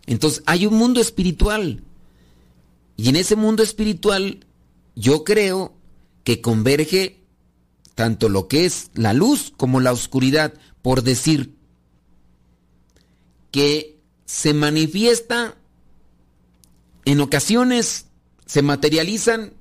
Entonces 0.06 0.42
hay 0.46 0.66
un 0.66 0.74
mundo 0.74 1.00
espiritual. 1.00 1.82
Y 2.96 3.08
en 3.08 3.16
ese 3.16 3.36
mundo 3.36 3.62
espiritual 3.62 4.45
yo 4.96 5.22
creo 5.22 5.76
que 6.24 6.40
converge 6.40 7.22
tanto 7.94 8.28
lo 8.28 8.48
que 8.48 8.64
es 8.64 8.90
la 8.94 9.12
luz 9.12 9.52
como 9.56 9.80
la 9.80 9.92
oscuridad, 9.92 10.54
por 10.82 11.02
decir 11.02 11.54
que 13.52 14.00
se 14.24 14.52
manifiesta 14.52 15.56
en 17.04 17.20
ocasiones, 17.20 18.06
se 18.44 18.62
materializan 18.62 19.52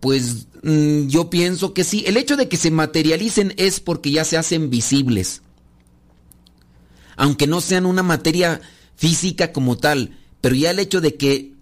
pues 0.00 0.46
mm, 0.62 1.08
yo 1.08 1.30
pienso 1.30 1.74
que 1.74 1.84
sí. 1.84 2.04
El 2.06 2.16
hecho 2.16 2.36
de 2.36 2.48
que 2.48 2.56
se 2.56 2.70
materialicen 2.70 3.54
es 3.56 3.80
porque 3.80 4.10
ya 4.10 4.24
se 4.24 4.36
hacen 4.36 4.70
visibles. 4.70 5.42
Aunque 7.16 7.46
no 7.46 7.60
sean 7.60 7.84
una 7.84 8.02
materia 8.02 8.60
física 8.96 9.52
como 9.52 9.76
tal, 9.76 10.16
pero 10.40 10.54
ya 10.54 10.70
el 10.70 10.78
hecho 10.78 11.00
de 11.00 11.16
que 11.16 11.52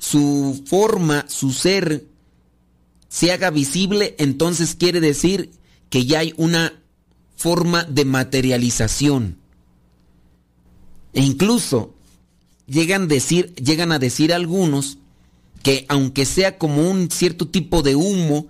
su 0.00 0.62
forma, 0.66 1.26
su 1.28 1.52
ser, 1.52 2.06
se 3.08 3.30
haga 3.30 3.50
visible, 3.50 4.16
entonces 4.18 4.74
quiere 4.74 5.00
decir 5.00 5.50
que 5.90 6.06
ya 6.06 6.20
hay 6.20 6.32
una 6.36 6.72
forma 7.36 7.84
de 7.84 8.04
materialización. 8.06 9.36
E 11.12 11.22
incluso 11.22 11.94
llegan, 12.66 13.04
a 13.92 13.98
decir 13.98 14.32
algunos 14.32 14.98
que 15.62 15.84
aunque 15.88 16.24
sea 16.24 16.56
como 16.56 16.88
un 16.88 17.10
cierto 17.10 17.48
tipo 17.48 17.82
de 17.82 17.94
humo, 17.94 18.48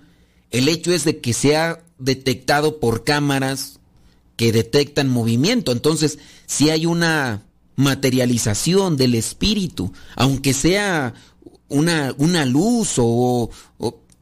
el 0.50 0.68
hecho 0.68 0.92
es 0.92 1.04
de 1.04 1.20
que 1.20 1.32
sea 1.32 1.82
detectado 1.98 2.78
por 2.78 3.02
cámaras 3.02 3.80
que 4.36 4.52
detectan 4.52 5.08
movimiento. 5.08 5.72
Entonces, 5.72 6.18
si 6.46 6.70
hay 6.70 6.86
una 6.86 7.42
materialización 7.76 8.96
del 8.96 9.14
espíritu, 9.14 9.92
aunque 10.14 10.52
sea 10.52 11.14
una, 11.70 12.14
una 12.18 12.44
luz 12.44 12.94
o, 12.98 13.50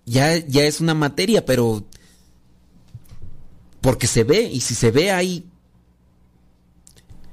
ya, 0.06 0.36
ya 0.46 0.64
es 0.64 0.80
una 0.80 0.94
materia, 0.94 1.44
pero 1.44 1.84
porque 3.80 4.06
se 4.06 4.24
ve, 4.24 4.42
y 4.42 4.60
si 4.60 4.74
se 4.74 4.90
ve 4.90 5.10
ahí. 5.10 5.44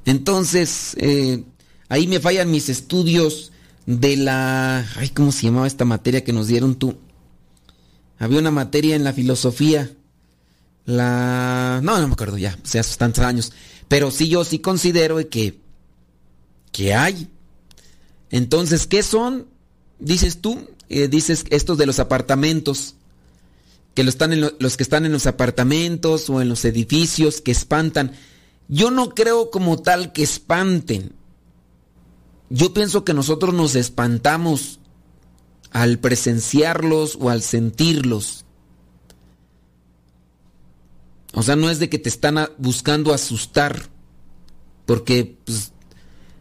Entonces, 0.05 0.95
eh, 0.99 1.43
ahí 1.89 2.07
me 2.07 2.19
fallan 2.19 2.51
mis 2.51 2.69
estudios 2.69 3.51
de 3.85 4.17
la... 4.17 4.87
Ay, 4.95 5.09
¿cómo 5.09 5.31
se 5.31 5.43
llamaba 5.47 5.67
esta 5.67 5.85
materia 5.85 6.23
que 6.23 6.33
nos 6.33 6.47
dieron 6.47 6.75
tú? 6.75 6.97
Había 8.19 8.39
una 8.39 8.51
materia 8.51 8.95
en 8.95 9.03
la 9.03 9.13
filosofía. 9.13 9.91
La... 10.85 11.79
No, 11.83 11.99
no 11.99 12.07
me 12.07 12.13
acuerdo 12.13 12.37
ya, 12.37 12.57
o 12.63 12.67
sea, 12.67 12.81
hace 12.81 12.97
tantos 12.97 13.23
años. 13.23 13.51
Pero 13.87 14.11
sí, 14.11 14.29
yo 14.29 14.43
sí 14.45 14.59
considero 14.59 15.17
que... 15.29 15.59
que 16.71 16.93
hay. 16.93 17.27
Entonces, 18.29 18.85
¿qué 18.85 19.01
son? 19.01 19.47
Dices 19.99 20.41
tú, 20.41 20.69
eh, 20.89 21.07
dices 21.07 21.45
estos 21.49 21.77
de 21.77 21.85
los 21.85 21.99
apartamentos. 21.99 22.95
Que 23.93 24.03
lo 24.03 24.09
están 24.09 24.39
los 24.59 24.77
que 24.77 24.83
están 24.83 25.05
en 25.05 25.13
los 25.13 25.25
apartamentos 25.25 26.29
o 26.29 26.41
en 26.41 26.49
los 26.49 26.65
edificios 26.65 27.39
que 27.39 27.51
espantan. 27.51 28.11
Yo 28.67 28.91
no 28.91 29.09
creo 29.09 29.51
como 29.51 29.81
tal 29.81 30.11
que 30.11 30.23
espanten. 30.23 31.13
Yo 32.49 32.73
pienso 32.73 33.05
que 33.05 33.13
nosotros 33.13 33.53
nos 33.53 33.75
espantamos 33.75 34.79
al 35.71 35.99
presenciarlos 35.99 37.17
o 37.19 37.29
al 37.29 37.41
sentirlos. 37.41 38.45
O 41.33 41.43
sea, 41.43 41.55
no 41.55 41.69
es 41.69 41.79
de 41.79 41.89
que 41.89 41.99
te 41.99 42.07
están 42.07 42.49
buscando 42.57 43.13
asustar, 43.13 43.89
porque 44.85 45.37
pues, 45.43 45.73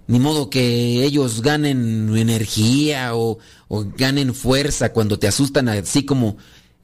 ni 0.06 0.18
modo 0.18 0.50
que 0.50 1.04
ellos 1.04 1.42
ganen 1.42 2.16
energía 2.16 3.14
o, 3.14 3.38
ganen 3.96 4.34
fuerza 4.34 4.92
cuando 4.92 5.18
te 5.18 5.26
asustan 5.26 5.68
así 5.68 6.04
como 6.04 6.36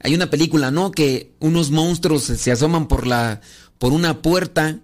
hay 0.03 0.15
una 0.15 0.29
película, 0.29 0.71
¿no? 0.71 0.91
Que 0.91 1.31
unos 1.39 1.71
monstruos 1.71 2.23
se 2.23 2.51
asoman 2.51 2.87
por 2.87 3.07
la 3.07 3.39
por 3.77 3.93
una 3.93 4.21
puerta 4.21 4.81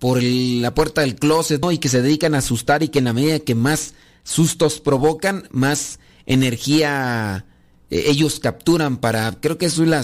por 0.00 0.22
la 0.22 0.74
puerta 0.74 1.02
del 1.02 1.16
closet 1.16 1.60
¿no? 1.60 1.70
y 1.70 1.78
que 1.78 1.90
se 1.90 2.02
dedican 2.02 2.34
a 2.34 2.38
asustar 2.38 2.82
y 2.82 2.88
que 2.88 2.98
en 3.00 3.04
la 3.04 3.12
medida 3.12 3.38
que 3.38 3.54
más 3.54 3.94
sustos 4.24 4.80
provocan, 4.80 5.46
más 5.52 6.00
energía 6.26 7.44
eh, 7.90 8.04
ellos 8.06 8.40
capturan 8.40 8.96
para, 8.96 9.30
creo 9.40 9.58
que 9.58 9.66
eso 9.66 9.82
es 9.84 9.88
la 9.88 10.02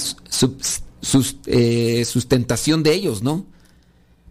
eh, 1.46 2.04
sustentación 2.04 2.82
de 2.82 2.92
ellos, 2.94 3.22
¿no? 3.22 3.46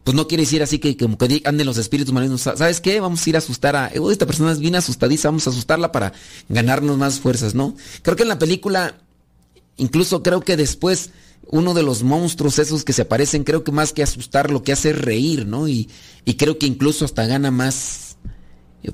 Pues 0.06 0.14
no 0.16 0.28
quiere 0.28 0.44
decir 0.44 0.62
así 0.62 0.78
que 0.78 0.96
como 0.96 1.18
que 1.18 1.42
anden 1.46 1.66
los 1.66 1.80
espíritus 1.80 2.14
malignos, 2.14 2.42
¿sabes 2.42 2.80
qué? 2.80 3.00
Vamos 3.00 3.26
a 3.26 3.30
ir 3.32 3.36
a 3.36 3.40
asustar 3.40 3.76
a, 3.76 3.88
esta 3.88 4.28
persona 4.28 4.52
es 4.52 4.60
bien 4.60 4.76
asustadiza, 4.76 5.30
vamos 5.30 5.48
a 5.48 5.50
asustarla 5.50 5.92
para 5.92 6.14
ganarnos 6.48 6.96
más 7.00 7.20
fuerzas, 7.20 7.56
¿no? 7.56 7.76
Creo 8.04 8.16
que 8.16 8.22
en 8.22 8.30
la 8.30 8.38
película, 8.38 9.00
incluso 9.78 10.22
creo 10.22 10.42
que 10.42 10.58
después 10.58 11.10
uno 11.48 11.74
de 11.74 11.82
los 11.82 12.04
monstruos 12.04 12.60
esos 12.60 12.84
que 12.84 12.94
se 12.94 13.02
aparecen, 13.02 13.44
creo 13.44 13.64
que 13.64 13.72
más 13.72 13.94
que 13.94 14.04
asustar 14.04 14.52
lo 14.52 14.62
que 14.62 14.74
hace 14.74 14.92
es 14.92 15.02
reír, 15.02 15.48
¿no? 15.48 15.68
Y, 15.68 15.90
y 16.24 16.36
creo 16.36 16.60
que 16.60 16.68
incluso 16.68 17.04
hasta 17.04 17.26
gana 17.26 17.50
más 17.50 18.18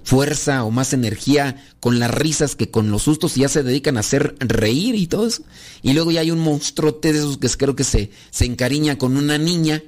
fuerza 0.05 0.63
o 0.63 0.71
más 0.71 0.93
energía 0.93 1.61
con 1.81 1.99
las 1.99 2.09
risas 2.09 2.55
que 2.55 2.71
con 2.71 2.89
los 2.89 3.03
sustos 3.03 3.35
y 3.35 3.41
ya 3.41 3.49
se 3.49 3.63
dedican 3.63 3.97
a 3.97 3.99
hacer 3.99 4.37
reír 4.39 4.95
y 4.95 5.07
todo 5.07 5.27
eso. 5.27 5.43
Y 5.81 5.91
luego 5.91 6.11
ya 6.11 6.21
hay 6.21 6.31
un 6.31 6.39
monstruote 6.39 7.11
de 7.11 7.19
esos 7.19 7.37
que 7.37 7.49
creo 7.49 7.75
que 7.75 7.83
se, 7.83 8.11
se 8.29 8.45
encariña 8.45 8.97
con 8.97 9.17
una 9.17 9.37
niña 9.37 9.83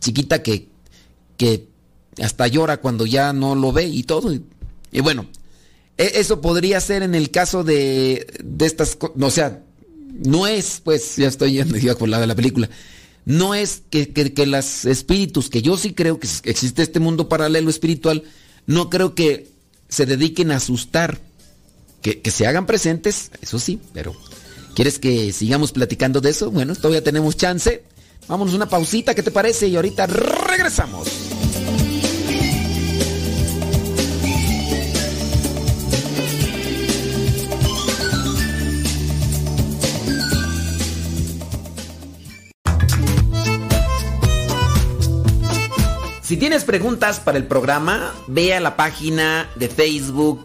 chiquita 0.00 0.42
que, 0.42 0.68
que 1.36 1.68
hasta 2.22 2.46
llora 2.46 2.78
cuando 2.78 3.06
ya 3.06 3.32
no 3.32 3.54
lo 3.54 3.72
ve 3.72 3.84
y 3.86 4.02
todo. 4.02 4.32
Y, 4.32 5.00
bueno, 5.00 5.26
e, 5.96 6.12
eso 6.14 6.40
podría 6.40 6.80
ser 6.80 7.02
en 7.02 7.14
el 7.14 7.30
caso 7.30 7.64
de, 7.64 8.26
de 8.42 8.66
estas 8.66 8.96
cosas, 8.96 9.16
o 9.20 9.30
sea, 9.30 9.62
no 10.24 10.46
es, 10.46 10.80
pues, 10.82 11.16
ya 11.16 11.28
estoy 11.28 11.52
yendo 11.52 11.98
con 11.98 12.10
la 12.10 12.20
de 12.20 12.26
la 12.26 12.34
película, 12.34 12.70
no 13.24 13.54
es 13.54 13.82
que, 13.90 14.12
que, 14.12 14.46
los 14.46 14.84
espíritus, 14.84 15.50
que 15.50 15.60
yo 15.60 15.76
sí 15.76 15.92
creo 15.92 16.20
que 16.20 16.28
existe 16.44 16.82
este 16.82 17.00
mundo 17.00 17.28
paralelo 17.28 17.70
espiritual, 17.70 18.22
no 18.66 18.88
creo 18.88 19.14
que 19.14 19.48
se 19.88 20.06
dediquen 20.06 20.52
a 20.52 20.56
asustar, 20.56 21.20
que, 22.02 22.20
que 22.20 22.30
se 22.30 22.46
hagan 22.46 22.66
presentes, 22.66 23.32
eso 23.42 23.58
sí, 23.58 23.80
pero 23.92 24.14
¿quieres 24.74 24.98
que 24.98 25.32
sigamos 25.32 25.72
platicando 25.72 26.20
de 26.20 26.30
eso? 26.30 26.50
Bueno, 26.50 26.74
todavía 26.76 27.02
tenemos 27.02 27.36
chance. 27.36 27.82
Vámonos 28.28 28.54
una 28.54 28.66
pausita, 28.66 29.14
¿qué 29.14 29.22
te 29.22 29.30
parece? 29.30 29.68
Y 29.68 29.76
ahorita 29.76 30.06
regresamos. 30.06 31.26
Si 46.22 46.36
tienes 46.36 46.64
preguntas 46.64 47.20
para 47.20 47.38
el 47.38 47.46
programa, 47.46 48.12
ve 48.26 48.52
a 48.52 48.58
la 48.58 48.76
página 48.76 49.48
de 49.54 49.68
Facebook 49.68 50.44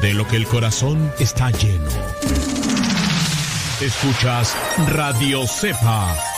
de 0.00 0.14
lo 0.14 0.26
que 0.26 0.36
el 0.36 0.46
corazón 0.46 1.12
está 1.18 1.50
lleno. 1.50 1.90
Escuchas 3.80 4.56
Radio 4.86 5.46
Cepa. 5.46 6.37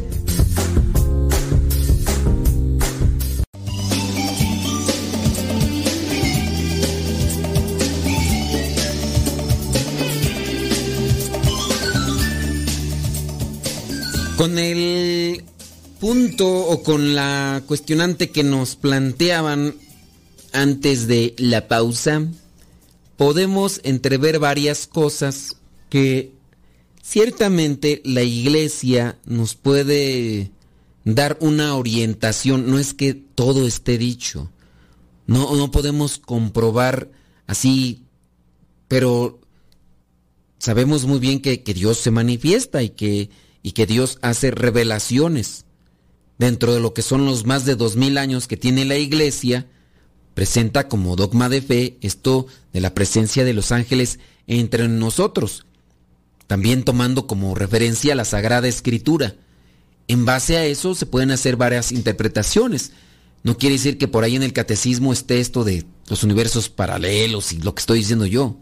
Con 14.41 14.57
el 14.57 15.43
punto 15.99 16.51
o 16.51 16.81
con 16.81 17.13
la 17.13 17.61
cuestionante 17.67 18.31
que 18.31 18.41
nos 18.43 18.75
planteaban 18.75 19.75
antes 20.51 21.05
de 21.05 21.35
la 21.37 21.67
pausa, 21.67 22.27
podemos 23.17 23.81
entrever 23.83 24.39
varias 24.39 24.87
cosas 24.87 25.57
que 25.89 26.31
ciertamente 27.03 28.01
la 28.03 28.23
iglesia 28.23 29.19
nos 29.25 29.53
puede 29.53 30.49
dar 31.05 31.37
una 31.39 31.75
orientación. 31.75 32.67
No 32.67 32.79
es 32.79 32.95
que 32.95 33.13
todo 33.13 33.67
esté 33.67 33.99
dicho. 33.99 34.49
No, 35.27 35.55
no 35.55 35.69
podemos 35.69 36.17
comprobar 36.17 37.11
así, 37.45 38.05
pero 38.87 39.39
sabemos 40.57 41.05
muy 41.05 41.19
bien 41.19 41.43
que, 41.43 41.61
que 41.61 41.75
Dios 41.75 41.99
se 41.99 42.09
manifiesta 42.09 42.81
y 42.81 42.89
que 42.89 43.29
y 43.63 43.71
que 43.71 43.85
Dios 43.85 44.17
hace 44.21 44.51
revelaciones. 44.51 45.65
Dentro 46.37 46.73
de 46.73 46.79
lo 46.79 46.93
que 46.93 47.01
son 47.01 47.25
los 47.25 47.45
más 47.45 47.65
de 47.65 47.75
dos 47.75 47.95
mil 47.95 48.17
años 48.17 48.47
que 48.47 48.57
tiene 48.57 48.85
la 48.85 48.97
iglesia, 48.97 49.67
presenta 50.33 50.87
como 50.87 51.15
dogma 51.15 51.49
de 51.49 51.61
fe 51.61 51.97
esto 52.01 52.47
de 52.73 52.81
la 52.81 52.93
presencia 52.93 53.43
de 53.43 53.53
los 53.53 53.71
ángeles 53.71 54.19
entre 54.47 54.87
nosotros, 54.87 55.65
también 56.47 56.83
tomando 56.83 57.27
como 57.27 57.55
referencia 57.55 58.15
la 58.15 58.25
Sagrada 58.25 58.67
Escritura. 58.67 59.35
En 60.07 60.25
base 60.25 60.57
a 60.57 60.65
eso 60.65 60.95
se 60.95 61.05
pueden 61.05 61.31
hacer 61.31 61.55
varias 61.55 61.91
interpretaciones. 61.91 62.91
No 63.43 63.57
quiere 63.57 63.75
decir 63.75 63.97
que 63.97 64.07
por 64.07 64.23
ahí 64.23 64.35
en 64.35 64.43
el 64.43 64.53
catecismo 64.53 65.13
esté 65.13 65.39
esto 65.39 65.63
de 65.63 65.85
los 66.07 66.23
universos 66.23 66.69
paralelos 66.69 67.53
y 67.53 67.59
lo 67.59 67.73
que 67.73 67.79
estoy 67.79 67.99
diciendo 67.99 68.25
yo. 68.25 68.57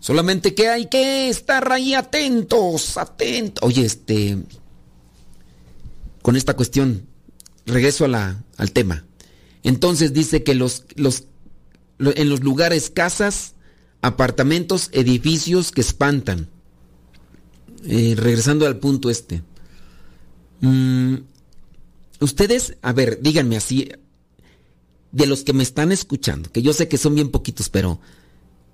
Solamente 0.00 0.54
que 0.54 0.68
hay 0.68 0.86
que 0.86 1.28
estar 1.28 1.72
ahí 1.72 1.94
atentos, 1.94 2.96
atentos. 2.96 3.62
Oye, 3.64 3.84
este. 3.84 4.38
Con 6.22 6.36
esta 6.36 6.54
cuestión, 6.54 7.06
regreso 7.66 8.04
a 8.04 8.08
la, 8.08 8.44
al 8.56 8.72
tema. 8.72 9.04
Entonces 9.62 10.12
dice 10.12 10.42
que 10.42 10.54
los, 10.54 10.84
los, 10.94 11.24
en 11.98 12.28
los 12.28 12.40
lugares, 12.40 12.90
casas, 12.90 13.54
apartamentos, 14.00 14.90
edificios 14.92 15.72
que 15.72 15.80
espantan. 15.80 16.48
Eh, 17.84 18.14
regresando 18.16 18.66
al 18.66 18.78
punto 18.78 19.10
este. 19.10 19.42
Mm, 20.60 21.16
ustedes, 22.20 22.76
a 22.82 22.92
ver, 22.92 23.20
díganme 23.22 23.56
así, 23.56 23.90
de 25.12 25.26
los 25.26 25.44
que 25.44 25.52
me 25.52 25.62
están 25.62 25.92
escuchando, 25.92 26.50
que 26.50 26.62
yo 26.62 26.72
sé 26.72 26.88
que 26.88 26.98
son 26.98 27.14
bien 27.14 27.30
poquitos, 27.30 27.68
pero 27.68 28.00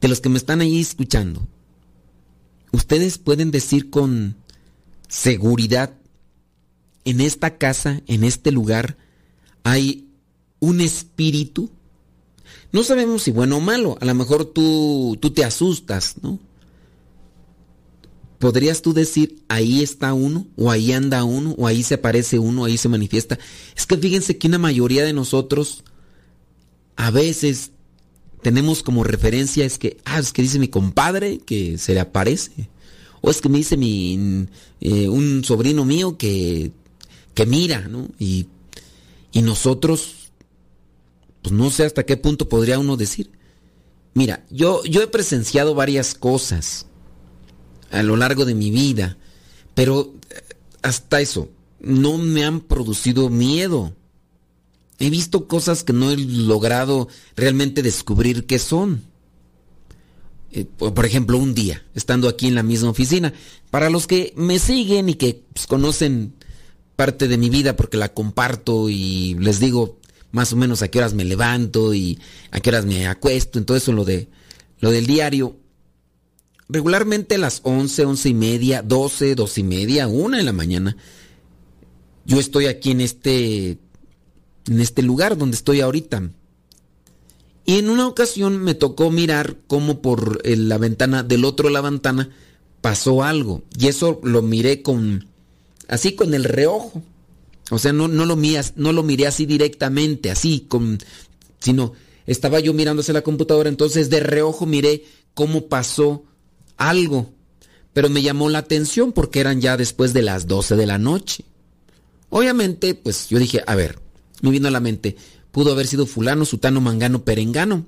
de 0.02 0.08
los 0.08 0.20
que 0.20 0.28
me 0.28 0.36
están 0.36 0.60
ahí 0.60 0.80
escuchando, 0.80 1.46
ustedes 2.72 3.16
pueden 3.18 3.50
decir 3.50 3.88
con 3.88 4.36
seguridad, 5.08 5.94
en 7.04 7.20
esta 7.20 7.56
casa, 7.58 8.02
en 8.06 8.24
este 8.24 8.52
lugar, 8.52 8.96
hay 9.64 10.08
un 10.60 10.80
espíritu. 10.80 11.70
No 12.70 12.84
sabemos 12.84 13.22
si 13.22 13.30
bueno 13.30 13.56
o 13.56 13.60
malo, 13.60 13.98
a 14.00 14.04
lo 14.04 14.14
mejor 14.14 14.44
tú, 14.44 15.16
tú 15.20 15.30
te 15.30 15.44
asustas, 15.44 16.16
¿no? 16.22 16.38
¿Podrías 18.38 18.82
tú 18.82 18.92
decir, 18.92 19.42
ahí 19.48 19.82
está 19.82 20.14
uno, 20.14 20.46
o 20.56 20.70
ahí 20.70 20.92
anda 20.92 21.24
uno, 21.24 21.54
o 21.58 21.66
ahí 21.66 21.82
se 21.82 21.94
aparece 21.94 22.38
uno, 22.38 22.64
ahí 22.64 22.76
se 22.76 22.88
manifiesta? 22.88 23.38
Es 23.76 23.86
que 23.86 23.96
fíjense 23.96 24.38
que 24.38 24.48
una 24.48 24.58
mayoría 24.58 25.04
de 25.04 25.12
nosotros 25.12 25.84
a 26.96 27.10
veces 27.10 27.71
tenemos 28.42 28.82
como 28.82 29.04
referencia 29.04 29.64
es 29.64 29.78
que, 29.78 29.98
ah, 30.04 30.18
es 30.18 30.32
que 30.32 30.42
dice 30.42 30.58
mi 30.58 30.68
compadre 30.68 31.38
que 31.38 31.78
se 31.78 31.94
le 31.94 32.00
aparece. 32.00 32.68
O 33.20 33.30
es 33.30 33.40
que 33.40 33.48
me 33.48 33.58
dice 33.58 33.76
mi, 33.76 34.48
eh, 34.80 35.08
un 35.08 35.44
sobrino 35.44 35.84
mío 35.84 36.18
que, 36.18 36.72
que 37.34 37.46
mira, 37.46 37.86
¿no? 37.88 38.08
Y, 38.18 38.48
y 39.30 39.42
nosotros, 39.42 40.32
pues 41.40 41.54
no 41.54 41.70
sé 41.70 41.84
hasta 41.84 42.04
qué 42.04 42.16
punto 42.16 42.48
podría 42.48 42.80
uno 42.80 42.96
decir. 42.96 43.30
Mira, 44.14 44.44
yo, 44.50 44.82
yo 44.84 45.02
he 45.02 45.06
presenciado 45.06 45.74
varias 45.74 46.14
cosas 46.14 46.86
a 47.92 48.02
lo 48.02 48.16
largo 48.16 48.44
de 48.44 48.54
mi 48.54 48.70
vida, 48.70 49.16
pero 49.74 50.14
eh, 50.30 50.42
hasta 50.82 51.20
eso, 51.20 51.48
no 51.80 52.18
me 52.18 52.44
han 52.44 52.60
producido 52.60 53.30
miedo. 53.30 53.94
He 55.02 55.10
visto 55.10 55.48
cosas 55.48 55.82
que 55.82 55.92
no 55.92 56.12
he 56.12 56.16
logrado 56.16 57.08
realmente 57.34 57.82
descubrir 57.82 58.46
qué 58.46 58.60
son. 58.60 59.02
Eh, 60.52 60.64
por 60.64 61.04
ejemplo, 61.04 61.38
un 61.38 61.54
día, 61.54 61.84
estando 61.96 62.28
aquí 62.28 62.46
en 62.46 62.54
la 62.54 62.62
misma 62.62 62.90
oficina, 62.90 63.32
para 63.72 63.90
los 63.90 64.06
que 64.06 64.32
me 64.36 64.60
siguen 64.60 65.08
y 65.08 65.14
que 65.14 65.42
pues, 65.52 65.66
conocen 65.66 66.34
parte 66.94 67.26
de 67.26 67.36
mi 67.36 67.50
vida 67.50 67.74
porque 67.74 67.96
la 67.96 68.14
comparto 68.14 68.88
y 68.88 69.34
les 69.40 69.58
digo 69.58 69.98
más 70.30 70.52
o 70.52 70.56
menos 70.56 70.82
a 70.82 70.88
qué 70.88 71.00
horas 71.00 71.14
me 71.14 71.24
levanto 71.24 71.94
y 71.94 72.20
a 72.52 72.60
qué 72.60 72.70
horas 72.70 72.86
me 72.86 73.08
acuesto, 73.08 73.58
en 73.58 73.64
todo 73.64 73.76
eso 73.76 73.90
lo 73.92 74.04
de 74.04 74.28
lo 74.78 74.92
del 74.92 75.08
diario, 75.08 75.56
regularmente 76.68 77.34
a 77.34 77.38
las 77.38 77.60
11, 77.64 78.04
11 78.04 78.28
y 78.28 78.34
media, 78.34 78.82
12, 78.82 79.34
12 79.34 79.60
y 79.62 79.64
media, 79.64 80.06
1 80.06 80.36
de 80.36 80.42
la 80.44 80.52
mañana, 80.52 80.96
yo 82.24 82.38
estoy 82.38 82.66
aquí 82.66 82.92
en 82.92 83.00
este, 83.00 83.78
en 84.68 84.80
este 84.80 85.02
lugar 85.02 85.36
donde 85.36 85.56
estoy 85.56 85.80
ahorita. 85.80 86.30
Y 87.64 87.78
en 87.78 87.90
una 87.90 88.08
ocasión 88.08 88.58
me 88.58 88.74
tocó 88.74 89.10
mirar 89.10 89.56
cómo 89.66 90.02
por 90.02 90.40
eh, 90.44 90.56
la 90.56 90.78
ventana, 90.78 91.22
del 91.22 91.44
otro 91.44 91.70
la 91.70 91.80
ventana, 91.80 92.30
pasó 92.80 93.22
algo. 93.22 93.62
Y 93.78 93.86
eso 93.86 94.20
lo 94.24 94.42
miré 94.42 94.82
con, 94.82 95.26
así 95.88 96.14
con 96.14 96.34
el 96.34 96.44
reojo. 96.44 97.02
O 97.70 97.78
sea, 97.78 97.92
no, 97.92 98.08
no, 98.08 98.26
lo, 98.26 98.36
no 98.76 98.92
lo 98.92 99.02
miré 99.02 99.26
así 99.26 99.46
directamente, 99.46 100.30
así, 100.30 100.66
con, 100.68 100.98
sino 101.60 101.92
estaba 102.26 102.60
yo 102.60 102.74
mirándose 102.74 103.12
la 103.12 103.22
computadora, 103.22 103.68
entonces 103.68 104.10
de 104.10 104.20
reojo 104.20 104.66
miré 104.66 105.04
cómo 105.34 105.66
pasó 105.68 106.24
algo, 106.76 107.32
pero 107.92 108.08
me 108.10 108.22
llamó 108.22 108.50
la 108.50 108.58
atención 108.58 109.12
porque 109.12 109.40
eran 109.40 109.60
ya 109.60 109.76
después 109.76 110.12
de 110.12 110.22
las 110.22 110.46
12 110.46 110.76
de 110.76 110.86
la 110.86 110.98
noche. 110.98 111.44
Obviamente, 112.30 112.94
pues 112.94 113.28
yo 113.28 113.38
dije, 113.38 113.62
a 113.66 113.74
ver, 113.74 113.98
me 114.42 114.50
vino 114.50 114.68
a 114.68 114.70
la 114.70 114.80
mente, 114.80 115.16
pudo 115.50 115.72
haber 115.72 115.86
sido 115.86 116.06
fulano, 116.06 116.44
sutano, 116.44 116.80
mangano, 116.80 117.24
perengano. 117.24 117.86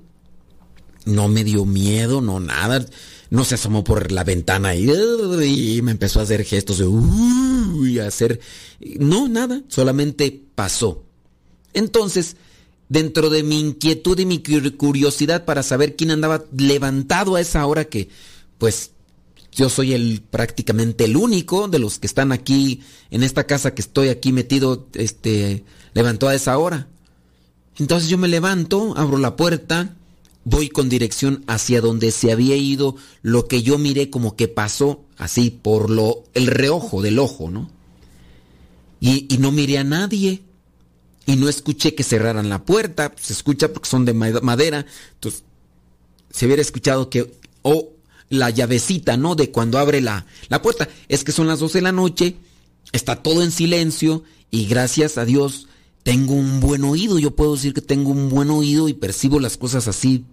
No 1.05 1.27
me 1.27 1.43
dio 1.43 1.65
miedo, 1.65 2.19
no 2.21 2.39
nada. 2.39 2.83
No 3.29 3.43
se 3.45 3.55
asomó 3.55 3.83
por 3.83 4.11
la 4.11 4.23
ventana 4.23 4.73
y, 4.75 5.81
me 5.83 5.91
empezó 5.91 6.19
a 6.19 6.23
hacer 6.23 6.43
gestos 6.43 6.79
de 6.79 6.87
y 7.87 7.99
hacer. 7.99 8.39
No, 8.97 9.27
nada, 9.27 9.61
solamente 9.67 10.43
pasó. 10.55 11.03
Entonces, 11.73 12.37
dentro 12.89 13.29
de 13.29 13.43
mi 13.43 13.59
inquietud 13.59 14.17
y 14.17 14.25
mi 14.25 14.41
curiosidad 14.41 15.45
para 15.45 15.61
saber 15.61 15.95
quién 15.95 16.11
andaba 16.11 16.45
levantado 16.55 17.35
a 17.35 17.41
esa 17.41 17.65
hora 17.65 17.85
que 17.85 18.09
pues 18.57 18.91
yo 19.51 19.69
soy 19.69 19.93
el 19.93 20.21
prácticamente 20.29 21.05
el 21.05 21.17
único 21.17 21.67
de 21.67 21.79
los 21.79 21.97
que 21.97 22.07
están 22.07 22.31
aquí 22.31 22.81
en 23.09 23.23
esta 23.23 23.45
casa 23.45 23.73
que 23.73 23.81
estoy 23.81 24.09
aquí 24.09 24.31
metido, 24.31 24.87
este, 24.93 25.63
levantó 25.95 26.27
a 26.27 26.35
esa 26.35 26.55
hora. 26.59 26.87
Entonces 27.77 28.09
yo 28.09 28.19
me 28.19 28.27
levanto, 28.27 28.93
abro 28.95 29.17
la 29.17 29.35
puerta, 29.35 29.95
voy 30.43 30.69
con 30.69 30.89
dirección 30.89 31.43
hacia 31.47 31.81
donde 31.81 32.11
se 32.11 32.31
había 32.31 32.55
ido 32.55 32.95
lo 33.23 33.47
que 33.47 33.63
yo 33.63 33.79
miré 33.79 34.11
como 34.11 34.35
que 34.35 34.47
pasó, 34.47 35.03
así 35.17 35.49
por 35.49 35.89
lo, 35.89 36.23
el 36.35 36.47
reojo 36.47 37.01
del 37.01 37.17
ojo, 37.17 37.49
¿no? 37.49 37.71
Y, 38.99 39.25
y 39.33 39.39
no 39.39 39.51
miré 39.51 39.79
a 39.79 39.83
nadie. 39.83 40.43
Y 41.27 41.37
no 41.37 41.49
escuché 41.49 41.95
que 41.95 42.03
cerraran 42.03 42.49
la 42.49 42.65
puerta, 42.65 43.11
se 43.19 43.33
escucha 43.33 43.73
porque 43.73 43.89
son 43.89 44.05
de 44.05 44.13
madera. 44.13 44.85
Entonces, 45.15 45.43
se 46.29 46.45
hubiera 46.45 46.61
escuchado 46.61 47.09
que, 47.09 47.33
o 47.63 47.93
la 48.29 48.51
llavecita, 48.51 49.17
¿no? 49.17 49.33
De 49.33 49.49
cuando 49.49 49.79
abre 49.79 50.01
la, 50.01 50.27
la 50.49 50.61
puerta. 50.61 50.87
Es 51.07 51.23
que 51.23 51.31
son 51.31 51.47
las 51.47 51.59
12 51.59 51.79
de 51.79 51.81
la 51.81 51.91
noche, 51.91 52.35
está 52.91 53.23
todo 53.23 53.41
en 53.41 53.51
silencio 53.51 54.23
y 54.51 54.67
gracias 54.67 55.17
a 55.17 55.25
Dios 55.25 55.67
tengo 56.05 56.35
un 56.35 56.59
buen 56.59 56.83
oído. 56.83 57.17
Yo 57.17 57.35
puedo 57.35 57.55
decir 57.55 57.73
que 57.73 57.81
tengo 57.81 58.11
un 58.11 58.29
buen 58.29 58.51
oído 58.51 58.87
y 58.87 58.93
percibo 58.93 59.39
las 59.39 59.57
cosas 59.57 59.87
así. 59.87 60.23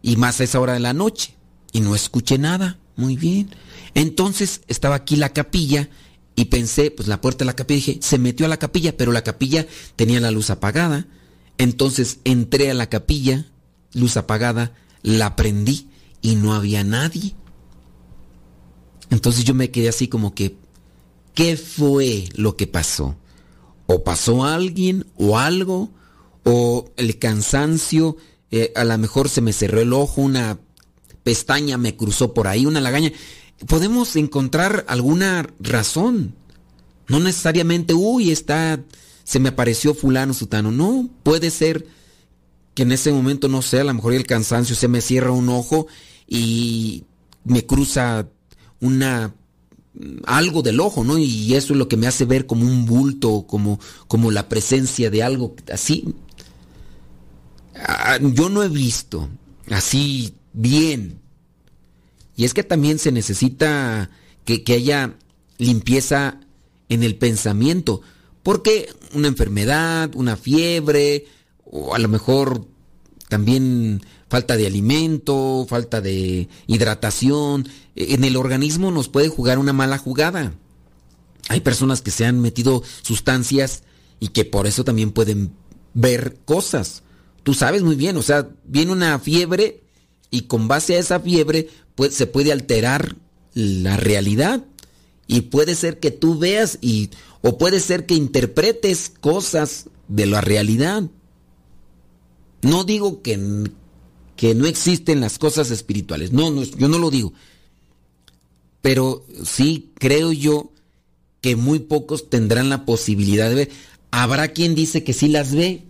Y 0.00 0.14
más 0.14 0.40
a 0.40 0.44
esa 0.44 0.60
hora 0.60 0.74
de 0.74 0.78
la 0.78 0.92
noche. 0.92 1.34
Y 1.72 1.80
no 1.80 1.96
escuché 1.96 2.38
nada. 2.38 2.78
Muy 2.94 3.16
bien. 3.16 3.50
Entonces 3.94 4.60
estaba 4.68 4.94
aquí 4.94 5.16
la 5.16 5.32
capilla 5.32 5.90
y 6.36 6.44
pensé, 6.44 6.92
pues 6.92 7.08
la 7.08 7.20
puerta 7.20 7.40
de 7.40 7.46
la 7.46 7.56
capilla, 7.56 7.78
dije, 7.84 7.98
se 8.00 8.18
metió 8.18 8.46
a 8.46 8.48
la 8.48 8.58
capilla, 8.58 8.96
pero 8.96 9.10
la 9.10 9.24
capilla 9.24 9.66
tenía 9.96 10.20
la 10.20 10.30
luz 10.30 10.50
apagada. 10.50 11.08
Entonces 11.58 12.20
entré 12.22 12.70
a 12.70 12.74
la 12.74 12.88
capilla, 12.88 13.46
luz 13.92 14.16
apagada, 14.16 14.72
la 15.02 15.34
prendí 15.34 15.88
y 16.22 16.36
no 16.36 16.54
había 16.54 16.84
nadie. 16.84 17.34
Entonces 19.10 19.42
yo 19.42 19.52
me 19.52 19.72
quedé 19.72 19.88
así 19.88 20.06
como 20.06 20.32
que, 20.32 20.56
¿qué 21.34 21.56
fue 21.56 22.28
lo 22.36 22.56
que 22.56 22.68
pasó? 22.68 23.16
¿O 23.92 24.04
pasó 24.04 24.44
alguien 24.44 25.04
o 25.16 25.36
algo? 25.36 25.90
¿O 26.44 26.92
el 26.96 27.18
cansancio? 27.18 28.16
Eh, 28.52 28.72
a 28.76 28.84
lo 28.84 28.96
mejor 28.98 29.28
se 29.28 29.40
me 29.40 29.52
cerró 29.52 29.80
el 29.80 29.92
ojo, 29.92 30.20
una 30.20 30.60
pestaña 31.24 31.76
me 31.76 31.96
cruzó 31.96 32.32
por 32.32 32.46
ahí, 32.46 32.66
una 32.66 32.80
lagaña. 32.80 33.10
Podemos 33.66 34.14
encontrar 34.14 34.84
alguna 34.86 35.44
razón. 35.58 36.36
No 37.08 37.18
necesariamente, 37.18 37.92
uy, 37.92 38.30
está, 38.30 38.80
se 39.24 39.40
me 39.40 39.48
apareció 39.48 39.92
fulano, 39.92 40.34
sutano. 40.34 40.70
No, 40.70 41.10
puede 41.24 41.50
ser 41.50 41.84
que 42.74 42.84
en 42.84 42.92
ese 42.92 43.10
momento, 43.10 43.48
no 43.48 43.60
sé, 43.60 43.80
a 43.80 43.84
lo 43.84 43.94
mejor 43.94 44.14
el 44.14 44.24
cansancio 44.24 44.76
se 44.76 44.86
me 44.86 45.00
cierra 45.00 45.32
un 45.32 45.48
ojo 45.48 45.88
y 46.28 47.06
me 47.42 47.66
cruza 47.66 48.28
una 48.80 49.34
algo 50.24 50.62
del 50.62 50.80
ojo, 50.80 51.04
¿no? 51.04 51.18
Y 51.18 51.54
eso 51.54 51.72
es 51.72 51.78
lo 51.78 51.88
que 51.88 51.96
me 51.96 52.06
hace 52.06 52.24
ver 52.24 52.46
como 52.46 52.64
un 52.64 52.86
bulto, 52.86 53.44
como, 53.46 53.80
como 54.08 54.30
la 54.30 54.48
presencia 54.48 55.10
de 55.10 55.22
algo 55.22 55.54
así. 55.72 56.14
Ah, 57.74 58.18
yo 58.20 58.48
no 58.48 58.62
he 58.62 58.68
visto 58.68 59.28
así 59.70 60.34
bien. 60.52 61.20
Y 62.36 62.44
es 62.44 62.54
que 62.54 62.62
también 62.62 62.98
se 62.98 63.12
necesita 63.12 64.10
que, 64.44 64.62
que 64.62 64.74
haya 64.74 65.16
limpieza 65.58 66.40
en 66.88 67.02
el 67.02 67.16
pensamiento. 67.16 68.00
Porque 68.42 68.88
una 69.12 69.28
enfermedad, 69.28 70.14
una 70.14 70.36
fiebre, 70.36 71.26
o 71.64 71.94
a 71.94 71.98
lo 71.98 72.08
mejor 72.08 72.66
también 73.30 74.02
falta 74.28 74.56
de 74.56 74.66
alimento, 74.66 75.64
falta 75.68 76.00
de 76.00 76.48
hidratación, 76.66 77.68
en 77.94 78.24
el 78.24 78.36
organismo 78.36 78.90
nos 78.90 79.08
puede 79.08 79.28
jugar 79.28 79.58
una 79.58 79.72
mala 79.72 79.98
jugada. 79.98 80.52
Hay 81.48 81.60
personas 81.60 82.02
que 82.02 82.10
se 82.10 82.26
han 82.26 82.40
metido 82.40 82.82
sustancias 83.02 83.84
y 84.18 84.28
que 84.28 84.44
por 84.44 84.66
eso 84.66 84.84
también 84.84 85.12
pueden 85.12 85.52
ver 85.94 86.38
cosas. 86.44 87.02
Tú 87.44 87.54
sabes 87.54 87.82
muy 87.82 87.94
bien, 87.94 88.16
o 88.16 88.22
sea, 88.22 88.48
viene 88.64 88.92
una 88.92 89.18
fiebre 89.20 89.84
y 90.30 90.42
con 90.42 90.68
base 90.68 90.96
a 90.96 90.98
esa 90.98 91.20
fiebre 91.20 91.68
se 92.10 92.26
puede 92.26 92.50
alterar 92.50 93.16
la 93.54 93.96
realidad 93.96 94.64
y 95.28 95.42
puede 95.42 95.76
ser 95.76 96.00
que 96.00 96.10
tú 96.10 96.36
veas 96.36 96.78
y 96.80 97.10
o 97.42 97.58
puede 97.58 97.78
ser 97.78 98.06
que 98.06 98.14
interpretes 98.14 99.12
cosas 99.20 99.86
de 100.08 100.26
la 100.26 100.40
realidad. 100.40 101.04
No 102.62 102.84
digo 102.84 103.22
que, 103.22 103.38
que 104.36 104.54
no 104.54 104.66
existen 104.66 105.20
las 105.20 105.38
cosas 105.38 105.70
espirituales, 105.70 106.32
no, 106.32 106.50
no, 106.50 106.62
yo 106.62 106.88
no 106.88 106.98
lo 106.98 107.10
digo. 107.10 107.32
Pero 108.82 109.24
sí 109.44 109.90
creo 109.98 110.32
yo 110.32 110.72
que 111.40 111.56
muy 111.56 111.78
pocos 111.80 112.28
tendrán 112.30 112.68
la 112.68 112.84
posibilidad 112.84 113.48
de 113.48 113.54
ver. 113.54 113.70
Habrá 114.10 114.48
quien 114.48 114.74
dice 114.74 115.04
que 115.04 115.12
sí 115.12 115.28
las 115.28 115.54
ve 115.54 115.84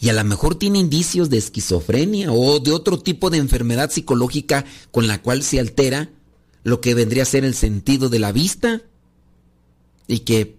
y 0.00 0.08
a 0.08 0.12
lo 0.12 0.24
mejor 0.24 0.56
tiene 0.56 0.80
indicios 0.80 1.30
de 1.30 1.38
esquizofrenia 1.38 2.32
o 2.32 2.58
de 2.58 2.72
otro 2.72 2.98
tipo 2.98 3.30
de 3.30 3.38
enfermedad 3.38 3.90
psicológica 3.90 4.64
con 4.90 5.06
la 5.06 5.22
cual 5.22 5.42
se 5.42 5.60
altera 5.60 6.10
lo 6.64 6.80
que 6.80 6.94
vendría 6.94 7.22
a 7.22 7.26
ser 7.26 7.44
el 7.44 7.54
sentido 7.54 8.08
de 8.08 8.18
la 8.18 8.32
vista 8.32 8.82
y 10.08 10.20
que 10.20 10.56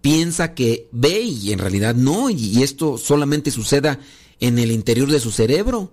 piensa 0.00 0.54
que 0.54 0.88
ve 0.92 1.22
y 1.22 1.52
en 1.52 1.58
realidad 1.58 1.94
no 1.96 2.30
y 2.30 2.62
esto 2.62 2.96
solamente 2.96 3.50
suceda 3.50 3.98
en 4.46 4.58
el 4.58 4.70
interior 4.70 5.10
de 5.10 5.20
su 5.20 5.30
cerebro 5.30 5.90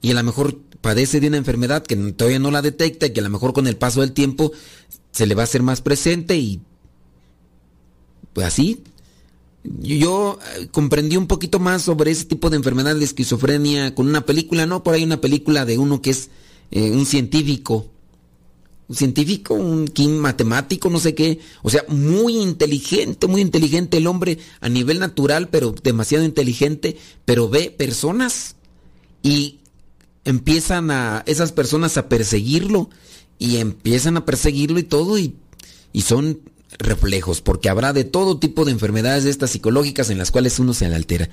y 0.00 0.10
a 0.10 0.14
lo 0.14 0.22
mejor 0.22 0.58
padece 0.80 1.20
de 1.20 1.28
una 1.28 1.36
enfermedad 1.36 1.82
que 1.82 1.94
todavía 2.12 2.38
no 2.38 2.50
la 2.50 2.62
detecta 2.62 3.06
y 3.06 3.10
que 3.10 3.20
a 3.20 3.24
lo 3.24 3.28
mejor 3.28 3.52
con 3.52 3.66
el 3.66 3.76
paso 3.76 4.00
del 4.00 4.12
tiempo 4.12 4.52
se 5.12 5.26
le 5.26 5.34
va 5.34 5.42
a 5.42 5.44
hacer 5.44 5.62
más 5.62 5.82
presente 5.82 6.36
y 6.36 6.62
pues 8.32 8.46
así. 8.46 8.82
Yo 9.64 10.38
eh, 10.56 10.68
comprendí 10.70 11.18
un 11.18 11.26
poquito 11.26 11.58
más 11.58 11.82
sobre 11.82 12.10
ese 12.10 12.24
tipo 12.24 12.48
de 12.48 12.56
enfermedad 12.56 12.96
de 12.96 13.04
esquizofrenia 13.04 13.94
con 13.94 14.06
una 14.06 14.24
película, 14.24 14.64
no, 14.64 14.82
por 14.82 14.94
ahí 14.94 15.04
una 15.04 15.20
película 15.20 15.66
de 15.66 15.76
uno 15.76 16.00
que 16.00 16.10
es 16.10 16.30
eh, 16.70 16.90
un 16.92 17.04
científico, 17.04 17.90
científico, 18.92 19.54
un 19.54 19.90
matemático, 20.20 20.90
no 20.90 21.00
sé 21.00 21.14
qué, 21.14 21.40
o 21.62 21.70
sea, 21.70 21.84
muy 21.88 22.36
inteligente, 22.36 23.26
muy 23.26 23.40
inteligente 23.40 23.96
el 23.96 24.06
hombre 24.06 24.38
a 24.60 24.68
nivel 24.68 25.00
natural, 25.00 25.48
pero 25.48 25.74
demasiado 25.82 26.24
inteligente, 26.24 26.96
pero 27.24 27.48
ve 27.48 27.70
personas 27.70 28.56
y 29.22 29.58
empiezan 30.24 30.90
a 30.90 31.22
esas 31.26 31.52
personas 31.52 31.96
a 31.96 32.08
perseguirlo 32.08 32.90
y 33.38 33.56
empiezan 33.56 34.16
a 34.16 34.24
perseguirlo 34.24 34.78
y 34.78 34.84
todo 34.84 35.18
y, 35.18 35.34
y 35.92 36.02
son 36.02 36.40
reflejos, 36.78 37.40
porque 37.40 37.68
habrá 37.68 37.92
de 37.92 38.04
todo 38.04 38.38
tipo 38.38 38.64
de 38.64 38.72
enfermedades 38.72 39.24
de 39.24 39.30
estas 39.30 39.50
psicológicas 39.50 40.10
en 40.10 40.18
las 40.18 40.30
cuales 40.30 40.58
uno 40.58 40.74
se 40.74 40.86
altera. 40.86 41.28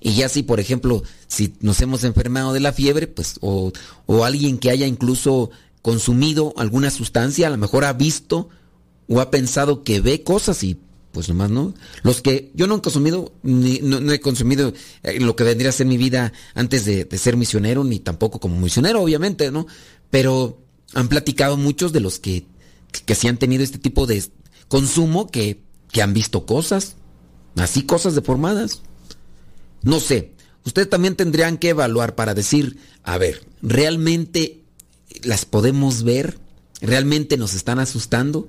Y 0.00 0.14
ya 0.14 0.28
si, 0.28 0.42
por 0.42 0.60
ejemplo, 0.60 1.02
si 1.28 1.52
nos 1.60 1.80
hemos 1.82 2.04
enfermado 2.04 2.54
de 2.54 2.60
la 2.60 2.72
fiebre, 2.72 3.06
pues, 3.06 3.36
o, 3.40 3.72
o 4.06 4.24
alguien 4.24 4.58
que 4.58 4.70
haya 4.70 4.86
incluso 4.86 5.50
consumido 5.82 6.54
alguna 6.56 6.90
sustancia, 6.90 7.46
a 7.46 7.50
lo 7.50 7.56
mejor 7.56 7.84
ha 7.84 7.92
visto 7.92 8.48
o 9.08 9.20
ha 9.20 9.30
pensado 9.30 9.82
que 9.82 10.00
ve 10.00 10.22
cosas 10.22 10.62
y 10.62 10.78
pues 11.12 11.28
nomás 11.28 11.50
no. 11.50 11.74
Los 12.02 12.22
que 12.22 12.50
yo 12.54 12.66
no 12.66 12.76
he 12.76 12.80
consumido, 12.80 13.32
ni, 13.42 13.80
no, 13.80 14.12
he 14.12 14.20
consumido 14.20 14.72
eh, 15.02 15.18
lo 15.20 15.34
que 15.34 15.44
vendría 15.44 15.70
a 15.70 15.72
ser 15.72 15.86
mi 15.86 15.96
vida 15.96 16.32
antes 16.54 16.84
de, 16.84 17.06
ser 17.18 17.36
misionero, 17.36 17.84
ni 17.84 17.98
tampoco 17.98 18.38
como 18.38 18.60
misionero, 18.60 19.02
obviamente, 19.02 19.50
¿no? 19.50 19.66
Pero 20.10 20.62
han 20.94 21.08
platicado 21.08 21.56
muchos 21.56 21.92
de 21.92 22.00
los 22.00 22.18
que, 22.18 22.46
que 23.04 23.14
sí 23.14 23.28
han 23.28 23.38
tenido 23.38 23.64
este 23.64 23.78
tipo 23.78 24.06
de 24.06 24.22
consumo 24.68 25.28
que, 25.28 25.62
que 25.90 26.02
han 26.02 26.14
visto 26.14 26.46
cosas, 26.46 26.96
así 27.56 27.82
cosas 27.82 28.14
deformadas. 28.14 28.82
No 29.82 29.98
sé, 29.98 30.34
ustedes 30.64 30.90
también 30.90 31.16
tendrían 31.16 31.58
que 31.58 31.70
evaluar 31.70 32.14
para 32.14 32.34
decir, 32.34 32.78
a 33.02 33.18
ver, 33.18 33.44
¿realmente 33.62 34.59
las 35.24 35.44
podemos 35.44 36.02
ver? 36.02 36.38
¿Realmente 36.80 37.36
nos 37.36 37.54
están 37.54 37.78
asustando? 37.78 38.48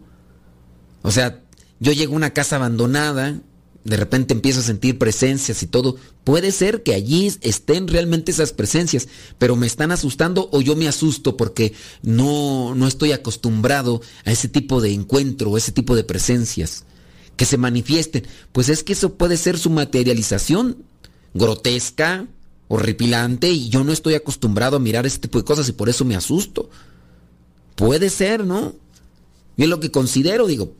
O 1.02 1.12
sea, 1.12 1.42
yo 1.80 1.92
llego 1.92 2.14
a 2.14 2.18
una 2.18 2.32
casa 2.32 2.58
abandonada 2.58 3.42
de 3.84 3.98
repente 3.98 4.34
empiezo 4.34 4.60
a 4.60 4.64
sentir 4.64 5.00
presencias 5.00 5.64
y 5.64 5.68
todo. 5.68 5.96
Puede 6.24 6.52
ser 6.52 6.84
que 6.84 6.94
allí 6.94 7.32
estén 7.42 7.88
realmente 7.88 8.32
esas 8.32 8.54
presencias, 8.54 9.08
pero 9.40 9.56
me 9.56 9.66
están 9.66 9.92
asustando 9.92 10.50
o 10.52 10.62
yo 10.62 10.76
me 10.76 10.88
asusto 10.88 11.36
porque 11.36 11.74
no, 12.04 12.76
no 12.76 12.88
estoy 12.88 13.12
acostumbrado 13.12 14.02
a 14.24 14.32
ese 14.32 14.48
tipo 14.48 14.82
de 14.82 14.94
encuentro, 14.94 15.58
ese 15.58 15.72
tipo 15.72 15.96
de 15.96 16.04
presencias 16.04 16.86
que 17.38 17.46
se 17.46 17.58
manifiesten. 17.58 18.28
Pues 18.52 18.70
es 18.70 18.84
que 18.84 18.94
eso 18.94 19.16
puede 19.16 19.38
ser 19.38 19.58
su 19.58 19.72
materialización 19.72 20.84
grotesca, 21.34 22.28
horripilante, 22.74 23.50
y 23.50 23.68
yo 23.68 23.84
no 23.84 23.92
estoy 23.92 24.14
acostumbrado 24.14 24.78
a 24.78 24.80
mirar 24.80 25.06
ese 25.06 25.20
tipo 25.20 25.38
de 25.38 25.44
cosas 25.44 25.68
y 25.68 25.74
por 25.74 25.90
eso 25.90 26.06
me 26.06 26.16
asusto. 26.16 26.70
Puede 27.76 28.10
ser, 28.10 28.46
¿no? 28.46 28.74
Yo 29.58 29.68
lo 29.68 29.82
que 29.82 29.92
considero, 29.92 30.48
digo, 30.48 30.74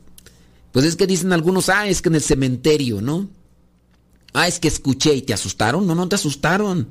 pues 0.72 0.86
es 0.86 0.96
que 0.96 1.06
dicen 1.06 1.34
algunos, 1.34 1.68
ah, 1.68 1.86
es 1.86 2.00
que 2.00 2.08
en 2.08 2.14
el 2.14 2.22
cementerio, 2.22 3.02
¿no? 3.02 3.28
Ah, 4.32 4.48
es 4.48 4.58
que 4.58 4.68
escuché 4.68 5.14
y 5.14 5.20
te 5.20 5.34
asustaron. 5.34 5.86
No, 5.86 5.94
no 5.94 6.08
te 6.08 6.14
asustaron. 6.14 6.88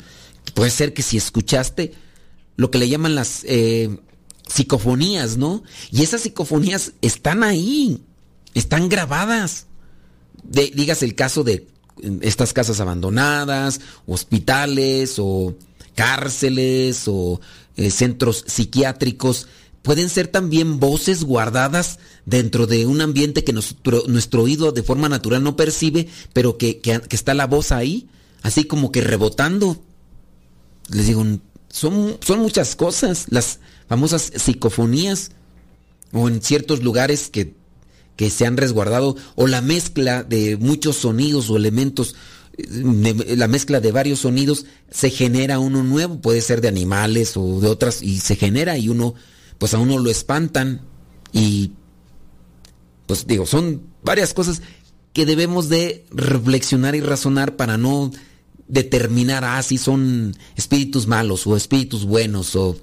Puede 0.54 0.70
ser 0.70 0.94
que 0.94 1.02
si 1.02 1.18
escuchaste 1.18 1.94
lo 2.56 2.70
que 2.70 2.78
le 2.78 2.88
llaman 2.88 3.16
las 3.16 3.44
eh, 3.46 3.98
psicofonías, 4.48 5.38
¿no? 5.38 5.64
Y 5.90 6.04
esas 6.04 6.22
psicofonías 6.22 6.94
están 7.02 7.42
ahí, 7.42 8.04
están 8.54 8.88
grabadas. 8.88 9.66
digas 10.44 11.02
el 11.02 11.16
caso 11.16 11.44
de 11.44 11.71
estas 12.22 12.54
casas 12.54 12.80
abandonadas, 12.80 13.82
hospitales 14.06 15.16
o 15.18 15.56
cárceles 15.96 17.04
o 17.08 17.40
eh, 17.76 17.92
centros 17.92 18.44
psiquiátricos 18.48 19.48
pueden 19.82 20.10
ser 20.10 20.28
también 20.28 20.80
voces 20.80 21.24
guardadas 21.24 22.00
dentro 22.26 22.68
de 22.68 22.86
un 22.86 23.02
ambiente 23.02 23.44
que 23.44 23.54
nuestro, 23.54 24.42
oído 24.42 24.72
de 24.72 24.84
forma 24.84 25.10
natural 25.10 25.44
no 25.44 25.56
percibe, 25.56 26.08
pero 26.34 26.58
que, 26.58 26.80
que, 26.80 27.02
está 27.10 27.34
la 27.34 27.48
voz 27.48 27.72
ahí, 27.72 28.08
así 28.44 28.66
como 28.66 28.92
que 28.92 29.02
rebotando. 29.02 29.82
Les 30.90 31.08
digo, 31.08 31.26
son, 31.70 32.18
son 32.22 32.40
muchas 32.40 32.76
cosas, 32.76 33.26
las 33.30 33.60
famosas 33.88 34.32
psicofonías, 34.36 35.32
o 36.12 36.28
en 36.28 36.42
ciertos 36.42 36.84
lugares 36.84 37.30
que, 37.30 37.56
que 38.16 38.30
se 38.30 38.46
han 38.46 38.58
resguardado, 38.58 39.16
o 39.36 39.48
la 39.48 39.62
mezcla 39.62 40.24
de 40.24 40.58
muchos 40.58 40.98
sonidos 40.98 41.50
o 41.50 41.58
elementos 41.58 42.16
la 42.58 43.48
mezcla 43.48 43.80
de 43.80 43.92
varios 43.92 44.20
sonidos 44.20 44.66
se 44.90 45.10
genera 45.10 45.60
uno 45.60 45.84
nuevo, 45.84 46.20
puede 46.20 46.42
ser 46.42 46.62
de 46.62 46.68
animales 46.68 47.38
o 47.38 47.60
de 47.60 47.68
otras, 47.68 48.02
y 48.02 48.20
se 48.20 48.36
genera 48.36 48.78
y 48.78 48.90
uno 48.90 49.16
pues 49.58 49.74
a 49.74 49.80
uno 49.80 49.98
lo 49.98 50.10
espantan 50.10 50.82
y 51.32 51.72
pues 53.08 53.28
digo, 53.28 53.46
son 53.46 53.82
varias 54.04 54.34
cosas 54.34 54.62
que 55.14 55.26
debemos 55.26 55.70
de 55.70 56.06
reflexionar 56.12 56.96
y 56.96 57.02
razonar 57.02 57.56
para 57.56 57.78
no 57.78 58.12
determinar, 58.68 59.44
ah, 59.44 59.62
si 59.64 59.78
son 59.78 60.36
espíritus 60.56 61.08
malos 61.08 61.46
o 61.46 61.58
espíritus 61.58 62.06
buenos 62.06 62.56
o 62.56 62.78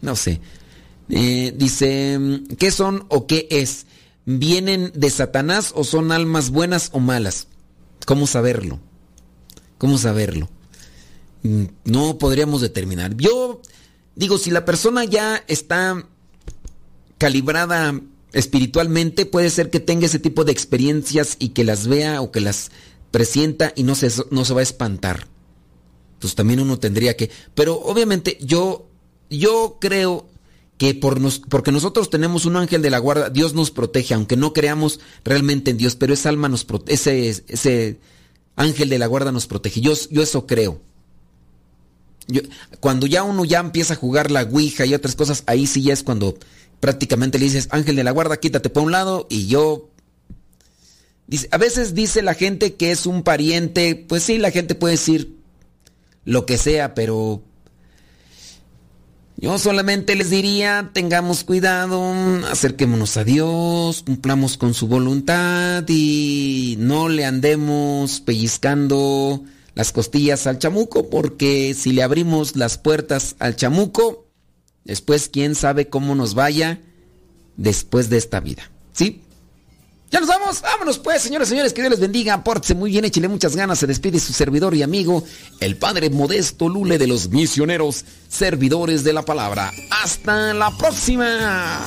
no 0.00 0.16
sé. 0.16 0.40
Eh, 1.10 1.52
dice, 1.56 2.18
¿qué 2.58 2.70
son 2.70 3.04
o 3.08 3.26
qué 3.26 3.48
es? 3.50 3.86
¿Vienen 4.24 4.92
de 4.94 5.10
Satanás 5.10 5.72
o 5.74 5.84
son 5.84 6.12
almas 6.12 6.50
buenas 6.50 6.90
o 6.92 7.00
malas? 7.00 7.48
¿Cómo 8.06 8.26
saberlo? 8.26 8.80
¿Cómo 9.78 9.98
saberlo? 9.98 10.48
Mm, 11.42 11.64
no 11.84 12.18
podríamos 12.18 12.60
determinar. 12.60 13.16
Yo 13.16 13.60
Digo, 14.14 14.38
si 14.38 14.50
la 14.50 14.64
persona 14.64 15.04
ya 15.04 15.42
está 15.48 16.06
calibrada 17.18 17.98
espiritualmente, 18.32 19.26
puede 19.26 19.50
ser 19.50 19.70
que 19.70 19.80
tenga 19.80 20.06
ese 20.06 20.18
tipo 20.18 20.44
de 20.44 20.52
experiencias 20.52 21.36
y 21.38 21.50
que 21.50 21.64
las 21.64 21.86
vea 21.86 22.20
o 22.20 22.30
que 22.30 22.40
las 22.40 22.70
presienta 23.10 23.72
y 23.74 23.84
no 23.84 23.94
se, 23.94 24.10
no 24.30 24.44
se 24.44 24.54
va 24.54 24.60
a 24.60 24.64
espantar. 24.64 25.28
Entonces 26.14 26.36
también 26.36 26.60
uno 26.60 26.78
tendría 26.78 27.16
que... 27.16 27.30
Pero 27.54 27.80
obviamente 27.80 28.38
yo, 28.40 28.86
yo 29.30 29.78
creo 29.80 30.26
que 30.82 30.94
por 30.94 31.20
nos, 31.20 31.38
porque 31.38 31.70
nosotros 31.70 32.10
tenemos 32.10 32.44
un 32.44 32.56
ángel 32.56 32.82
de 32.82 32.90
la 32.90 32.98
guarda, 32.98 33.30
Dios 33.30 33.54
nos 33.54 33.70
protege, 33.70 34.14
aunque 34.14 34.36
no 34.36 34.52
creamos 34.52 34.98
realmente 35.24 35.70
en 35.70 35.76
Dios, 35.76 35.94
pero 35.94 36.12
esa 36.12 36.28
alma 36.28 36.48
nos 36.48 36.66
ese, 36.88 37.28
ese 37.28 38.00
ángel 38.56 38.88
de 38.88 38.98
la 38.98 39.06
guarda 39.06 39.30
nos 39.30 39.46
protege. 39.46 39.80
Yo, 39.80 39.92
yo 40.10 40.22
eso 40.22 40.44
creo 40.44 40.80
cuando 42.80 43.06
ya 43.06 43.22
uno 43.22 43.44
ya 43.44 43.60
empieza 43.60 43.94
a 43.94 43.96
jugar 43.96 44.32
la 44.32 44.42
Ouija 44.42 44.84
y 44.84 44.92
otras 44.92 45.14
cosas, 45.14 45.44
ahí 45.46 45.68
sí 45.68 45.82
ya 45.82 45.92
es 45.92 46.02
cuando 46.02 46.36
prácticamente 46.80 47.38
le 47.38 47.44
dices, 47.44 47.68
ángel 47.70 47.94
de 47.94 48.02
la 48.02 48.10
guarda, 48.10 48.40
quítate 48.40 48.68
por 48.68 48.82
un 48.82 48.90
lado 48.90 49.28
y 49.30 49.46
yo... 49.46 49.88
Dice, 51.28 51.46
a 51.52 51.58
veces 51.58 51.94
dice 51.94 52.22
la 52.22 52.34
gente 52.34 52.74
que 52.74 52.90
es 52.90 53.06
un 53.06 53.22
pariente, 53.22 53.94
pues 53.94 54.24
sí, 54.24 54.38
la 54.38 54.50
gente 54.50 54.74
puede 54.74 54.94
decir 54.94 55.36
lo 56.24 56.44
que 56.44 56.58
sea, 56.58 56.94
pero 56.94 57.44
yo 59.42 59.58
solamente 59.58 60.14
les 60.14 60.30
diría, 60.30 60.90
tengamos 60.92 61.42
cuidado, 61.42 62.14
acerquémonos 62.48 63.16
a 63.16 63.24
Dios, 63.24 64.04
cumplamos 64.06 64.56
con 64.56 64.72
su 64.72 64.86
voluntad 64.86 65.82
y 65.88 66.76
no 66.78 67.08
le 67.08 67.24
andemos 67.24 68.20
pellizcando 68.20 69.42
las 69.74 69.90
costillas 69.90 70.46
al 70.46 70.60
chamuco, 70.60 71.10
porque 71.10 71.74
si 71.74 71.92
le 71.92 72.04
abrimos 72.04 72.54
las 72.54 72.78
puertas 72.78 73.34
al 73.40 73.56
chamuco, 73.56 74.28
después 74.84 75.28
quién 75.28 75.56
sabe 75.56 75.88
cómo 75.88 76.14
nos 76.14 76.34
vaya 76.34 76.80
después 77.56 78.10
de 78.10 78.18
esta 78.18 78.38
vida. 78.38 78.70
¿Sí? 78.92 79.22
Ya 80.12 80.20
nos 80.20 80.28
vamos, 80.28 80.60
vámonos 80.60 80.98
pues, 80.98 81.22
señores, 81.22 81.48
señores, 81.48 81.72
que 81.72 81.80
Dios 81.80 81.92
les 81.92 82.00
bendiga, 82.00 82.44
pórtese 82.44 82.74
muy 82.74 82.90
bien, 82.90 83.06
échele 83.06 83.28
muchas 83.28 83.56
ganas, 83.56 83.78
se 83.78 83.86
despide 83.86 84.20
su 84.20 84.34
servidor 84.34 84.74
y 84.74 84.82
amigo, 84.82 85.24
el 85.58 85.78
Padre 85.78 86.10
Modesto 86.10 86.68
Lule 86.68 86.98
de 86.98 87.06
los 87.06 87.30
misioneros, 87.30 88.04
servidores 88.28 89.04
de 89.04 89.14
la 89.14 89.22
palabra. 89.22 89.72
Hasta 89.90 90.52
la 90.52 90.70
próxima. 90.76 91.80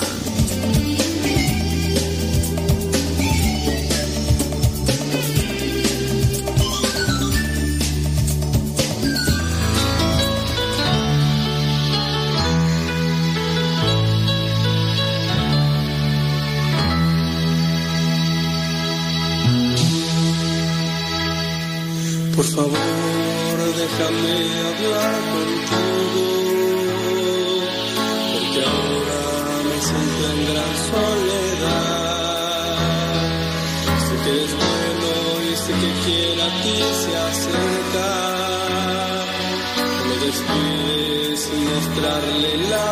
Por 22.35 22.43
favor, 22.43 23.57
déjame 23.77 24.35
hablar 24.69 25.15
contigo, 25.33 26.25
porque 28.33 28.61
ahora 28.73 29.21
me 29.63 29.77
siento 29.87 30.23
en 30.31 30.39
gran 30.49 30.73
soledad. 30.91 32.75
Sé 34.05 34.15
que 34.23 34.33
es 34.43 34.51
bueno 34.63 35.09
y 35.43 35.55
sé 35.63 35.71
que 35.81 35.91
quiere 36.03 36.41
a 36.41 36.51
ti 36.61 36.77
se 37.01 37.11
acerca. 37.27 38.09
Me 40.07 40.15
despides 40.25 41.41
mostrarle 41.69 42.51
la 42.69 42.87